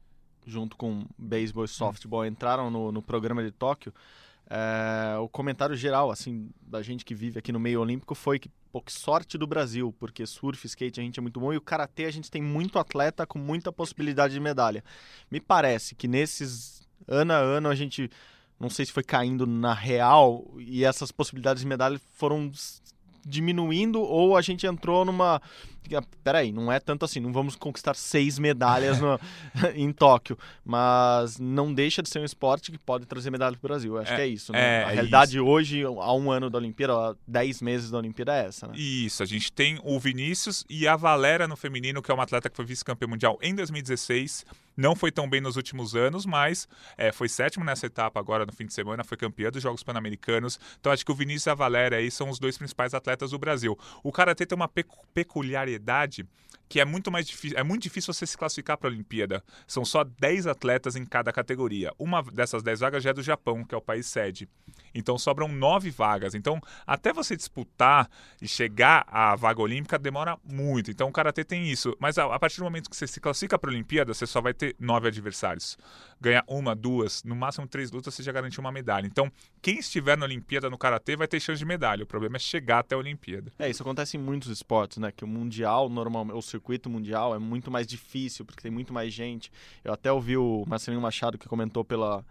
junto 0.46 0.78
com 0.78 1.06
beisebol 1.18 1.66
e 1.66 1.68
softball, 1.68 2.26
entraram 2.26 2.72
no, 2.72 2.92
no 2.92 3.02
programa 3.02 3.44
de 3.44 3.52
Tóquio. 3.52 3.94
é, 4.50 5.18
o 5.18 5.28
comentário 5.28 5.76
geral, 5.76 6.10
assim, 6.10 6.50
da 6.62 6.82
gente 6.82 7.04
que 7.04 7.14
vive 7.14 7.40
aqui 7.40 7.52
no 7.52 7.60
meio 7.60 7.82
olímpico 7.82 8.16
foi 8.16 8.40
que, 8.40 8.50
pô, 8.72 8.82
que 8.82 8.94
sorte 8.94 9.38
do 9.38 9.48
Brasil, 9.48 9.94
porque 10.00 10.26
surf, 10.26 10.66
skate 10.66 11.00
a 11.00 11.04
gente 11.04 11.20
é 11.20 11.22
muito 11.22 11.40
bom 11.40 11.52
e 11.52 11.58
o 11.58 11.62
karatê 11.62 12.06
a 12.06 12.12
gente 12.12 12.32
tem 12.32 12.42
muito 12.42 12.80
atleta 12.80 13.26
com 13.26 13.40
muita 13.40 13.72
possibilidade 13.72 14.34
de 14.34 14.40
medalha. 14.40 14.84
Me 15.30 15.42
parece 15.42 15.96
que 15.96 16.08
nesses 16.08 16.85
ano 17.08 17.34
a 17.34 17.38
ano 17.38 17.70
a 17.70 17.76
gente, 17.76 18.10
não 18.60 18.70
sei 18.70 18.86
se 18.86 18.92
foi 18.92 19.04
caindo 19.04 19.46
na 19.46 19.74
real 19.74 20.46
e 20.58 20.84
essas 20.84 21.12
possibilidades 21.12 21.62
de 21.62 21.68
medalha 21.68 22.00
foram 22.14 22.52
diminuindo 23.26 24.02
ou 24.02 24.38
a 24.38 24.42
gente 24.42 24.68
entrou 24.68 25.04
numa 25.04 25.42
peraí, 26.24 26.52
não 26.52 26.72
é 26.72 26.80
tanto 26.80 27.06
assim, 27.06 27.20
não 27.20 27.32
vamos 27.34 27.56
conquistar 27.56 27.96
seis 27.96 28.38
medalhas 28.40 29.00
no, 29.00 29.20
em 29.76 29.92
Tóquio, 29.92 30.38
mas 30.64 31.38
não 31.40 31.74
deixa 31.74 32.02
de 32.02 32.10
ser 32.10 32.20
um 32.20 32.26
esporte 32.26 32.72
que 32.72 32.78
pode 32.78 33.06
trazer 33.06 33.30
medalha 33.32 33.56
para 33.58 33.66
o 33.66 33.70
Brasil. 33.70 33.94
Eu 33.96 34.02
acho 34.02 34.14
É, 34.14 34.16
que 34.16 34.22
é 34.22 34.28
isso. 34.28 34.52
Né? 34.52 34.60
é, 34.60 34.84
a 34.86 34.92
é 34.92 34.94
realidade 34.96 35.40
hoje, 35.40 35.84
há 35.84 36.14
um 36.14 36.32
ano 36.32 36.50
da 36.50 36.58
Olimpíada, 36.58 36.94
há 36.94 37.16
dez 37.28 37.62
meses 37.62 37.90
da 37.92 37.98
Olimpíada 37.98 38.36
é 38.36 38.46
essa, 38.46 38.68
né? 38.68 38.74
Isso, 38.78 39.22
a 39.24 39.26
gente 39.26 39.52
tem 39.52 39.80
o 39.84 40.00
Vinícius 40.00 40.66
e 40.70 40.88
a 40.88 40.96
Valera 40.96 41.48
no 41.48 41.56
feminino, 41.56 42.02
que 42.02 42.12
é 42.12 42.14
uma 42.14 42.24
atleta 42.24 42.50
que 42.50 42.56
foi 42.56 42.66
vice-campeã 42.66 43.08
mundial 43.08 43.38
em 43.42 43.54
2016. 43.56 44.46
Não 44.78 44.94
foi 44.94 45.10
tão 45.10 45.30
bem 45.30 45.40
nos 45.40 45.56
últimos 45.56 45.96
anos, 45.96 46.26
mas 46.26 46.68
é, 46.98 47.10
foi 47.10 47.30
sétimo 47.30 47.64
nessa 47.64 47.86
etapa 47.86 48.20
agora 48.20 48.46
no 48.46 48.52
fim 48.52 48.66
de 48.66 48.74
semana, 48.74 49.06
foi 49.06 49.16
campeã 49.16 49.50
dos 49.50 49.64
Jogos 49.64 49.84
Pan-Americanos. 49.84 50.60
Então 50.78 50.92
acho 50.92 51.06
que 51.06 51.12
o 51.14 51.16
Vinícius 51.16 51.46
e 51.46 51.50
a 51.50 51.54
Valera 51.54 51.96
aí 51.96 52.12
são 52.12 52.30
os 52.30 52.40
dois 52.40 52.58
principais 52.58 52.94
atletas 52.94 53.32
do 53.32 53.40
Brasil. 53.40 53.80
O 54.04 54.12
Karatê 54.12 54.46
tem 54.46 54.54
uma 54.56 54.68
pecu- 54.68 55.06
peculiaridade 55.80 56.26
que 56.68 56.80
é 56.80 56.86
muito 56.86 57.12
mais 57.12 57.28
difícil, 57.28 57.58
é 57.58 57.64
muito 57.64 57.84
difícil 57.84 58.14
você 58.14 58.26
se 58.26 58.38
classificar 58.38 58.78
para 58.78 58.90
a 58.90 58.92
Olimpíada. 58.92 59.44
São 59.68 59.86
só 59.86 60.04
10 60.04 60.48
atletas 60.48 60.96
em 60.96 61.06
cada 61.06 61.32
categoria. 61.32 61.92
Uma 61.98 62.24
dessas 62.24 62.64
10 62.64 62.80
vagas 62.80 63.04
já 63.04 63.12
é 63.12 63.14
do 63.14 63.22
Japão, 63.22 63.64
que 63.64 63.76
é 63.76 63.78
o 63.78 63.82
país 63.82 64.08
sede. 64.08 64.50
Então 64.94 65.18
sobram 65.18 65.48
9 65.48 65.90
vagas. 65.92 66.34
Então, 66.34 66.60
até 66.86 67.14
você 67.14 67.36
disputar 67.36 68.10
e 68.42 68.48
chegar 68.48 69.06
à 69.08 69.36
vaga 69.36 69.62
olímpica 69.62 70.00
demora 70.00 70.38
muito. 70.44 70.90
Então 70.90 71.10
o 71.10 71.12
karatê 71.12 71.44
tem 71.44 71.70
isso. 71.70 71.96
Mas 72.00 72.18
a, 72.18 72.40
partir 72.40 72.58
do 72.58 72.64
momento 72.64 72.90
que 72.90 72.96
você 72.96 73.08
se 73.08 73.20
classifica 73.20 73.60
para 73.60 73.70
a 73.70 73.74
Olimpíada, 73.74 74.14
você 74.14 74.26
só 74.26 74.42
vai 74.42 74.54
ter 74.54 74.76
nove 74.80 75.08
adversários. 75.08 75.78
Ganhar 76.20 76.44
uma, 76.48 76.74
duas, 76.74 77.24
no 77.24 77.36
máximo 77.36 77.68
três 77.68 77.92
lutas, 77.92 78.14
você 78.14 78.24
já 78.24 78.32
garantiu 78.32 78.62
uma 78.62 78.72
medalha. 78.72 79.06
Então, 79.06 79.32
quem 79.62 79.80
estiver 79.80 80.18
na 80.18 80.26
Olimpíada 80.26 80.70
no 80.70 80.78
karatê 80.78 81.16
vai 81.16 81.28
ter 81.28 81.40
chance 81.40 81.60
de 81.60 81.66
medalha. 81.66 82.04
O 82.04 82.08
problema 82.08 82.38
é 82.38 82.40
chegar 82.40 82.80
até 82.80 82.96
a 82.96 82.98
Olimpíada. 82.98 83.52
É, 83.60 83.70
isso 83.70 83.84
acontece 83.84 84.18
em 84.18 84.20
muitos 84.20 84.50
esportes, 84.50 84.98
né? 84.98 85.12
Que 85.12 85.24
o 85.24 85.28
mundial, 85.28 85.90
normalmente, 85.90 86.36
circuito 86.56 86.90
mundial 86.90 87.36
é 87.36 87.40
muito 87.40 87.70
mais 87.70 87.86
difícil, 87.86 88.46
porque 88.46 88.62
tem 88.62 88.72
muito 88.72 88.94
mais 88.94 89.14
gente. 89.14 89.52
Eu 89.84 89.94
até 89.94 90.12
ouvi 90.12 90.38
o 90.38 90.64
Marcelinho 90.68 91.02
Machado 91.02 91.38
que 91.38 91.48
comentou 91.48 91.84
pela, 91.84 92.26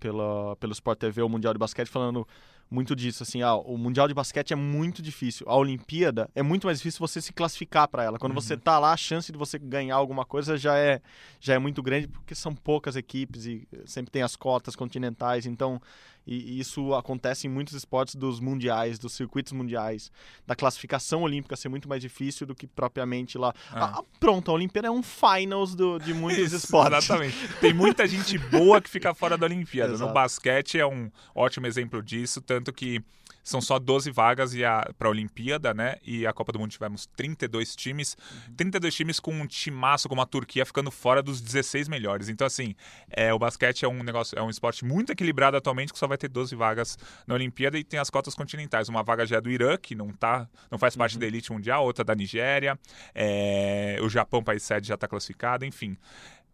pela, 0.00 0.56
pelo 0.56 0.72
Sport 0.72 0.98
TV, 0.98 1.22
o 1.22 1.28
Mundial 1.28 1.52
de 1.52 1.58
Basquete, 1.58 1.88
falando 1.88 2.26
muito 2.70 2.94
disso, 2.94 3.22
assim, 3.22 3.40
ah, 3.40 3.54
o 3.54 3.78
Mundial 3.78 4.06
de 4.06 4.12
Basquete 4.12 4.52
é 4.52 4.56
muito 4.56 5.00
difícil. 5.00 5.46
A 5.48 5.56
Olimpíada 5.56 6.28
é 6.34 6.42
muito 6.42 6.66
mais 6.66 6.78
difícil 6.78 6.98
você 6.98 7.20
se 7.20 7.32
classificar 7.32 7.88
para 7.88 8.04
ela. 8.04 8.18
Quando 8.18 8.34
você 8.34 8.58
tá 8.58 8.78
lá, 8.78 8.92
a 8.92 8.96
chance 8.96 9.32
de 9.32 9.38
você 9.38 9.58
ganhar 9.58 9.96
alguma 9.96 10.24
coisa 10.26 10.56
já 10.58 10.76
é, 10.76 11.00
já 11.40 11.54
é 11.54 11.58
muito 11.58 11.82
grande, 11.82 12.08
porque 12.08 12.34
são 12.34 12.54
poucas 12.54 12.94
equipes 12.94 13.46
e 13.46 13.66
sempre 13.86 14.10
tem 14.10 14.22
as 14.22 14.36
cotas 14.36 14.76
continentais, 14.76 15.46
então 15.46 15.80
e, 16.28 16.60
isso 16.60 16.94
acontece 16.94 17.46
em 17.46 17.50
muitos 17.50 17.74
esportes 17.74 18.14
dos 18.14 18.38
mundiais, 18.38 18.98
dos 18.98 19.14
circuitos 19.14 19.52
mundiais, 19.52 20.12
da 20.46 20.54
classificação 20.54 21.22
olímpica 21.22 21.56
ser 21.56 21.70
muito 21.70 21.88
mais 21.88 22.02
difícil 22.02 22.46
do 22.46 22.54
que 22.54 22.66
propriamente 22.66 23.38
lá. 23.38 23.54
Ah. 23.72 23.98
Ah, 23.98 24.04
pronto, 24.20 24.50
a 24.50 24.54
Olimpíada 24.54 24.88
é 24.88 24.90
um 24.90 25.02
finals 25.02 25.74
do, 25.74 25.98
de 25.98 26.12
muitos 26.12 26.52
esportes. 26.52 27.04
Exatamente. 27.04 27.36
Tem 27.60 27.72
muita 27.72 28.06
gente 28.06 28.36
boa 28.36 28.80
que 28.80 28.90
fica 28.90 29.14
fora 29.14 29.38
da 29.38 29.46
Olimpíada. 29.46 29.96
No 29.96 30.12
basquete 30.12 30.78
é 30.78 30.86
um 30.86 31.10
ótimo 31.34 31.66
exemplo 31.66 32.02
disso, 32.02 32.42
tanto 32.42 32.72
que 32.72 33.02
são 33.48 33.60
só 33.60 33.78
12 33.78 34.10
vagas 34.10 34.52
para 34.98 35.08
a 35.08 35.10
Olimpíada, 35.10 35.72
né? 35.72 35.96
E 36.02 36.26
a 36.26 36.32
Copa 36.32 36.52
do 36.52 36.58
Mundo 36.58 36.70
tivemos 36.70 37.06
32 37.16 37.74
times. 37.74 38.16
Uhum. 38.48 38.54
32 38.54 38.94
times 38.94 39.20
com 39.20 39.32
um 39.32 39.46
timaço 39.46 40.08
como 40.08 40.20
a 40.20 40.26
Turquia 40.26 40.64
ficando 40.66 40.90
fora 40.90 41.22
dos 41.22 41.40
16 41.40 41.88
melhores. 41.88 42.28
Então, 42.28 42.46
assim, 42.46 42.74
é, 43.10 43.32
o 43.32 43.38
basquete 43.38 43.84
é 43.84 43.88
um 43.88 44.02
negócio, 44.02 44.38
é 44.38 44.42
um 44.42 44.50
esporte 44.50 44.84
muito 44.84 45.12
equilibrado 45.12 45.56
atualmente, 45.56 45.92
que 45.92 45.98
só 45.98 46.06
vai 46.06 46.18
ter 46.18 46.28
12 46.28 46.54
vagas 46.54 46.98
na 47.26 47.34
Olimpíada 47.34 47.78
e 47.78 47.84
tem 47.84 47.98
as 47.98 48.10
cotas 48.10 48.34
continentais. 48.34 48.88
Uma 48.88 49.02
vaga 49.02 49.24
já 49.26 49.38
é 49.38 49.40
do 49.40 49.50
Irã, 49.50 49.76
que 49.76 49.94
não, 49.94 50.08
tá, 50.12 50.48
não 50.70 50.78
faz 50.78 50.94
parte 50.96 51.14
Uhum. 51.14 51.20
da 51.20 51.26
elite 51.26 51.52
mundial, 51.52 51.84
outra 51.84 52.04
da 52.04 52.14
Nigéria. 52.14 52.78
É, 53.14 53.98
o 54.02 54.08
Japão, 54.08 54.42
país 54.42 54.62
sede, 54.62 54.88
já 54.88 54.94
está 54.94 55.08
classificado, 55.08 55.64
enfim. 55.64 55.96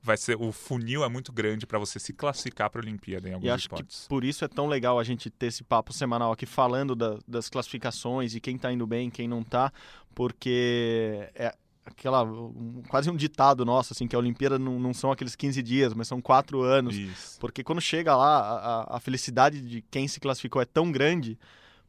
Vai 0.05 0.19
ser, 0.19 0.37
o 0.39 0.53
funil 0.53 1.03
é 1.03 1.09
muito 1.09 1.33
grande 1.33 1.67
para 1.67 1.79
você 1.79 1.99
se 1.99 2.13
classificar 2.13 2.69
para 2.69 2.81
a 2.81 2.85
Olimpíada 2.85 3.27
em 3.27 3.33
alguns 3.33 3.47
E 3.47 3.51
acho 3.51 3.63
esportes. 3.63 4.03
que 4.03 4.09
por 4.11 4.23
isso 4.23 4.45
é 4.45 4.49
tão 4.49 4.67
legal 4.67 4.99
a 4.99 5.03
gente 5.03 5.31
ter 5.31 5.47
esse 5.47 5.65
papo 5.65 5.95
semanal 5.95 6.31
aqui 6.31 6.45
falando 6.45 6.95
da- 6.95 7.19
das 7.27 7.49
classificações 7.49 8.35
e 8.35 8.41
quem 8.41 8.59
tá 8.59 8.71
indo 8.71 8.87
bem, 8.87 9.09
quem 9.09 9.27
não 9.27 9.43
tá, 9.43 9.73
porque 10.15 11.29
é 11.35 11.55
aquela 11.87 12.23
um- 12.23 12.83
quase 12.89 13.11
um 13.11 13.17
ditado 13.17 13.65
nosso 13.65 13.93
assim 13.93 14.07
que 14.07 14.17
a 14.17 14.19
Olimpíada 14.19 14.59
não, 14.59 14.79
não 14.79 14.95
são 14.95 15.11
aqueles 15.13 15.37
15 15.37 15.63
dias, 15.63 15.93
mas 15.95 16.09
são 16.09 16.21
quatro 16.21 16.63
anos. 16.63 16.95
Isso. 16.97 17.39
Porque 17.41 17.63
quando 17.63 17.81
chega 17.81 18.17
lá, 18.17 18.39
a- 18.91 18.97
a 18.97 19.01
felicidade 19.01 19.61
de 19.61 19.83
quem 19.91 20.09
se 20.09 20.19
classificou 20.21 20.63
é 20.63 20.65
tão 20.65 20.91
grande, 20.91 21.39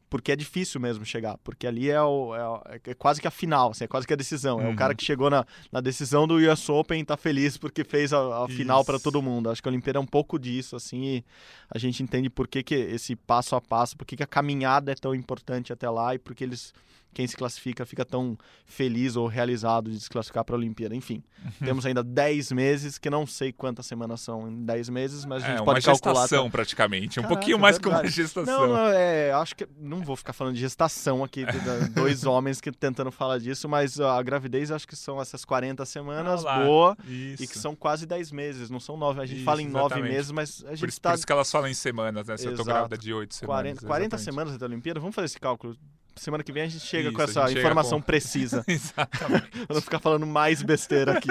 porque 0.08 0.30
é 0.32 0.36
difícil 0.36 0.80
mesmo 0.80 1.04
chegar. 1.04 1.36
Porque 1.38 1.66
ali 1.66 1.90
é, 1.90 2.00
o- 2.02 2.34
é 2.34 2.80
é 2.90 2.94
quase 2.94 3.20
que 3.20 3.26
a 3.28 3.30
final, 3.30 3.70
assim, 3.70 3.84
é 3.84 3.88
quase 3.88 4.06
que 4.06 4.12
a 4.12 4.16
decisão. 4.16 4.60
É 4.60 4.64
o 4.66 4.68
Uhum. 4.70 4.76
cara 4.76 4.94
que 4.94 5.04
chegou 5.04 5.28
na, 5.30 5.44
na 5.72 5.80
decisão 5.80 6.26
do 6.26 6.36
US 6.36 6.68
Open 6.68 7.00
e 7.00 7.04
tá 7.04 7.16
feliz 7.16 7.56
porque 7.56 7.82
fez 7.84 8.12
a, 8.12 8.44
a 8.44 8.48
final 8.48 8.84
para 8.84 8.98
todo 8.98 9.20
mundo. 9.22 9.50
Acho 9.50 9.62
que 9.62 9.68
a 9.68 9.72
Olimpíada 9.72 9.98
é 9.98 10.02
um 10.02 10.06
pouco 10.06 10.38
disso, 10.38 10.76
assim, 10.76 11.02
e 11.04 11.24
a 11.70 11.78
gente 11.78 12.02
entende 12.02 12.30
por 12.30 12.46
que, 12.48 12.62
que 12.62 12.74
esse 12.74 13.16
passo 13.16 13.56
a 13.56 13.60
passo, 13.60 13.96
por 13.96 14.04
que, 14.04 14.16
que 14.16 14.22
a 14.22 14.26
caminhada 14.26 14.92
é 14.92 14.94
tão 14.94 15.14
importante 15.14 15.72
até 15.72 15.88
lá 15.90 16.14
e 16.14 16.18
por 16.18 16.34
que 16.34 16.44
eles. 16.44 16.72
Quem 17.16 17.26
se 17.26 17.34
classifica 17.34 17.86
fica 17.86 18.04
tão 18.04 18.36
feliz 18.66 19.16
ou 19.16 19.26
realizado 19.26 19.90
de 19.90 19.98
se 19.98 20.10
classificar 20.10 20.44
para 20.44 20.54
a 20.54 20.58
Olimpíada. 20.58 20.94
Enfim, 20.94 21.22
Uhum. 21.42 21.50
temos 21.64 21.86
ainda 21.86 22.04
10 22.04 22.52
meses, 22.52 22.98
que 22.98 23.08
não 23.08 23.26
sei 23.26 23.52
quantas 23.52 23.86
semanas 23.86 24.20
são 24.20 24.46
em 24.50 24.64
10 24.66 24.90
meses, 24.90 25.24
mas 25.24 25.42
a 25.42 25.46
gente 25.46 25.56
É 25.56 25.60
uma 25.62 25.64
pode 25.72 25.86
calcular. 25.86 26.14
gestação 26.22 26.50
praticamente, 26.50 27.18
um 27.18 27.22
Caraca, 27.22 27.34
pouquinho 27.40 27.58
mais 27.58 27.78
que 27.78 27.88
uma 27.88 28.06
gestação. 28.06 28.66
Não, 28.66 28.68
não, 28.74 28.88
é, 28.88 29.32
acho 29.32 29.56
que 29.56 29.66
não 29.78 30.02
vou 30.02 30.14
ficar 30.14 30.34
falando 30.34 30.52
de 30.56 30.60
gestação 30.60 31.24
aqui, 31.24 31.46
dois 31.94 32.26
homens 32.26 32.60
que 32.60 32.70
tentando 32.70 33.10
falar 33.10 33.38
disso, 33.38 33.66
mas 33.66 33.98
a 33.98 34.22
gravidez 34.22 34.70
acho 34.70 34.86
que 34.86 34.94
são 34.94 35.18
essas 35.18 35.42
40 35.42 35.86
semanas, 35.86 36.44
Ah 36.44 36.64
boa, 36.64 36.96
Isso. 37.08 37.42
e 37.44 37.46
que 37.46 37.56
são 37.58 37.74
quase 37.74 38.04
10 38.04 38.30
meses, 38.30 38.68
não 38.68 38.78
são 38.78 38.94
nove. 38.98 39.22
A 39.22 39.24
gente 39.24 39.36
Isso, 39.38 39.44
fala 39.46 39.62
em 39.62 39.68
nove 39.68 39.86
exatamente. 39.94 40.12
meses, 40.12 40.30
mas 40.32 40.60
a 40.60 40.68
Por 40.68 40.76
gente 40.76 40.88
isso, 40.90 40.98
está 40.98 41.10
por 41.12 41.16
isso 41.16 41.26
que 41.26 41.32
elas 41.32 41.50
falam 41.50 41.68
em 41.70 41.74
semanas, 41.74 42.26
né? 42.26 42.36
Se 42.36 42.44
eu 42.44 42.50
tô 42.54 42.56
Exato. 42.62 42.68
grávida 42.68 42.98
de 42.98 43.14
8 43.14 43.34
semanas. 43.34 43.62
40, 43.62 43.86
40 43.86 44.16
exatamente. 44.16 44.24
semanas 44.24 44.54
até 44.54 44.64
a 44.64 44.68
Olimpíada, 44.68 45.00
vamos 45.00 45.14
fazer 45.14 45.24
esse 45.26 45.40
cálculo. 45.40 45.74
Semana 46.16 46.42
que 46.42 46.50
vem 46.50 46.62
a 46.62 46.68
gente 46.68 46.84
chega 46.84 47.08
Isso, 47.08 47.16
com 47.16 47.22
essa 47.22 47.52
informação 47.52 48.00
com- 48.00 48.06
precisa. 48.06 48.64
Exatamente. 48.66 49.48
Pra 49.66 49.74
não 49.74 49.82
ficar 49.82 49.98
falando 49.98 50.26
mais 50.26 50.62
besteira 50.62 51.18
aqui. 51.18 51.28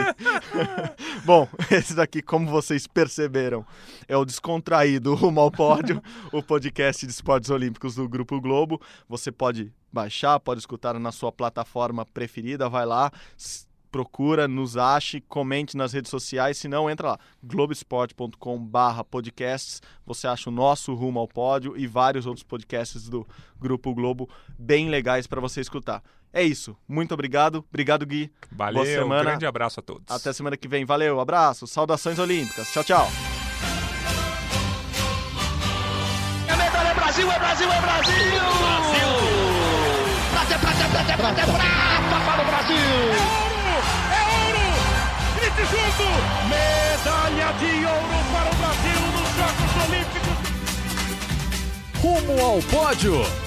Bom, 1.26 1.48
esse 1.72 1.96
daqui, 1.96 2.22
como 2.22 2.50
vocês 2.50 2.86
perceberam, 2.86 3.66
é 4.08 4.16
o 4.16 4.24
Descontraído 4.24 5.16
Rumo 5.16 5.42
ao 5.42 5.50
Pódio, 5.52 6.02
o 6.32 6.42
podcast 6.44 7.06
de 7.06 7.12
esportes 7.12 7.50
olímpicos 7.50 7.96
do 7.96 8.08
Grupo 8.08 8.40
Globo. 8.40 8.80
Você 9.10 9.32
pode 9.32 9.74
baixar, 9.92 10.40
pode 10.40 10.60
escutar 10.60 11.00
na 11.00 11.12
sua 11.12 11.32
plataforma 11.32 12.06
preferida, 12.06 12.70
vai 12.70 12.86
lá, 12.86 13.12
procura, 13.96 14.46
nos 14.46 14.76
ache, 14.76 15.22
comente 15.22 15.78
nas 15.78 15.94
redes 15.94 16.12
sociais, 16.12 16.58
se 16.58 16.68
não, 16.68 16.90
entra 16.90 17.12
lá, 17.12 17.20
globesport.com 17.42 18.60
barra 18.60 19.06
podcasts, 19.06 19.82
você 20.06 20.28
acha 20.28 20.50
o 20.50 20.54
nosso 20.54 20.94
Rumo 20.94 21.18
ao 21.18 21.30
Pódio 21.30 21.78
e 21.78 21.88
vários 21.88 22.26
outros 22.26 22.44
podcasts 22.44 23.08
do 23.08 23.26
Grupo 23.58 23.96
Globo 23.96 24.30
bem 24.60 24.90
legais 24.90 25.28
para 25.28 25.40
você 25.40 25.62
escutar. 25.62 26.04
É 26.34 26.44
isso, 26.44 26.76
muito 26.86 27.14
obrigado, 27.14 27.64
obrigado 27.70 28.06
Gui, 28.06 28.30
Valeu, 28.52 28.82
um 28.82 28.86
semana. 28.86 29.24
grande 29.24 29.46
abraço 29.46 29.80
a 29.80 29.84
todos. 29.84 30.14
até 30.14 30.34
semana 30.34 30.58
que 30.58 30.68
vem. 30.68 30.84
Valeu, 30.84 31.22
abraço, 31.22 31.66
saudações 31.66 32.20
olímpicas. 32.20 32.70
Tchau, 32.74 32.84
tchau. 32.84 33.08
É 36.50 36.56
medalha, 36.58 36.90
é 36.90 36.94
Brasil, 36.96 37.32
é 37.32 37.40
Brasil, 37.40 37.72
é 37.72 37.82
Brasil! 37.82 38.14
Brasil! 38.60 39.08
Prata, 40.32 40.60
prata, 40.60 40.90
prata, 40.90 41.16
prata, 41.16 41.46
prata 41.46 42.26
para 42.26 42.42
o 42.42 42.46
Brasil! 42.46 43.55
Junto! 45.72 46.10
Medalha 46.50 47.50
de 47.60 47.86
ouro 47.86 48.20
para 48.32 48.50
o 48.50 48.56
Brasil 48.56 49.02
nos 49.14 49.30
Jogos 49.36 49.72
Olímpicos! 49.88 50.38
Rumo 52.02 52.36
ao 52.44 52.60
pódio. 52.64 53.45